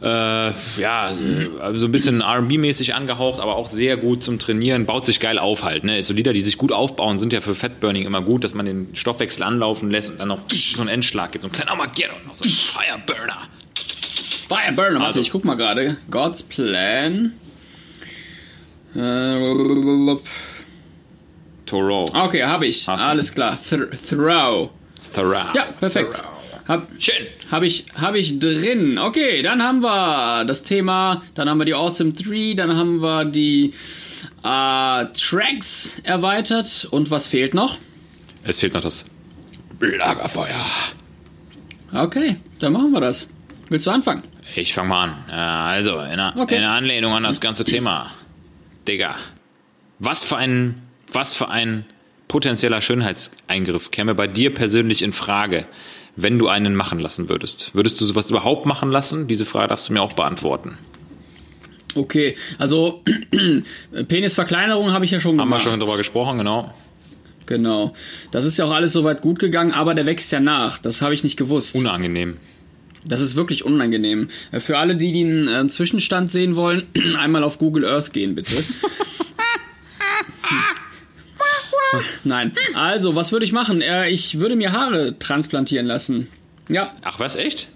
äh, 0.00 0.06
ja, 0.80 1.10
äh, 1.10 1.48
so 1.74 1.86
ein 1.86 1.92
bisschen 1.92 2.20
R&B-mäßig 2.20 2.94
angehaucht, 2.94 3.40
aber 3.40 3.56
auch 3.56 3.66
sehr 3.66 3.96
gut 3.96 4.22
zum 4.22 4.38
Trainieren, 4.38 4.86
baut 4.86 5.06
sich 5.06 5.18
geil 5.20 5.38
auf 5.38 5.64
halt. 5.64 5.82
Ne? 5.84 6.02
So 6.02 6.14
Lieder, 6.14 6.32
die 6.32 6.40
sich 6.40 6.56
gut 6.58 6.70
aufbauen, 6.72 7.18
sind 7.18 7.32
ja 7.32 7.40
für 7.40 7.54
Fatburning 7.56 8.04
immer 8.04 8.20
gut, 8.22 8.44
dass 8.44 8.54
man 8.54 8.66
den 8.66 8.94
Stoffwechsel 8.94 9.42
anlaufen 9.42 9.90
lässt 9.90 10.10
und 10.10 10.18
dann 10.20 10.28
noch 10.28 10.40
so 10.48 10.80
einen 10.80 10.88
Endschlag 10.88 11.32
gibt, 11.32 11.42
so 11.42 11.48
ein 11.48 11.52
kleiner 11.52 11.72
Armageddon, 11.72 12.16
noch 12.26 12.34
so 12.36 12.44
ein 12.44 12.50
Fireburner. 12.50 13.38
Fireburner, 14.48 14.94
warte, 15.00 15.06
Also- 15.06 15.20
ich 15.20 15.30
guck 15.32 15.44
mal 15.44 15.54
gerade. 15.56 15.96
God's 16.10 16.42
Plan. 16.44 17.32
Äh, 18.94 18.98
Thoreau. 21.72 22.04
okay, 22.14 22.44
habe 22.44 22.66
ich. 22.66 22.86
Hast 22.86 23.00
du. 23.00 23.06
Alles 23.06 23.32
klar. 23.34 23.58
Th 23.58 23.88
Throw. 24.08 24.70
Thoreau. 25.14 25.52
Ja, 25.54 25.64
perfekt. 25.80 26.14
Thoreau. 26.16 26.28
Hab, 26.68 26.86
Schön. 26.98 27.26
Habe 27.50 27.66
ich, 27.66 27.86
hab 28.00 28.14
ich 28.14 28.38
drin. 28.38 28.96
Okay, 28.98 29.42
dann 29.42 29.60
haben 29.62 29.80
wir 29.82 30.44
das 30.44 30.62
Thema, 30.62 31.22
dann 31.34 31.48
haben 31.48 31.58
wir 31.58 31.64
die 31.64 31.74
Awesome 31.74 32.12
3, 32.12 32.54
dann 32.54 32.76
haben 32.76 32.98
wir 33.02 33.24
die 33.24 33.74
äh, 34.44 35.06
Tracks 35.12 35.98
erweitert. 36.04 36.86
Und 36.90 37.10
was 37.10 37.26
fehlt 37.26 37.52
noch? 37.54 37.78
Es 38.44 38.60
fehlt 38.60 38.74
noch 38.74 38.82
das 38.82 39.04
Lagerfeuer. 39.80 40.64
Okay, 41.92 42.36
dann 42.60 42.72
machen 42.74 42.92
wir 42.92 43.00
das. 43.00 43.26
Willst 43.68 43.86
du 43.86 43.90
anfangen? 43.90 44.22
Ich 44.54 44.72
fange 44.74 44.88
mal 44.90 45.04
an. 45.08 45.30
Also, 45.30 45.98
in, 46.00 46.16
der- 46.16 46.34
Okay. 46.36 46.56
in 46.56 46.60
der 46.62 46.70
Anlehnung 46.70 47.12
an 47.14 47.22
das 47.24 47.40
ganze 47.40 47.64
Thema. 47.64 48.08
Digga, 48.86 49.16
was 49.98 50.22
für 50.22 50.36
ein, 50.36 50.82
was 51.14 51.34
für 51.34 51.48
ein 51.48 51.84
potenzieller 52.28 52.80
Schönheitseingriff 52.80 53.90
käme 53.90 54.14
bei 54.14 54.26
dir 54.26 54.52
persönlich 54.54 55.02
in 55.02 55.12
Frage, 55.12 55.66
wenn 56.16 56.38
du 56.38 56.48
einen 56.48 56.74
machen 56.74 56.98
lassen 56.98 57.28
würdest? 57.28 57.74
Würdest 57.74 58.00
du 58.00 58.04
sowas 58.04 58.30
überhaupt 58.30 58.66
machen 58.66 58.90
lassen? 58.90 59.28
Diese 59.28 59.44
Frage 59.44 59.68
darfst 59.68 59.88
du 59.88 59.92
mir 59.92 60.02
auch 60.02 60.12
beantworten. 60.14 60.78
Okay, 61.94 62.36
also 62.58 63.02
Penisverkleinerung 64.08 64.92
habe 64.92 65.04
ich 65.04 65.10
ja 65.10 65.20
schon 65.20 65.32
Haben 65.32 65.48
wir 65.48 65.56
gemacht. 65.58 65.62
schon 65.62 65.78
drüber 65.78 65.96
gesprochen, 65.98 66.38
genau. 66.38 66.72
Genau. 67.46 67.92
Das 68.30 68.44
ist 68.46 68.56
ja 68.56 68.64
auch 68.64 68.70
alles 68.70 68.92
soweit 68.94 69.20
gut 69.20 69.38
gegangen, 69.38 69.72
aber 69.72 69.94
der 69.94 70.06
wächst 70.06 70.32
ja 70.32 70.40
nach. 70.40 70.78
Das 70.78 71.02
habe 71.02 71.12
ich 71.12 71.22
nicht 71.24 71.36
gewusst. 71.36 71.74
Unangenehm. 71.74 72.38
Das 73.04 73.20
ist 73.20 73.34
wirklich 73.36 73.64
unangenehm. 73.64 74.28
Äh, 74.52 74.60
Für 74.60 74.78
alle, 74.78 74.96
die 74.96 75.12
den 75.12 75.48
äh, 75.48 75.66
Zwischenstand 75.66 76.30
sehen 76.30 76.56
wollen, 76.56 76.84
einmal 77.18 77.42
auf 77.44 77.58
Google 77.58 77.84
Earth 77.84 78.12
gehen, 78.12 78.34
bitte. 78.36 78.54
Nein. 82.24 82.52
Also, 82.74 83.14
was 83.16 83.32
würde 83.32 83.44
ich 83.44 83.52
machen? 83.52 83.80
Äh, 83.80 84.08
ich 84.10 84.38
würde 84.38 84.56
mir 84.56 84.72
Haare 84.72 85.18
transplantieren 85.18 85.86
lassen. 85.86 86.28
Ja, 86.68 86.92
Ach 87.02 87.18
was, 87.18 87.36
echt? 87.36 87.68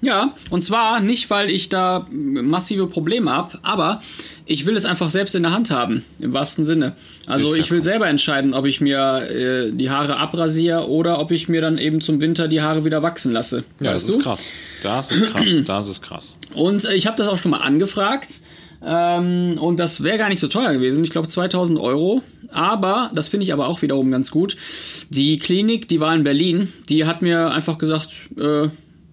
ja. 0.00 0.34
Und 0.50 0.62
zwar 0.62 1.00
nicht, 1.00 1.30
weil 1.30 1.48
ich 1.50 1.68
da 1.68 2.06
massive 2.10 2.86
Probleme 2.88 3.30
habe, 3.30 3.58
aber 3.62 4.02
ich 4.44 4.66
will 4.66 4.76
es 4.76 4.84
einfach 4.84 5.08
selbst 5.08 5.34
in 5.34 5.44
der 5.44 5.52
Hand 5.52 5.70
haben, 5.70 6.04
im 6.18 6.34
wahrsten 6.34 6.64
Sinne. 6.66 6.94
Also 7.26 7.54
ja 7.54 7.60
ich 7.60 7.70
will 7.70 7.78
krass. 7.78 7.84
selber 7.86 8.08
entscheiden, 8.08 8.52
ob 8.52 8.66
ich 8.66 8.80
mir 8.82 9.22
äh, 9.30 9.70
die 9.72 9.88
Haare 9.88 10.18
abrasiere 10.18 10.90
oder 10.90 11.20
ob 11.20 11.30
ich 11.30 11.48
mir 11.48 11.62
dann 11.62 11.78
eben 11.78 12.02
zum 12.02 12.20
Winter 12.20 12.48
die 12.48 12.60
Haare 12.60 12.84
wieder 12.84 13.02
wachsen 13.02 13.32
lasse. 13.32 13.64
Ja, 13.80 13.92
das 13.92 14.06
du? 14.06 14.18
ist 14.18 14.22
krass. 14.22 14.50
Das 14.82 15.10
ist 15.10 15.30
krass. 15.30 15.62
Das 15.64 15.88
ist 15.88 16.02
krass. 16.02 16.38
Und 16.54 16.84
äh, 16.84 16.92
ich 16.94 17.06
habe 17.06 17.16
das 17.16 17.28
auch 17.28 17.38
schon 17.38 17.52
mal 17.52 17.60
angefragt. 17.62 18.28
Ähm, 18.86 19.58
und 19.58 19.80
das 19.80 20.02
wäre 20.02 20.18
gar 20.18 20.28
nicht 20.28 20.40
so 20.40 20.48
teuer 20.48 20.72
gewesen. 20.72 21.04
Ich 21.04 21.10
glaube 21.10 21.28
2000 21.28 21.78
Euro. 21.78 22.22
Aber, 22.50 23.10
das 23.14 23.28
finde 23.28 23.44
ich 23.44 23.52
aber 23.52 23.66
auch 23.66 23.82
wiederum 23.82 24.10
ganz 24.10 24.30
gut. 24.30 24.56
Die 25.10 25.38
Klinik, 25.38 25.88
die 25.88 26.00
war 26.00 26.14
in 26.14 26.24
Berlin, 26.24 26.72
die 26.88 27.04
hat 27.04 27.20
mir 27.20 27.50
einfach 27.50 27.78
gesagt, 27.78 28.10
äh, 28.38 28.68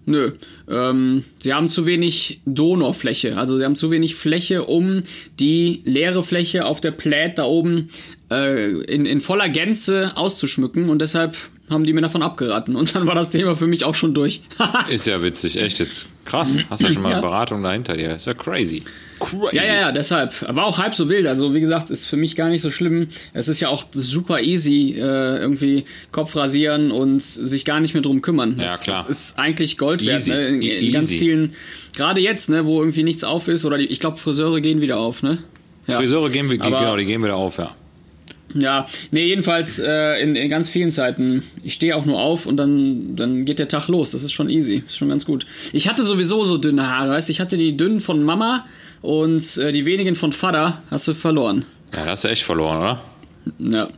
nö, 0.06 0.32
ähm, 0.68 1.24
sie 1.38 1.52
haben 1.52 1.68
zu 1.68 1.86
wenig 1.86 2.40
Donorfläche. 2.46 3.36
Also 3.36 3.58
sie 3.58 3.64
haben 3.64 3.76
zu 3.76 3.90
wenig 3.90 4.14
Fläche, 4.14 4.64
um 4.64 5.02
die 5.40 5.82
leere 5.84 6.22
Fläche 6.22 6.66
auf 6.66 6.80
der 6.80 6.92
Plät 6.92 7.38
da 7.38 7.44
oben 7.44 7.88
äh, 8.32 8.70
in, 8.92 9.06
in 9.06 9.20
voller 9.20 9.48
Gänze 9.48 10.12
auszuschmücken. 10.16 10.88
Und 10.88 11.00
deshalb 11.00 11.36
haben 11.70 11.84
die 11.84 11.92
mir 11.92 12.00
davon 12.02 12.22
abgeraten. 12.22 12.76
Und 12.76 12.94
dann 12.94 13.06
war 13.06 13.14
das 13.14 13.30
Thema 13.30 13.56
für 13.56 13.66
mich 13.66 13.84
auch 13.84 13.94
schon 13.94 14.14
durch. 14.14 14.42
Ist 14.90 15.06
ja 15.06 15.22
witzig, 15.22 15.56
echt 15.56 15.78
jetzt. 15.78 16.08
Krass. 16.24 16.58
Hast 16.70 16.82
ja 16.82 16.92
schon 16.92 17.02
mal 17.02 17.08
Ja. 17.10 17.16
eine 17.16 17.22
Beratung 17.22 17.62
dahinter 17.62 17.96
dir. 17.96 18.14
Ist 18.16 18.26
ja 18.26 18.34
crazy. 18.34 18.82
Crazy. 19.18 19.56
Ja, 19.56 19.64
ja, 19.64 19.74
ja, 19.74 19.92
deshalb. 19.92 20.34
War 20.54 20.66
auch 20.66 20.78
halb 20.78 20.94
so 20.94 21.08
wild. 21.08 21.26
Also, 21.26 21.54
wie 21.54 21.60
gesagt, 21.60 21.90
ist 21.90 22.06
für 22.06 22.16
mich 22.16 22.36
gar 22.36 22.48
nicht 22.48 22.62
so 22.62 22.70
schlimm. 22.70 23.08
Es 23.32 23.48
ist 23.48 23.60
ja 23.60 23.68
auch 23.68 23.84
super 23.92 24.40
easy, 24.40 24.94
äh, 24.96 25.00
irgendwie 25.38 25.84
Kopf 26.12 26.34
rasieren 26.36 26.90
und 26.92 27.22
sich 27.22 27.64
gar 27.64 27.80
nicht 27.80 27.94
mehr 27.94 28.02
drum 28.02 28.22
kümmern. 28.22 28.56
Ja, 28.58 28.64
das, 28.66 28.80
klar. 28.82 28.96
Das 28.98 29.06
ist 29.08 29.38
eigentlich 29.38 29.78
Gold 29.78 30.04
wert, 30.04 30.20
Easy. 30.20 30.30
ne? 30.30 30.46
In, 30.48 30.62
in 30.62 30.92
ganz 30.92 31.06
Easy. 31.06 31.18
vielen, 31.18 31.54
gerade 31.96 32.20
jetzt, 32.20 32.50
ne, 32.50 32.64
wo 32.66 32.80
irgendwie 32.80 33.02
nichts 33.04 33.24
auf 33.24 33.48
ist, 33.48 33.64
oder 33.64 33.78
die, 33.78 33.86
ich 33.86 34.00
glaube, 34.00 34.16
Friseure 34.18 34.60
gehen 34.60 34.80
wieder 34.80 34.98
auf, 34.98 35.22
ne? 35.22 35.38
Ja. 35.86 35.96
Friseure 35.96 36.30
gehen, 36.30 36.46
Aber- 36.60 36.78
genau, 36.80 36.96
die 36.96 37.04
gehen 37.04 37.22
wieder 37.22 37.36
auf, 37.36 37.58
ja. 37.58 37.74
Ja, 38.54 38.86
nee, 39.10 39.26
jedenfalls 39.26 39.78
äh, 39.78 40.22
in, 40.22 40.36
in 40.36 40.48
ganz 40.48 40.68
vielen 40.68 40.90
Zeiten. 40.90 41.42
Ich 41.62 41.74
stehe 41.74 41.96
auch 41.96 42.04
nur 42.04 42.20
auf 42.20 42.46
und 42.46 42.56
dann, 42.56 43.16
dann 43.16 43.44
geht 43.44 43.58
der 43.58 43.68
Tag 43.68 43.88
los. 43.88 44.10
Das 44.10 44.22
ist 44.22 44.32
schon 44.32 44.50
easy. 44.50 44.82
Ist 44.86 44.98
schon 44.98 45.08
ganz 45.08 45.24
gut. 45.24 45.46
Ich 45.72 45.88
hatte 45.88 46.04
sowieso 46.04 46.44
so 46.44 46.58
dünne 46.58 46.88
Haare, 46.88 47.10
weißt 47.10 47.28
du? 47.28 47.32
Ich 47.32 47.40
hatte 47.40 47.56
die 47.56 47.76
dünnen 47.76 48.00
von 48.00 48.22
Mama 48.22 48.66
und 49.00 49.56
äh, 49.58 49.72
die 49.72 49.86
wenigen 49.86 50.14
von 50.14 50.32
Vater 50.32 50.82
hast 50.90 51.08
du 51.08 51.14
verloren. 51.14 51.64
Ja, 51.94 52.06
hast 52.06 52.24
du 52.24 52.28
echt 52.28 52.42
verloren, 52.42 52.78
oder? 52.78 53.00
Ja. 53.58 53.88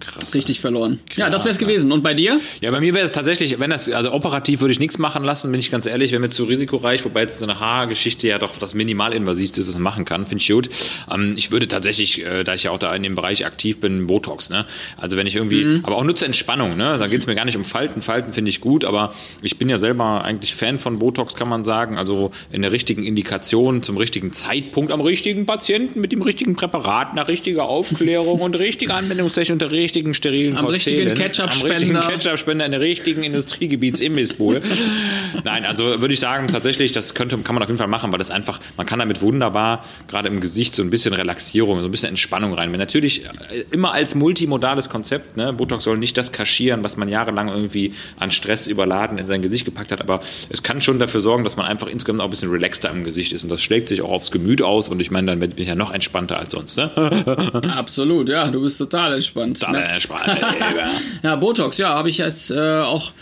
Krass. 0.00 0.34
Richtig 0.34 0.60
verloren. 0.60 1.00
Ja, 1.16 1.30
das 1.30 1.44
wäre 1.44 1.50
es 1.50 1.58
gewesen. 1.58 1.92
Und 1.92 2.02
bei 2.02 2.14
dir? 2.14 2.40
Ja, 2.60 2.70
bei 2.70 2.80
mir 2.80 2.94
wäre 2.94 3.04
es 3.04 3.12
tatsächlich, 3.12 3.58
wenn 3.58 3.70
das, 3.70 3.90
also 3.90 4.12
operativ 4.12 4.60
würde 4.60 4.72
ich 4.72 4.80
nichts 4.80 4.98
machen 4.98 5.24
lassen, 5.24 5.50
bin 5.50 5.60
ich 5.60 5.70
ganz 5.70 5.86
ehrlich, 5.86 6.12
wenn 6.12 6.20
mir 6.20 6.28
zu 6.28 6.44
risikoreich, 6.44 7.04
wobei 7.04 7.22
jetzt 7.22 7.38
so 7.38 7.44
eine 7.44 7.60
Haargeschichte 7.60 8.26
ja 8.28 8.38
doch 8.38 8.56
das 8.56 8.74
minimalinvasivste 8.74 9.60
ist, 9.60 9.68
was 9.68 9.74
man 9.74 9.82
machen 9.82 10.04
kann, 10.04 10.26
finde 10.26 10.42
ich 10.42 10.48
gut. 10.48 10.68
Ähm, 11.10 11.34
ich 11.36 11.50
würde 11.50 11.68
tatsächlich, 11.68 12.24
äh, 12.24 12.44
da 12.44 12.54
ich 12.54 12.64
ja 12.64 12.70
auch 12.70 12.78
da 12.78 12.94
in 12.94 13.02
dem 13.02 13.14
Bereich 13.14 13.46
aktiv 13.46 13.80
bin, 13.80 14.06
Botox, 14.06 14.50
ne? 14.50 14.66
Also 14.96 15.16
wenn 15.16 15.26
ich 15.26 15.36
irgendwie, 15.36 15.80
aber 15.82 15.96
auch 15.96 16.04
nur 16.04 16.14
zur 16.14 16.26
Entspannung, 16.26 16.76
ne? 16.76 16.96
Da 16.98 17.06
geht 17.06 17.20
es 17.20 17.26
mir 17.26 17.34
gar 17.34 17.44
nicht 17.44 17.56
um 17.56 17.64
Falten. 17.64 18.02
Falten 18.02 18.32
finde 18.32 18.50
ich 18.50 18.60
gut, 18.60 18.84
aber 18.84 19.14
ich 19.42 19.58
bin 19.58 19.68
ja 19.68 19.78
selber 19.78 20.24
eigentlich 20.24 20.54
Fan 20.54 20.78
von 20.78 20.98
Botox, 20.98 21.34
kann 21.34 21.48
man 21.48 21.64
sagen. 21.64 21.98
Also 21.98 22.30
in 22.50 22.62
der 22.62 22.72
richtigen 22.72 23.04
Indikation, 23.04 23.82
zum 23.82 23.96
richtigen 23.96 24.32
Zeitpunkt, 24.32 24.92
am 24.92 25.00
richtigen 25.00 25.46
Patienten, 25.46 26.00
mit 26.00 26.12
dem 26.12 26.22
richtigen 26.22 26.56
Präparat, 26.56 27.14
nach 27.14 27.28
richtiger 27.28 27.64
Aufklärung 27.64 28.40
und 28.40 28.54
richtiger 28.58 28.94
Anwendungstechnik 28.94 29.54
und 29.54 29.62
der 29.62 29.70
richtigen 29.88 30.12
sterilen 30.12 30.56
Am 30.58 30.66
richtigen 30.66 31.14
Ketchup-Spender. 31.14 31.74
Am 31.74 31.80
richtigen 31.80 32.00
Ketchup-Spender 32.00 32.66
in 32.66 32.72
der 32.72 32.80
richtigen 32.80 33.22
Industriegebiets-Imbissbude. 33.22 34.60
Nein, 35.44 35.64
also 35.64 36.02
würde 36.02 36.12
ich 36.12 36.20
sagen, 36.20 36.48
tatsächlich, 36.48 36.92
das 36.92 37.14
könnte, 37.14 37.38
kann 37.38 37.54
man 37.54 37.62
auf 37.62 37.70
jeden 37.70 37.78
Fall 37.78 37.88
machen, 37.88 38.12
weil 38.12 38.18
das 38.18 38.30
einfach, 38.30 38.60
man 38.76 38.86
kann 38.86 38.98
damit 38.98 39.22
wunderbar, 39.22 39.84
gerade 40.06 40.28
im 40.28 40.40
Gesicht, 40.40 40.74
so 40.74 40.82
ein 40.82 40.90
bisschen 40.90 41.14
Relaxierung, 41.14 41.80
so 41.80 41.86
ein 41.86 41.90
bisschen 41.90 42.10
Entspannung 42.10 42.52
rein. 42.52 42.70
Wenn 42.70 42.78
natürlich 42.78 43.24
äh, 43.24 43.28
immer 43.70 43.92
als 43.92 44.14
multimodales 44.14 44.90
Konzept, 44.90 45.38
ne, 45.38 45.54
Botox 45.54 45.84
soll 45.84 45.96
nicht 45.96 46.18
das 46.18 46.32
kaschieren, 46.32 46.84
was 46.84 46.98
man 46.98 47.08
jahrelang 47.08 47.48
irgendwie 47.48 47.94
an 48.18 48.30
Stress 48.30 48.66
überladen 48.66 49.16
in 49.16 49.26
sein 49.26 49.40
Gesicht 49.40 49.64
gepackt 49.64 49.90
hat, 49.90 50.02
aber 50.02 50.20
es 50.50 50.62
kann 50.62 50.82
schon 50.82 50.98
dafür 50.98 51.22
sorgen, 51.22 51.44
dass 51.44 51.56
man 51.56 51.64
einfach 51.64 51.86
insgesamt 51.86 52.20
auch 52.20 52.24
ein 52.24 52.30
bisschen 52.30 52.50
relaxter 52.50 52.90
im 52.90 53.04
Gesicht 53.04 53.32
ist 53.32 53.42
und 53.42 53.48
das 53.48 53.62
schlägt 53.62 53.88
sich 53.88 54.02
auch 54.02 54.10
aufs 54.10 54.30
Gemüt 54.30 54.60
aus 54.60 54.90
und 54.90 55.00
ich 55.00 55.10
meine, 55.10 55.28
dann 55.28 55.40
bin 55.40 55.52
ich 55.56 55.68
ja 55.68 55.74
noch 55.74 55.94
entspannter 55.94 56.38
als 56.38 56.52
sonst, 56.52 56.76
ne? 56.76 56.90
Absolut, 57.74 58.28
ja, 58.28 58.50
du 58.50 58.60
bist 58.60 58.76
total 58.76 59.14
entspannt. 59.14 59.60
Total 59.60 59.77
Entspannt. 59.82 60.22
Ja, 61.22 61.36
Botox, 61.36 61.78
ja, 61.78 61.90
habe 61.90 62.08
ich 62.10 62.18
jetzt 62.18 62.50
äh, 62.50 62.80
auch 62.80 63.12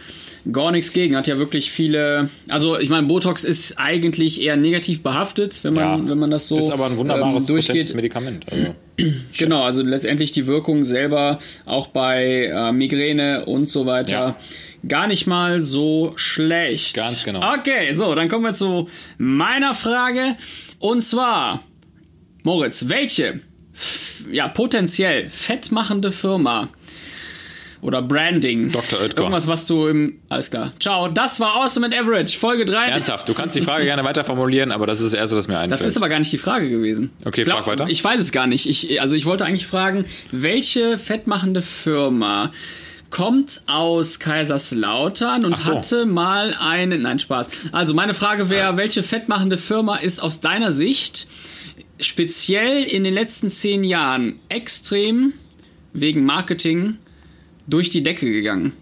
gar 0.53 0.71
nichts 0.71 0.93
gegen. 0.93 1.17
Hat 1.17 1.27
ja 1.27 1.39
wirklich 1.39 1.71
viele. 1.71 2.29
Also 2.49 2.79
ich 2.79 2.89
meine, 2.89 3.07
Botox 3.07 3.45
ist 3.45 3.79
eigentlich 3.79 4.41
eher 4.41 4.57
negativ 4.57 5.03
behaftet, 5.03 5.63
wenn 5.65 5.75
man, 5.75 6.05
Ja, 6.05 6.11
wenn 6.11 6.19
man 6.19 6.31
das 6.31 6.49
so 6.49 6.59
ist 6.59 6.71
aber 6.71 6.87
ein 6.87 6.97
wunderbares 6.97 7.49
ähm, 7.49 7.55
durchgeht. 7.55 7.95
Medikament. 7.95 8.47
Also. 8.51 8.75
Genau, 9.37 9.63
also 9.63 9.83
letztendlich 9.83 10.33
die 10.33 10.47
Wirkung 10.47 10.87
selber 10.87 11.39
auch 11.67 11.89
bei 11.89 12.47
äh, 12.47 12.73
Migräne 12.73 13.45
und 13.45 13.69
so 13.69 13.85
weiter. 13.85 14.11
Ja. 14.11 14.37
Gar 14.89 15.09
nicht 15.09 15.27
mal 15.27 15.61
so 15.61 16.15
schlecht. 16.17 16.95
Ganz 16.97 17.23
genau. 17.23 17.41
Okay, 17.59 17.93
so, 17.93 18.15
dann 18.15 18.31
kommen 18.31 18.45
wir 18.45 18.55
zu 18.55 18.89
meiner 19.19 19.75
Frage. 19.75 20.37
Und 20.79 21.03
zwar, 21.03 21.63
Moritz, 22.43 22.89
welche 22.89 23.41
ja, 24.31 24.49
potenziell 24.49 25.29
fettmachende 25.31 26.13
Firma 26.13 26.69
oder 27.87 28.03
Branding. 28.03 28.73
Dr. 28.73 29.01
Oetker. 29.01 29.19
Irgendwas, 29.19 29.47
was 29.47 29.67
du 29.67 29.87
im. 29.87 30.19
Alles 30.29 30.51
klar. 30.51 30.73
Ciao. 30.81 31.09
Das 31.09 31.39
war 31.41 31.57
Awesome 31.57 31.87
and 31.87 31.95
Average, 31.99 32.37
Folge 32.37 32.65
3. 32.65 32.89
Ernsthaft, 32.89 33.29
du 33.29 33.35
kannst 33.35 33.55
die 33.55 33.61
Frage 33.61 33.85
gerne 33.85 34.03
weiter 34.05 34.25
formulieren, 34.25 34.73
aber 34.73 34.87
das 34.87 35.01
ist 35.01 35.13
das 35.13 35.19
Erste, 35.19 35.37
was 35.37 35.47
mir 35.47 35.59
einfällt. 35.59 35.81
Das 35.81 35.87
ist 35.87 35.97
aber 35.97 36.09
gar 36.09 36.19
nicht 36.19 36.33
die 36.33 36.39
Frage 36.39 36.69
gewesen. 36.69 37.11
Okay, 37.25 37.45
frag 37.45 37.67
weiter. 37.67 37.87
Ich 37.89 38.03
weiß 38.03 38.21
es 38.21 38.33
gar 38.33 38.47
nicht. 38.47 38.69
Ich, 38.69 39.01
also 39.01 39.15
ich 39.15 39.25
wollte 39.27 39.45
eigentlich 39.45 39.67
fragen, 39.67 40.05
welche 40.33 40.99
fettmachende 40.99 41.63
Firma 41.63 42.51
kommt 43.11 43.63
aus 43.67 44.19
Kaiserslautern 44.19 45.45
und 45.45 45.61
so. 45.61 45.75
hatte 45.75 46.07
mal 46.07 46.55
einen. 46.59 47.03
Nein, 47.03 47.19
Spaß. 47.19 47.51
Also 47.73 47.95
meine 47.95 48.15
Frage 48.15 48.51
wäre, 48.51 48.77
welche 48.77 49.03
fettmachende 49.03 49.59
Firma 49.59 49.97
ist 49.97 50.21
aus 50.21 50.41
deiner 50.41 50.73
Sicht 50.73 51.29
speziell 52.01 52.85
in 52.85 53.05
den 53.05 53.15
letzten 53.15 53.51
zehn 53.51 53.85
Jahren 53.85 54.39
extrem 54.49 55.33
wegen 55.93 56.25
Marketing 56.25 56.97
durch 57.67 57.91
die 57.91 58.03
Decke 58.03 58.31
gegangen? 58.31 58.73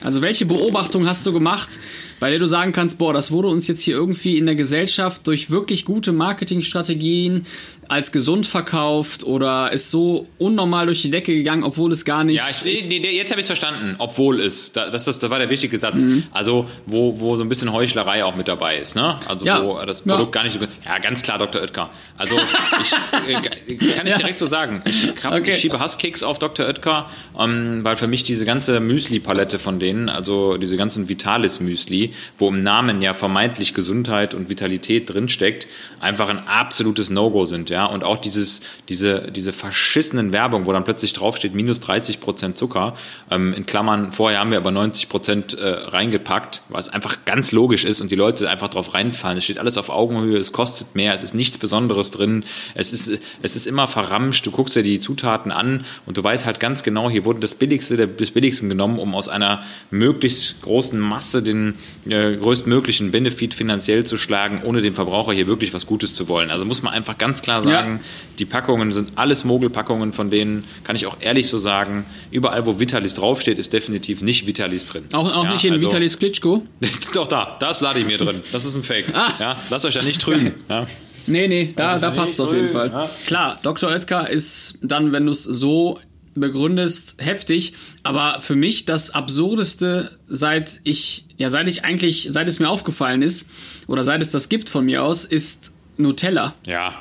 Also 0.00 0.22
welche 0.22 0.46
Beobachtung 0.46 1.06
hast 1.06 1.24
du 1.26 1.32
gemacht, 1.32 1.80
bei 2.20 2.30
der 2.30 2.38
du 2.38 2.46
sagen 2.46 2.72
kannst, 2.72 2.98
boah, 2.98 3.12
das 3.12 3.30
wurde 3.30 3.48
uns 3.48 3.66
jetzt 3.66 3.80
hier 3.80 3.94
irgendwie 3.94 4.36
in 4.38 4.46
der 4.46 4.54
Gesellschaft 4.54 5.26
durch 5.26 5.50
wirklich 5.50 5.84
gute 5.84 6.12
Marketingstrategien 6.12 7.46
als 7.88 8.12
gesund 8.12 8.46
verkauft 8.46 9.22
oder 9.24 9.72
ist 9.72 9.90
so 9.90 10.26
unnormal 10.38 10.86
durch 10.86 11.02
die 11.02 11.10
Decke 11.10 11.34
gegangen, 11.34 11.62
obwohl 11.64 11.92
es 11.92 12.04
gar 12.04 12.24
nicht. 12.24 12.36
Ja, 12.36 12.44
ich, 12.50 12.64
nee, 12.64 12.98
jetzt 13.16 13.30
habe 13.30 13.40
ich 13.40 13.44
es 13.44 13.48
verstanden. 13.48 13.94
Obwohl 13.98 14.40
es, 14.40 14.72
da- 14.72 14.90
das, 14.90 15.04
das, 15.04 15.18
das 15.18 15.30
war 15.30 15.38
der 15.38 15.50
wichtige 15.50 15.78
Satz. 15.78 16.00
Mhm. 16.02 16.24
Also, 16.32 16.66
wo, 16.86 17.20
wo 17.20 17.34
so 17.36 17.42
ein 17.44 17.48
bisschen 17.48 17.72
Heuchlerei 17.72 18.24
auch 18.24 18.34
mit 18.36 18.48
dabei 18.48 18.76
ist, 18.78 18.96
ne? 18.96 19.18
Also, 19.28 19.46
Ja. 19.46 19.64
wo 19.64 19.78
das 19.84 20.02
Ja. 20.04 20.14
Produkt 20.14 20.32
gar 20.32 20.44
nicht 20.44 20.54
so. 20.54 20.60
Ja, 20.84 20.98
ganz 20.98 21.22
klar, 21.22 21.38
Dr. 21.38 21.62
Oetker. 21.62 21.90
Also, 22.16 22.36
ich, 22.36 23.28
äh, 23.28 23.34
kann 23.94 24.06
ich 24.06 24.12
Ja. 24.12 24.18
direkt 24.18 24.38
so 24.38 24.46
sagen. 24.46 24.82
Ich, 24.84 25.08
hab, 25.22 25.32
Okay. 25.34 25.50
ich 25.50 25.58
schiebe 25.58 25.78
Hasskicks 25.78 26.22
auf 26.22 26.38
Dr. 26.38 26.66
Oetker, 26.66 27.08
ähm, 27.38 27.80
weil 27.84 27.96
für 27.96 28.06
mich 28.06 28.24
diese 28.24 28.44
ganze 28.44 28.80
Müsli-Palette 28.80 29.58
von 29.58 29.78
denen, 29.78 30.08
also 30.08 30.56
diese 30.56 30.76
ganzen 30.76 31.08
Vitalis-Müsli, 31.08 32.12
wo 32.38 32.48
im 32.48 32.60
Namen 32.62 33.02
ja 33.02 33.12
vermeintlich 33.14 33.74
Gesundheit 33.74 34.34
und 34.34 34.48
Vitalität 34.48 35.12
drinsteckt, 35.12 35.66
einfach 36.00 36.28
ein 36.28 36.38
absolutes 36.46 37.10
No-Go 37.10 37.44
sind, 37.44 37.70
ja. 37.70 37.75
Und 37.84 38.02
auch 38.02 38.16
dieses, 38.16 38.62
diese, 38.88 39.30
diese 39.30 39.52
verschissenen 39.52 40.32
Werbung, 40.32 40.66
wo 40.66 40.72
dann 40.72 40.84
plötzlich 40.84 41.12
draufsteht, 41.12 41.54
minus 41.54 41.78
30 41.80 42.20
Prozent 42.20 42.56
Zucker, 42.56 42.94
ähm, 43.30 43.52
in 43.52 43.66
Klammern, 43.66 44.12
vorher 44.12 44.40
haben 44.40 44.50
wir 44.50 44.58
aber 44.58 44.70
90 44.70 45.08
Prozent 45.10 45.54
äh, 45.54 45.66
reingepackt, 45.68 46.62
was 46.70 46.88
einfach 46.88 47.18
ganz 47.26 47.52
logisch 47.52 47.84
ist 47.84 48.00
und 48.00 48.10
die 48.10 48.16
Leute 48.16 48.48
einfach 48.48 48.68
drauf 48.68 48.94
reinfallen. 48.94 49.38
Es 49.38 49.44
steht 49.44 49.58
alles 49.58 49.76
auf 49.76 49.90
Augenhöhe, 49.90 50.38
es 50.38 50.52
kostet 50.52 50.94
mehr, 50.94 51.12
es 51.14 51.22
ist 51.22 51.34
nichts 51.34 51.58
Besonderes 51.58 52.10
drin, 52.10 52.44
es 52.74 52.92
ist, 52.92 53.10
es 53.42 53.56
ist 53.56 53.66
immer 53.66 53.86
verramscht, 53.86 54.46
du 54.46 54.50
guckst 54.50 54.74
dir 54.76 54.82
die 54.82 55.00
Zutaten 55.00 55.52
an 55.52 55.82
und 56.06 56.16
du 56.16 56.24
weißt 56.24 56.46
halt 56.46 56.60
ganz 56.60 56.82
genau, 56.82 57.10
hier 57.10 57.24
wurde 57.24 57.40
das 57.40 57.54
Billigste 57.54 57.96
der- 57.96 58.06
des 58.06 58.30
Billigsten 58.30 58.68
genommen, 58.68 58.98
um 58.98 59.14
aus 59.14 59.28
einer 59.28 59.62
möglichst 59.90 60.60
großen 60.62 60.98
Masse 60.98 61.42
den 61.42 61.74
äh, 62.08 62.36
größtmöglichen 62.36 63.10
Benefit 63.10 63.54
finanziell 63.54 64.04
zu 64.04 64.16
schlagen, 64.16 64.62
ohne 64.64 64.82
dem 64.82 64.94
Verbraucher 64.94 65.32
hier 65.32 65.48
wirklich 65.48 65.74
was 65.74 65.86
Gutes 65.86 66.14
zu 66.14 66.28
wollen. 66.28 66.50
Also 66.50 66.64
muss 66.64 66.82
man 66.82 66.92
einfach 66.92 67.18
ganz 67.18 67.42
klar 67.42 67.64
sagen, 67.72 68.00
die 68.38 68.44
Packungen 68.44 68.92
sind 68.92 69.12
alles 69.16 69.44
Mogelpackungen, 69.44 70.12
von 70.12 70.30
denen 70.30 70.64
kann 70.84 70.96
ich 70.96 71.06
auch 71.06 71.16
ehrlich 71.20 71.48
so 71.48 71.58
sagen, 71.58 72.04
überall 72.30 72.66
wo 72.66 72.78
Vitalis 72.78 73.14
draufsteht, 73.14 73.58
ist 73.58 73.72
definitiv 73.72 74.22
nicht 74.22 74.46
Vitalis 74.46 74.84
drin. 74.86 75.04
auch 75.12 75.34
auch 75.34 75.44
Ja, 75.44 75.52
nicht 75.52 75.64
in 75.64 75.74
also- 75.74 75.88
Vitalis 75.88 76.18
Klitschko. 76.18 76.66
Doch, 77.14 77.26
da, 77.26 77.56
da 77.60 77.70
ist 77.70 77.80
Wladimir 77.80 78.18
drin. 78.24 78.40
Das 78.52 78.64
ist 78.64 78.74
ein 78.74 78.82
Fake. 78.82 79.06
Ah. 79.14 79.32
Ja, 79.38 79.62
lasst 79.70 79.84
euch 79.84 79.94
da 79.94 80.02
nicht 80.02 80.20
trügen. 80.20 80.54
Ja. 80.68 80.86
Nee, 81.28 81.48
nee, 81.48 81.72
da, 81.74 81.98
da 81.98 82.12
passt 82.12 82.34
es 82.34 82.40
auf 82.40 82.52
jeden 82.52 82.70
Fall. 82.70 82.88
ja. 82.90 83.10
Klar, 83.26 83.58
Dr. 83.64 83.90
Oetker 83.90 84.30
ist 84.30 84.78
dann, 84.80 85.10
wenn 85.10 85.26
du 85.26 85.32
es 85.32 85.42
so 85.42 85.98
begründest, 86.36 87.16
heftig, 87.20 87.72
aber 88.04 88.40
für 88.40 88.54
mich 88.54 88.84
das 88.84 89.10
absurdeste, 89.10 90.12
seit 90.28 90.80
ich, 90.84 91.24
ja, 91.36 91.50
seit 91.50 91.66
ich 91.68 91.84
eigentlich, 91.84 92.28
seit 92.30 92.46
es 92.48 92.58
mir 92.60 92.68
aufgefallen 92.68 93.22
ist, 93.22 93.48
oder 93.88 94.04
seit 94.04 94.22
es 94.22 94.30
das 94.30 94.48
gibt 94.48 94.68
von 94.68 94.84
mir 94.84 95.02
aus, 95.02 95.24
ist 95.24 95.72
Nutella. 95.96 96.54
ja, 96.66 96.92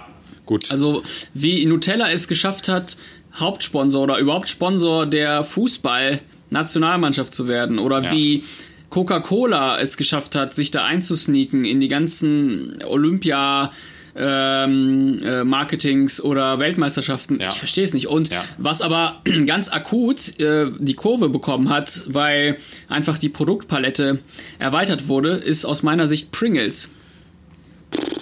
gut. 0.45 0.71
Also, 0.71 1.03
wie 1.33 1.65
Nutella 1.65 2.11
es 2.11 2.27
geschafft 2.27 2.67
hat, 2.67 2.97
Hauptsponsor 3.35 4.03
oder 4.03 4.17
überhaupt 4.19 4.47
Sponsor 4.49 5.05
der 5.05 5.43
Fußball-Nationalmannschaft 5.43 7.33
zu 7.33 7.47
werden. 7.47 7.79
Oder 7.79 8.03
Ja. 8.03 8.11
wie 8.11 8.43
Coca-Cola 8.89 9.79
es 9.79 9.97
geschafft 9.97 10.35
hat, 10.35 10.53
sich 10.53 10.71
da 10.71 10.85
einzusneaken 10.85 11.65
in 11.65 11.79
die 11.79 11.87
ganzen 11.87 12.77
Olympia- 12.87 13.71
ähm, 14.17 15.19
äh, 15.21 15.43
Marketings 15.43 16.21
oder 16.23 16.57
Weltmeisterschaften. 16.57 17.37
Ja. 17.41 17.49
Ich 17.49 17.55
verstehe 17.55 17.83
es 17.83 17.93
nicht. 17.93 18.07
Und 18.07 18.29
Ja. 18.29 18.45
was 18.57 18.81
aber 18.81 19.21
ganz 19.45 19.67
akut 19.67 20.39
äh, 20.39 20.71
die 20.79 20.93
Kurve 20.93 21.27
bekommen 21.27 21.67
hat, 21.69 22.03
weil 22.07 22.55
einfach 22.87 23.17
die 23.17 23.27
Produktpalette 23.27 24.19
erweitert 24.57 25.09
wurde, 25.09 25.31
ist 25.31 25.65
aus 25.65 25.83
meiner 25.83 26.07
Sicht 26.07 26.31
Pringles. 26.31 26.89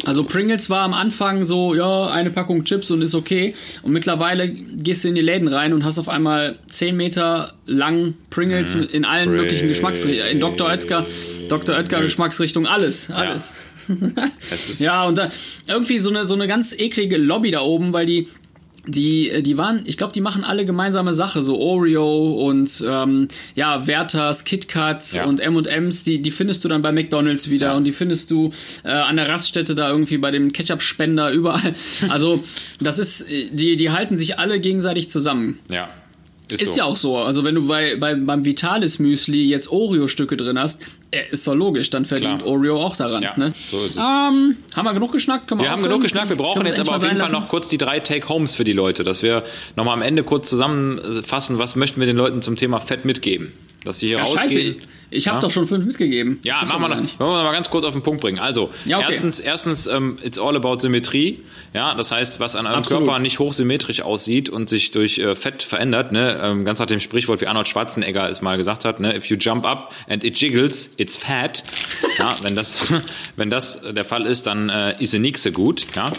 Also 0.06 0.24
Pringles 0.24 0.70
war 0.70 0.82
am 0.82 0.94
Anfang 0.94 1.46
so, 1.46 1.76
ja, 1.76 2.08
eine 2.08 2.30
Packung 2.30 2.66
Chips 2.66 2.92
und 2.92 3.02
ist 3.02 3.16
okay. 3.16 3.54
Und 3.84 3.94
mittlerweile 3.94 4.50
gehst 4.50 5.04
du 5.04 5.08
in 5.08 5.16
die 5.16 5.22
Läden 5.22 5.48
rein 5.48 5.72
und 5.74 5.86
hast 5.86 5.98
auf 5.98 6.10
einmal 6.10 6.60
10 6.68 6.96
Meter 6.96 7.54
lang 7.66 8.16
Pringles 8.30 8.74
in 8.74 9.06
allen 9.06 9.30
möglichen 9.32 9.68
Geschmacksrichtungen. 9.68 10.32
In 10.32 10.40
Dr. 10.40 10.68
Oetker, 10.68 11.06
Dr. 11.48 11.76
Oetker 11.76 12.02
Geschmacksrichtung, 12.02 12.68
alles, 12.68 13.10
alles. 13.10 13.54
Es 14.40 14.70
ist, 14.70 14.80
Ja, 14.82 15.06
und 15.06 15.18
da 15.18 15.30
irgendwie 15.68 16.00
so 16.00 16.10
eine, 16.10 16.26
so 16.26 16.34
eine 16.34 16.48
ganz 16.48 16.74
eklige 16.78 17.18
Lobby 17.18 17.52
da 17.52 17.62
oben, 17.62 17.94
weil 17.94 18.06
die, 18.06 18.28
die, 18.86 19.42
die 19.44 19.58
waren, 19.58 19.84
ich 19.86 19.98
glaube, 19.98 20.12
die 20.14 20.20
machen 20.22 20.44
alle 20.44 20.66
gemeinsame 20.66 21.14
Sache, 21.14 21.42
so 21.42 21.58
Oreo 21.58 22.34
und 22.48 22.84
ähm, 22.88 23.30
ja, 23.56 23.88
Werthers, 23.88 24.44
KitKat 24.44 25.14
Ja. 25.14 25.26
und 25.26 25.40
M&M's, 25.40 26.04
die, 26.04 26.22
die 26.22 26.32
findest 26.32 26.64
du 26.66 26.68
dann 26.70 26.82
bei 26.82 26.92
McDonalds 26.92 27.50
wieder 27.50 27.68
Ja. 27.68 27.74
und 27.78 27.86
die 27.86 27.94
findest 27.94 28.30
du 28.32 28.52
äh, 28.84 28.90
an 28.90 29.16
der 29.16 29.30
Raststätte 29.30 29.74
da 29.76 29.90
irgendwie 29.90 30.18
bei 30.18 30.32
dem 30.32 30.52
Ketchup-Spender 30.52 31.32
überall. 31.32 31.74
Also 32.10 32.44
das 32.82 33.00
ist, 33.00 33.22
äh, 33.30 33.50
die, 33.52 33.78
die 33.78 33.90
halten 33.92 34.18
sich 34.18 34.38
alle 34.40 34.60
gegenseitig 34.60 35.10
zusammen. 35.10 35.60
ja. 35.70 35.90
Ist 36.52 36.74
so. 36.74 36.78
ja 36.78 36.84
auch 36.84 36.98
so. 36.98 37.18
Also 37.18 37.44
wenn 37.46 37.56
du 37.56 37.66
bei, 37.68 37.96
bei 37.96 38.14
beim 38.14 38.46
Vitalis 38.46 39.00
Müsli 39.00 39.44
jetzt 39.46 39.72
Oreo-Stücke 39.72 40.38
drin 40.38 40.60
hast, 40.60 40.82
ist 41.32 41.48
doch 41.48 41.56
logisch, 41.56 41.90
dann 41.90 42.06
verdient 42.06 42.42
Klar. 42.42 42.52
Oreo 42.52 42.82
auch 42.82 42.96
daran. 42.96 43.22
Ja, 43.24 43.34
ne? 43.38 43.54
so 43.56 43.86
ist 43.86 43.92
es. 43.92 43.98
Ähm, 43.98 44.58
haben 44.76 44.86
wir 44.86 44.94
genug 44.94 45.12
geschnackt? 45.12 45.48
Können 45.48 45.62
Wir 45.62 45.72
haben 45.72 45.84
genug 45.84 46.02
geschnackt, 46.02 46.30
wir 46.30 46.38
brauchen 46.38 46.62
wir 46.64 46.70
jetzt 46.70 46.80
aber 46.80 46.96
auf 46.96 47.04
jeden 47.04 47.18
Fall 47.18 47.32
noch 47.32 47.48
kurz 47.48 47.68
die 47.68 47.78
drei 47.78 48.00
Take-Homes 48.00 48.56
für 48.56 48.64
die 48.64 48.74
Leute, 48.74 49.04
dass 49.04 49.24
wir 49.24 49.44
nochmal 49.76 49.96
am 49.96 50.02
Ende 50.02 50.24
kurz 50.24 50.50
zusammenfassen, 50.50 51.58
was 51.60 51.76
möchten 51.76 52.00
wir 52.00 52.08
den 52.08 52.18
Leuten 52.18 52.42
zum 52.42 52.56
Thema 52.56 52.80
Fett 52.80 53.06
mitgeben. 53.06 53.54
Dass 53.84 54.00
sie 54.00 54.08
hier? 54.08 54.18
Ja, 54.20 54.24
rausgehen. 54.24 54.76
scheiße, 54.76 54.88
ich 55.10 55.28
habe 55.28 55.38
Ja? 55.38 55.42
doch 55.42 55.52
schon 55.52 55.68
fünf 55.68 55.86
mitgegeben. 55.86 56.40
Ja, 56.44 56.64
machen 56.64 56.82
wir, 56.82 56.88
noch, 56.88 56.96
wollen 56.98 57.10
wir 57.20 57.44
mal 57.44 57.52
ganz 57.52 57.70
kurz 57.70 57.84
auf 57.84 57.92
den 57.92 58.02
Punkt 58.02 58.22
bringen. 58.22 58.40
Also, 58.40 58.70
Ja, 58.86 58.98
okay. 58.98 59.08
erstens, 59.10 59.40
erstens 59.42 59.88
ähm, 59.88 60.18
it's 60.24 60.40
all 60.40 60.56
about 60.56 60.80
Symmetrie. 60.80 61.42
Ja, 61.74 61.94
das 61.94 62.10
heißt, 62.12 62.40
was 62.40 62.56
an 62.56 62.66
eurem 62.66 62.80
Absolut. 62.80 63.04
Körper 63.06 63.20
nicht 63.20 63.40
hochsymmetrisch 63.40 64.02
aussieht 64.02 64.48
und 64.50 64.70
sich 64.70 64.92
durch 64.92 65.20
äh, 65.20 65.36
Fett 65.36 65.64
verändert, 65.64 66.14
ne, 66.14 66.40
ähm, 66.42 66.64
ganz 66.64 66.80
nach 66.80 66.86
dem 66.86 67.02
Sprichwort, 67.02 67.42
wie 67.42 67.48
Arnold 67.48 67.68
Schwarzenegger 67.68 68.30
es 68.30 68.42
mal 68.42 68.56
gesagt 68.56 68.86
hat, 68.86 69.02
ne, 69.02 69.16
if 69.16 69.26
you 69.26 69.36
jump 69.38 69.66
up 69.68 69.94
and 70.10 70.24
it 70.24 70.40
jiggles, 70.40 70.90
it's 71.04 71.18
fat. 71.18 71.64
Ja, 72.18 72.36
wenn 72.42 72.56
das, 72.56 72.92
wenn 73.36 73.50
das 73.50 73.80
der 73.82 74.06
Fall 74.06 74.26
ist, 74.26 74.48
dann 74.48 74.70
äh, 74.70 75.02
ist 75.02 75.14
es 75.14 75.20
nicht 75.20 75.38
so 75.38 75.52
gut. 75.52 75.86
Ja. 75.96 76.12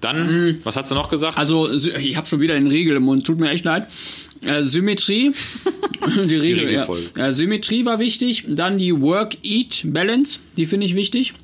Dann, 0.00 0.58
was 0.64 0.74
hast 0.76 0.90
du 0.90 0.96
noch 0.96 1.08
gesagt? 1.10 1.34
Mhm. 1.34 1.38
Also, 1.40 1.70
ich 1.72 2.16
habe 2.16 2.26
schon 2.26 2.40
wieder 2.40 2.54
den 2.54 2.66
Riegel 2.66 2.96
im 2.96 3.04
Mund, 3.04 3.24
tut 3.24 3.38
mir 3.38 3.50
echt 3.50 3.64
leid. 3.64 3.86
Äh, 4.44 4.64
Symmetrie. 4.64 5.32
die 6.16 6.34
Riegel, 6.34 6.64
ja. 6.72 6.82
Regelfolge. 6.82 7.20
äh, 7.20 7.30
Symmetrie 7.32 7.84
war 7.84 8.00
wichtig. 8.00 8.44
Dann 8.48 8.76
die 8.78 9.00
Work-Eat-Balance, 9.00 10.40
die 10.56 10.66
finde 10.66 10.86
ich 10.86 10.96
wichtig. 10.96 11.34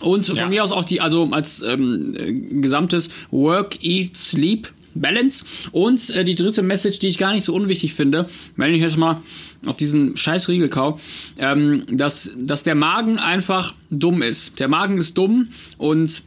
Und 0.00 0.26
von 0.26 0.34
Ja. 0.36 0.48
mir 0.48 0.64
aus 0.64 0.72
auch 0.72 0.84
die, 0.84 1.00
also 1.00 1.28
als 1.30 1.62
ähm, 1.62 2.14
äh, 2.18 2.32
gesamtes 2.60 3.10
Work-Eat-Sleep. 3.30 4.68
Balance. 5.00 5.44
Und 5.72 6.10
äh, 6.10 6.24
die 6.24 6.34
dritte 6.34 6.62
Message, 6.62 6.98
die 6.98 7.08
ich 7.08 7.18
gar 7.18 7.32
nicht 7.32 7.44
so 7.44 7.54
unwichtig 7.54 7.94
finde, 7.94 8.28
wenn 8.56 8.74
ich 8.74 8.80
jetzt 8.80 8.96
mal 8.96 9.20
auf 9.66 9.76
diesen 9.76 10.16
scheiß 10.16 10.48
Riegel 10.48 10.68
kau, 10.68 11.00
ähm, 11.38 11.84
dass, 11.90 12.30
dass 12.36 12.62
der 12.62 12.74
Magen 12.74 13.18
einfach 13.18 13.74
dumm 13.90 14.22
ist. 14.22 14.58
Der 14.60 14.68
Magen 14.68 14.98
ist 14.98 15.16
dumm 15.16 15.48
und 15.78 16.22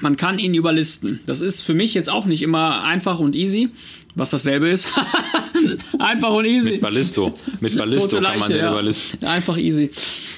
man 0.00 0.16
kann 0.16 0.38
ihn 0.38 0.54
überlisten. 0.54 1.20
Das 1.26 1.40
ist 1.40 1.60
für 1.60 1.74
mich 1.74 1.94
jetzt 1.94 2.10
auch 2.10 2.26
nicht 2.26 2.42
immer 2.42 2.82
einfach 2.84 3.18
und 3.18 3.36
easy, 3.36 3.70
was 4.14 4.30
dasselbe 4.30 4.68
ist. 4.68 4.88
einfach 5.98 6.30
und 6.30 6.44
easy. 6.44 6.72
mit 6.72 6.80
Ballisto. 6.80 7.38
Mit 7.60 7.76
Ballisto 7.76 8.02
Tote 8.08 8.22
kann 8.22 8.22
man 8.22 8.40
Leiche, 8.40 8.52
den 8.54 8.64
ja. 8.64 8.72
überlisten. 8.72 9.24
Einfach 9.28 9.56
easy. 9.58 9.90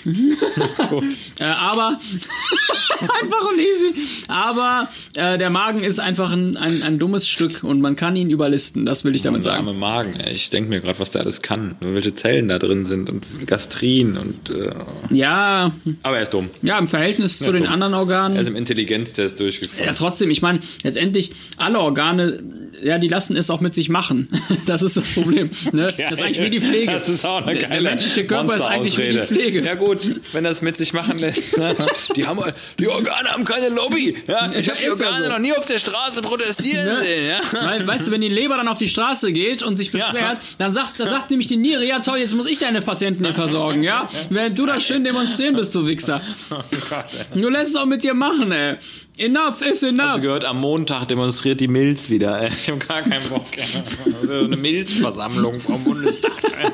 äh, 1.40 1.44
aber 1.44 1.98
einfach 3.00 3.50
und 3.50 3.58
easy. 3.58 3.94
Aber 4.28 4.88
äh, 5.14 5.38
der 5.38 5.50
Magen 5.50 5.82
ist 5.82 5.98
einfach 5.98 6.30
ein, 6.32 6.56
ein, 6.56 6.82
ein 6.82 6.98
dummes 6.98 7.28
Stück 7.28 7.64
und 7.64 7.80
man 7.80 7.96
kann 7.96 8.16
ihn 8.16 8.30
überlisten. 8.30 8.86
Das 8.86 9.04
will 9.04 9.14
ich 9.16 9.22
damit 9.22 9.44
Der 9.44 9.52
sagen. 9.52 9.66
arme 9.68 9.78
Magen, 9.78 10.14
ey. 10.20 10.34
ich 10.34 10.50
denke 10.50 10.70
mir 10.70 10.80
gerade, 10.80 10.98
was 10.98 11.10
der 11.10 11.22
alles 11.22 11.42
kann. 11.42 11.76
Und 11.80 11.94
welche 11.94 12.14
Zellen 12.14 12.48
da 12.48 12.58
drin 12.58 12.86
sind 12.86 13.10
und 13.10 13.24
Gastrin 13.46 14.16
und. 14.16 14.50
Äh, 14.50 14.70
Ja, 15.10 15.72
aber 16.02 16.16
er 16.16 16.22
ist 16.22 16.34
dumm. 16.34 16.50
ja, 16.62 16.78
im 16.78 16.88
Verhältnis 16.88 17.38
zu 17.38 17.50
den 17.50 17.64
dumm. 17.64 17.72
anderen 17.72 17.94
Organen. 17.94 18.36
Er 18.36 18.42
ist 18.42 18.48
im 18.48 18.56
Intelligenztest 18.56 19.38
durchgefallen. 19.40 19.86
Ja, 19.86 19.92
trotzdem, 19.94 20.30
ich 20.30 20.42
meine, 20.42 20.60
letztendlich, 20.82 21.32
alle 21.56 21.80
Organe, 21.80 22.42
ja, 22.82 22.98
die 22.98 23.08
lassen 23.08 23.36
es 23.36 23.50
auch 23.50 23.60
mit 23.60 23.74
sich 23.74 23.88
machen. 23.88 24.28
Das 24.66 24.82
ist 24.82 24.96
das 24.96 25.08
Problem. 25.22 25.50
Ne? 25.72 25.92
Das 25.96 26.12
ist 26.12 26.22
eigentlich 26.22 26.42
wie 26.42 26.50
die 26.50 26.60
Pflege. 26.60 26.92
Das 26.92 27.08
ist 27.08 27.24
auch 27.24 27.42
eine 27.42 27.58
Der- 27.58 27.68
geile 27.68 27.82
Der 27.82 27.90
menschliche 27.90 28.26
Körper 28.26 28.54
ist 28.56 28.62
eigentlich 28.62 28.98
wie 28.98 29.08
die. 29.12 29.20
Pflege. 29.20 29.62
Ja 29.64 29.74
gut, 29.74 30.10
wenn 30.32 30.44
das 30.44 30.62
mit 30.62 30.76
sich 30.76 30.92
machen 30.92 31.18
lässt. 31.18 31.56
Ne? 31.56 31.74
Die, 32.14 32.26
haben, 32.26 32.40
die 32.78 32.86
Organe 32.88 33.28
haben 33.30 33.44
keine 33.44 33.68
Lobby. 33.70 34.16
Ja, 34.26 34.50
ich 34.52 34.68
habe 34.68 34.78
die 34.78 34.86
ja 34.86 34.92
Organe 34.92 35.24
so. 35.24 35.28
noch 35.30 35.38
nie 35.38 35.52
auf 35.52 35.64
der 35.66 35.78
Straße 35.78 36.22
protestieren 36.22 36.86
sehen. 37.02 37.28
Ja? 37.52 37.64
Weil, 37.66 37.86
weißt 37.86 38.06
du, 38.06 38.10
wenn 38.12 38.20
die 38.20 38.28
Leber 38.28 38.56
dann 38.56 38.68
auf 38.68 38.78
die 38.78 38.88
Straße 38.88 39.32
geht 39.32 39.62
und 39.62 39.76
sich 39.76 39.90
beschwert, 39.92 40.38
dann 40.58 40.72
sagt, 40.72 41.00
dann 41.00 41.08
sagt 41.08 41.30
nämlich 41.30 41.46
die 41.48 41.56
Niere, 41.56 41.84
ja 41.84 41.98
toll, 42.00 42.18
jetzt 42.18 42.34
muss 42.34 42.46
ich 42.46 42.58
deine 42.58 42.82
Patienten 42.82 43.24
hier 43.24 43.34
versorgen, 43.34 43.82
ja? 43.82 44.08
Während 44.30 44.58
du 44.58 44.66
das 44.66 44.84
schön 44.84 45.04
demonstrieren 45.04 45.56
bist, 45.56 45.74
du 45.74 45.86
Wichser. 45.86 46.20
Du 47.34 47.48
lässt 47.48 47.70
es 47.70 47.76
auch 47.76 47.86
mit 47.86 48.02
dir 48.02 48.14
machen, 48.14 48.52
ey. 48.52 48.76
Enough 49.18 49.62
is 49.62 49.68
Hast 49.68 49.82
du 49.82 49.86
enough. 49.88 50.20
gehört, 50.20 50.44
am 50.44 50.60
Montag 50.60 51.06
demonstriert 51.08 51.60
die 51.60 51.68
Milz 51.68 52.10
wieder. 52.10 52.48
Ich 52.56 52.68
habe 52.68 52.78
gar 52.78 53.02
keinen 53.02 53.26
Bock. 53.28 53.46
ey. 53.56 53.64
So 54.26 54.44
Eine 54.44 54.56
Milzversammlung 54.56 55.60
vom 55.60 55.82
Bundestag. 55.82 56.32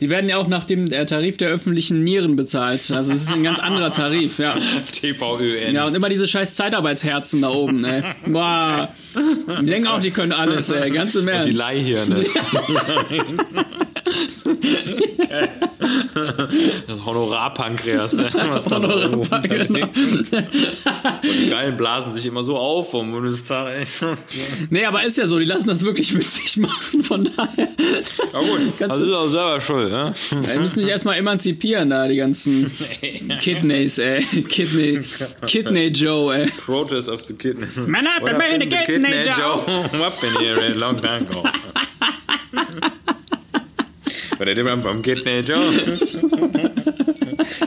Die 0.00 0.10
werden 0.10 0.28
ja 0.28 0.36
auch 0.38 0.48
nach 0.48 0.64
dem 0.64 0.90
äh, 0.90 1.06
Tarif 1.06 1.36
der 1.36 1.48
öffentlichen 1.50 2.02
Nieren 2.02 2.34
bezahlt. 2.34 2.90
Also 2.90 3.12
es 3.12 3.22
ist 3.22 3.32
ein 3.32 3.44
ganz 3.44 3.60
anderer 3.60 3.92
Tarif, 3.92 4.40
ja. 4.40 4.58
TVÖN. 4.90 5.76
Ja, 5.76 5.86
und 5.86 5.94
immer 5.94 6.08
diese 6.08 6.26
scheiß 6.26 6.56
Zeitarbeitsherzen 6.56 7.42
da 7.42 7.50
oben, 7.50 7.84
ey. 7.84 8.02
Boah. 8.26 8.92
Die 9.60 9.66
denken 9.66 9.86
auch, 9.86 10.00
die 10.00 10.10
können 10.10 10.32
alles, 10.32 10.70
ey. 10.70 10.90
Ganz 10.90 11.14
im 11.14 11.26
Die 11.26 11.30
Ernst. 11.32 11.62
Das 16.86 17.04
Honorarpankreas. 17.04 18.14
ne? 18.14 18.28
Was 18.50 18.64
da 18.66 18.78
Genau. 18.78 19.86
Und 19.86 21.36
die 21.40 21.50
Geilen 21.50 21.76
blasen 21.76 22.12
sich 22.12 22.26
immer 22.26 22.42
so 22.42 22.56
auf 22.56 22.90
vom 22.90 23.12
Bundestag. 23.12 23.86
Nee, 24.70 24.84
aber 24.84 25.04
ist 25.04 25.18
ja 25.18 25.26
so, 25.26 25.38
die 25.38 25.44
lassen 25.44 25.68
das 25.68 25.84
wirklich 25.84 26.12
mit 26.14 26.28
sich 26.28 26.56
machen, 26.56 27.02
von 27.02 27.24
daher. 27.36 27.68
Ja 28.32 28.38
gut, 28.40 28.60
Kannst 28.78 28.80
das 28.80 28.98
du- 28.98 29.04
ist 29.06 29.12
auch 29.14 29.28
selber 29.28 29.60
schuld. 29.60 29.90
Ne? 29.90 30.14
Die 30.32 30.58
müssen 30.58 30.80
sich 30.80 30.88
erstmal 30.88 31.16
emanzipieren, 31.18 31.90
da, 31.90 32.08
die 32.08 32.16
ganzen 32.16 32.70
Kidneys, 33.40 33.98
ey. 33.98 34.22
Kidney, 34.48 35.00
Kidney 35.46 35.88
Joe, 35.88 36.34
ey. 36.34 36.46
Protest 36.64 37.08
of 37.08 37.22
the 37.24 37.34
Kidney. 37.34 37.66
Man 37.86 38.06
and 38.06 38.08
happened 38.08 38.62
the 38.62 38.68
to 38.68 38.76
Kidney 38.84 39.22
Joe? 39.22 39.62
What 39.98 40.20
been 40.20 40.34
here 40.40 40.58
a 40.60 40.74
long 40.74 41.00
time 41.00 41.26
ago? 41.28 41.42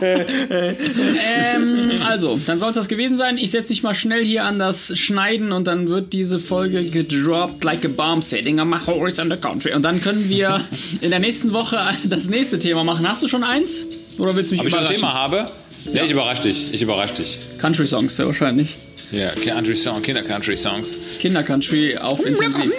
Ähm, 0.01 1.91
also, 2.05 2.39
dann 2.45 2.59
soll 2.59 2.69
es 2.69 2.75
das 2.75 2.87
gewesen 2.87 3.17
sein. 3.17 3.37
Ich 3.37 3.51
setze 3.51 3.71
mich 3.71 3.83
mal 3.83 3.95
schnell 3.95 4.23
hier 4.23 4.43
an 4.43 4.59
das 4.59 4.97
Schneiden 4.97 5.51
und 5.51 5.67
dann 5.67 5.87
wird 5.87 6.13
diese 6.13 6.39
Folge 6.39 6.83
gedroppt 6.83 7.63
like 7.63 7.85
a 7.85 7.87
bomb 7.87 8.23
setting 8.23 8.59
on 8.59 8.69
my 8.69 8.77
the 8.85 9.37
country. 9.37 9.73
Und 9.73 9.83
dann 9.83 10.01
können 10.01 10.29
wir 10.29 10.61
in 11.01 11.09
der 11.09 11.19
nächsten 11.19 11.53
Woche 11.53 11.79
das 12.05 12.27
nächste 12.27 12.59
Thema 12.59 12.83
machen. 12.83 13.07
Hast 13.07 13.23
du 13.23 13.27
schon 13.27 13.43
eins? 13.43 13.85
Oder 14.17 14.35
willst 14.35 14.51
du 14.51 14.55
mich 14.55 14.61
Ob 14.61 14.67
ich 14.67 14.73
ein 14.73 14.79
überraschen? 14.81 14.95
Thema 15.01 15.13
habe? 15.13 15.45
Ja. 15.93 16.03
ich 16.03 16.11
überrasche 16.11 16.43
dich. 16.43 16.73
Ich 16.73 16.81
überrasche 16.81 17.15
dich. 17.15 17.39
Country 17.59 17.85
Songs, 17.85 18.17
ja, 18.17 18.25
wahrscheinlich. 18.25 18.75
Ja, 19.11 19.29
Country 19.29 19.75
Song, 19.75 20.01
Kinder 20.01 20.23
Country 20.23 20.57
Songs. 20.57 20.97
Kinder-Country 21.19 21.97
auf 21.97 22.25
intensiv. 22.25 22.71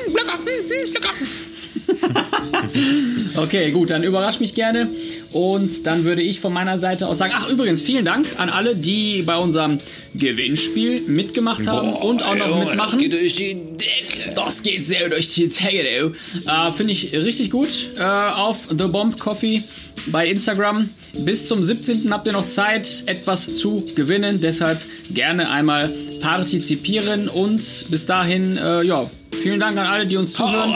Okay, 3.37 3.71
gut, 3.71 3.91
dann 3.91 4.03
überrascht 4.03 4.41
mich 4.41 4.55
gerne. 4.55 4.89
Und 5.33 5.87
dann 5.87 6.05
würde 6.05 6.23
ich 6.23 6.41
von 6.41 6.53
meiner 6.53 6.79
Seite 6.79 7.07
aus 7.09 7.19
sagen, 7.19 7.35
ach 7.37 7.49
übrigens, 7.51 7.83
vielen 7.83 8.05
Dank 8.05 8.27
an 8.39 8.49
alle, 8.49 8.75
die 8.75 9.23
bei 9.23 9.37
unserem 9.37 9.79
Gewinnspiel 10.15 11.03
mitgemacht 11.03 11.67
haben 11.67 11.93
und 11.93 12.23
auch 12.23 12.35
noch 12.35 12.49
Junge, 12.49 12.67
mitmachen. 12.67 12.91
Das 12.93 12.99
geht 12.99 13.13
durch 13.13 13.35
die 13.35 13.55
Decke. 13.55 14.33
Das 14.35 14.63
geht 14.63 14.87
sehr 14.87 15.09
durch 15.09 15.29
die 15.29 15.49
Decke. 15.49 16.13
Äh, 16.47 16.73
Finde 16.73 16.93
ich 16.93 17.13
richtig 17.13 17.51
gut. 17.51 17.89
Äh, 17.99 18.03
auf 18.03 18.69
The 18.71 18.87
Bomb 18.87 19.19
Coffee 19.19 19.63
bei 20.07 20.29
Instagram. 20.29 20.91
Bis 21.25 21.49
zum 21.49 21.63
17. 21.63 22.13
habt 22.13 22.27
ihr 22.27 22.33
noch 22.33 22.49
Zeit, 22.49 23.05
etwas 23.07 23.57
zu 23.57 23.85
gewinnen. 23.95 24.41
Deshalb 24.41 24.81
gerne 25.11 25.51
einmal 25.51 25.91
partizipieren. 26.21 27.29
Und 27.29 27.61
bis 27.91 28.07
dahin, 28.07 28.57
äh, 28.57 28.83
ja, 28.83 29.09
vielen 29.43 29.61
Dank 29.61 29.77
an 29.79 29.87
alle, 29.87 30.07
die 30.07 30.17
uns 30.17 30.33
zuhören 30.33 30.75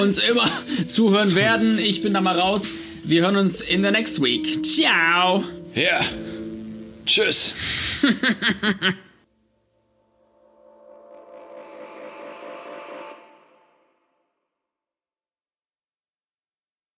und 0.00 0.18
immer 0.18 0.50
zuhören 0.86 1.34
werden. 1.34 1.78
Ich 1.78 2.02
bin 2.02 2.14
da 2.14 2.20
mal 2.20 2.38
raus. 2.38 2.66
Wir 3.04 3.22
hören 3.22 3.36
uns 3.36 3.60
in 3.60 3.82
the 3.82 3.90
next 3.90 4.20
week. 4.20 4.64
Ciao. 4.64 5.44
Ja. 5.74 6.00
Tschüss. 7.06 7.54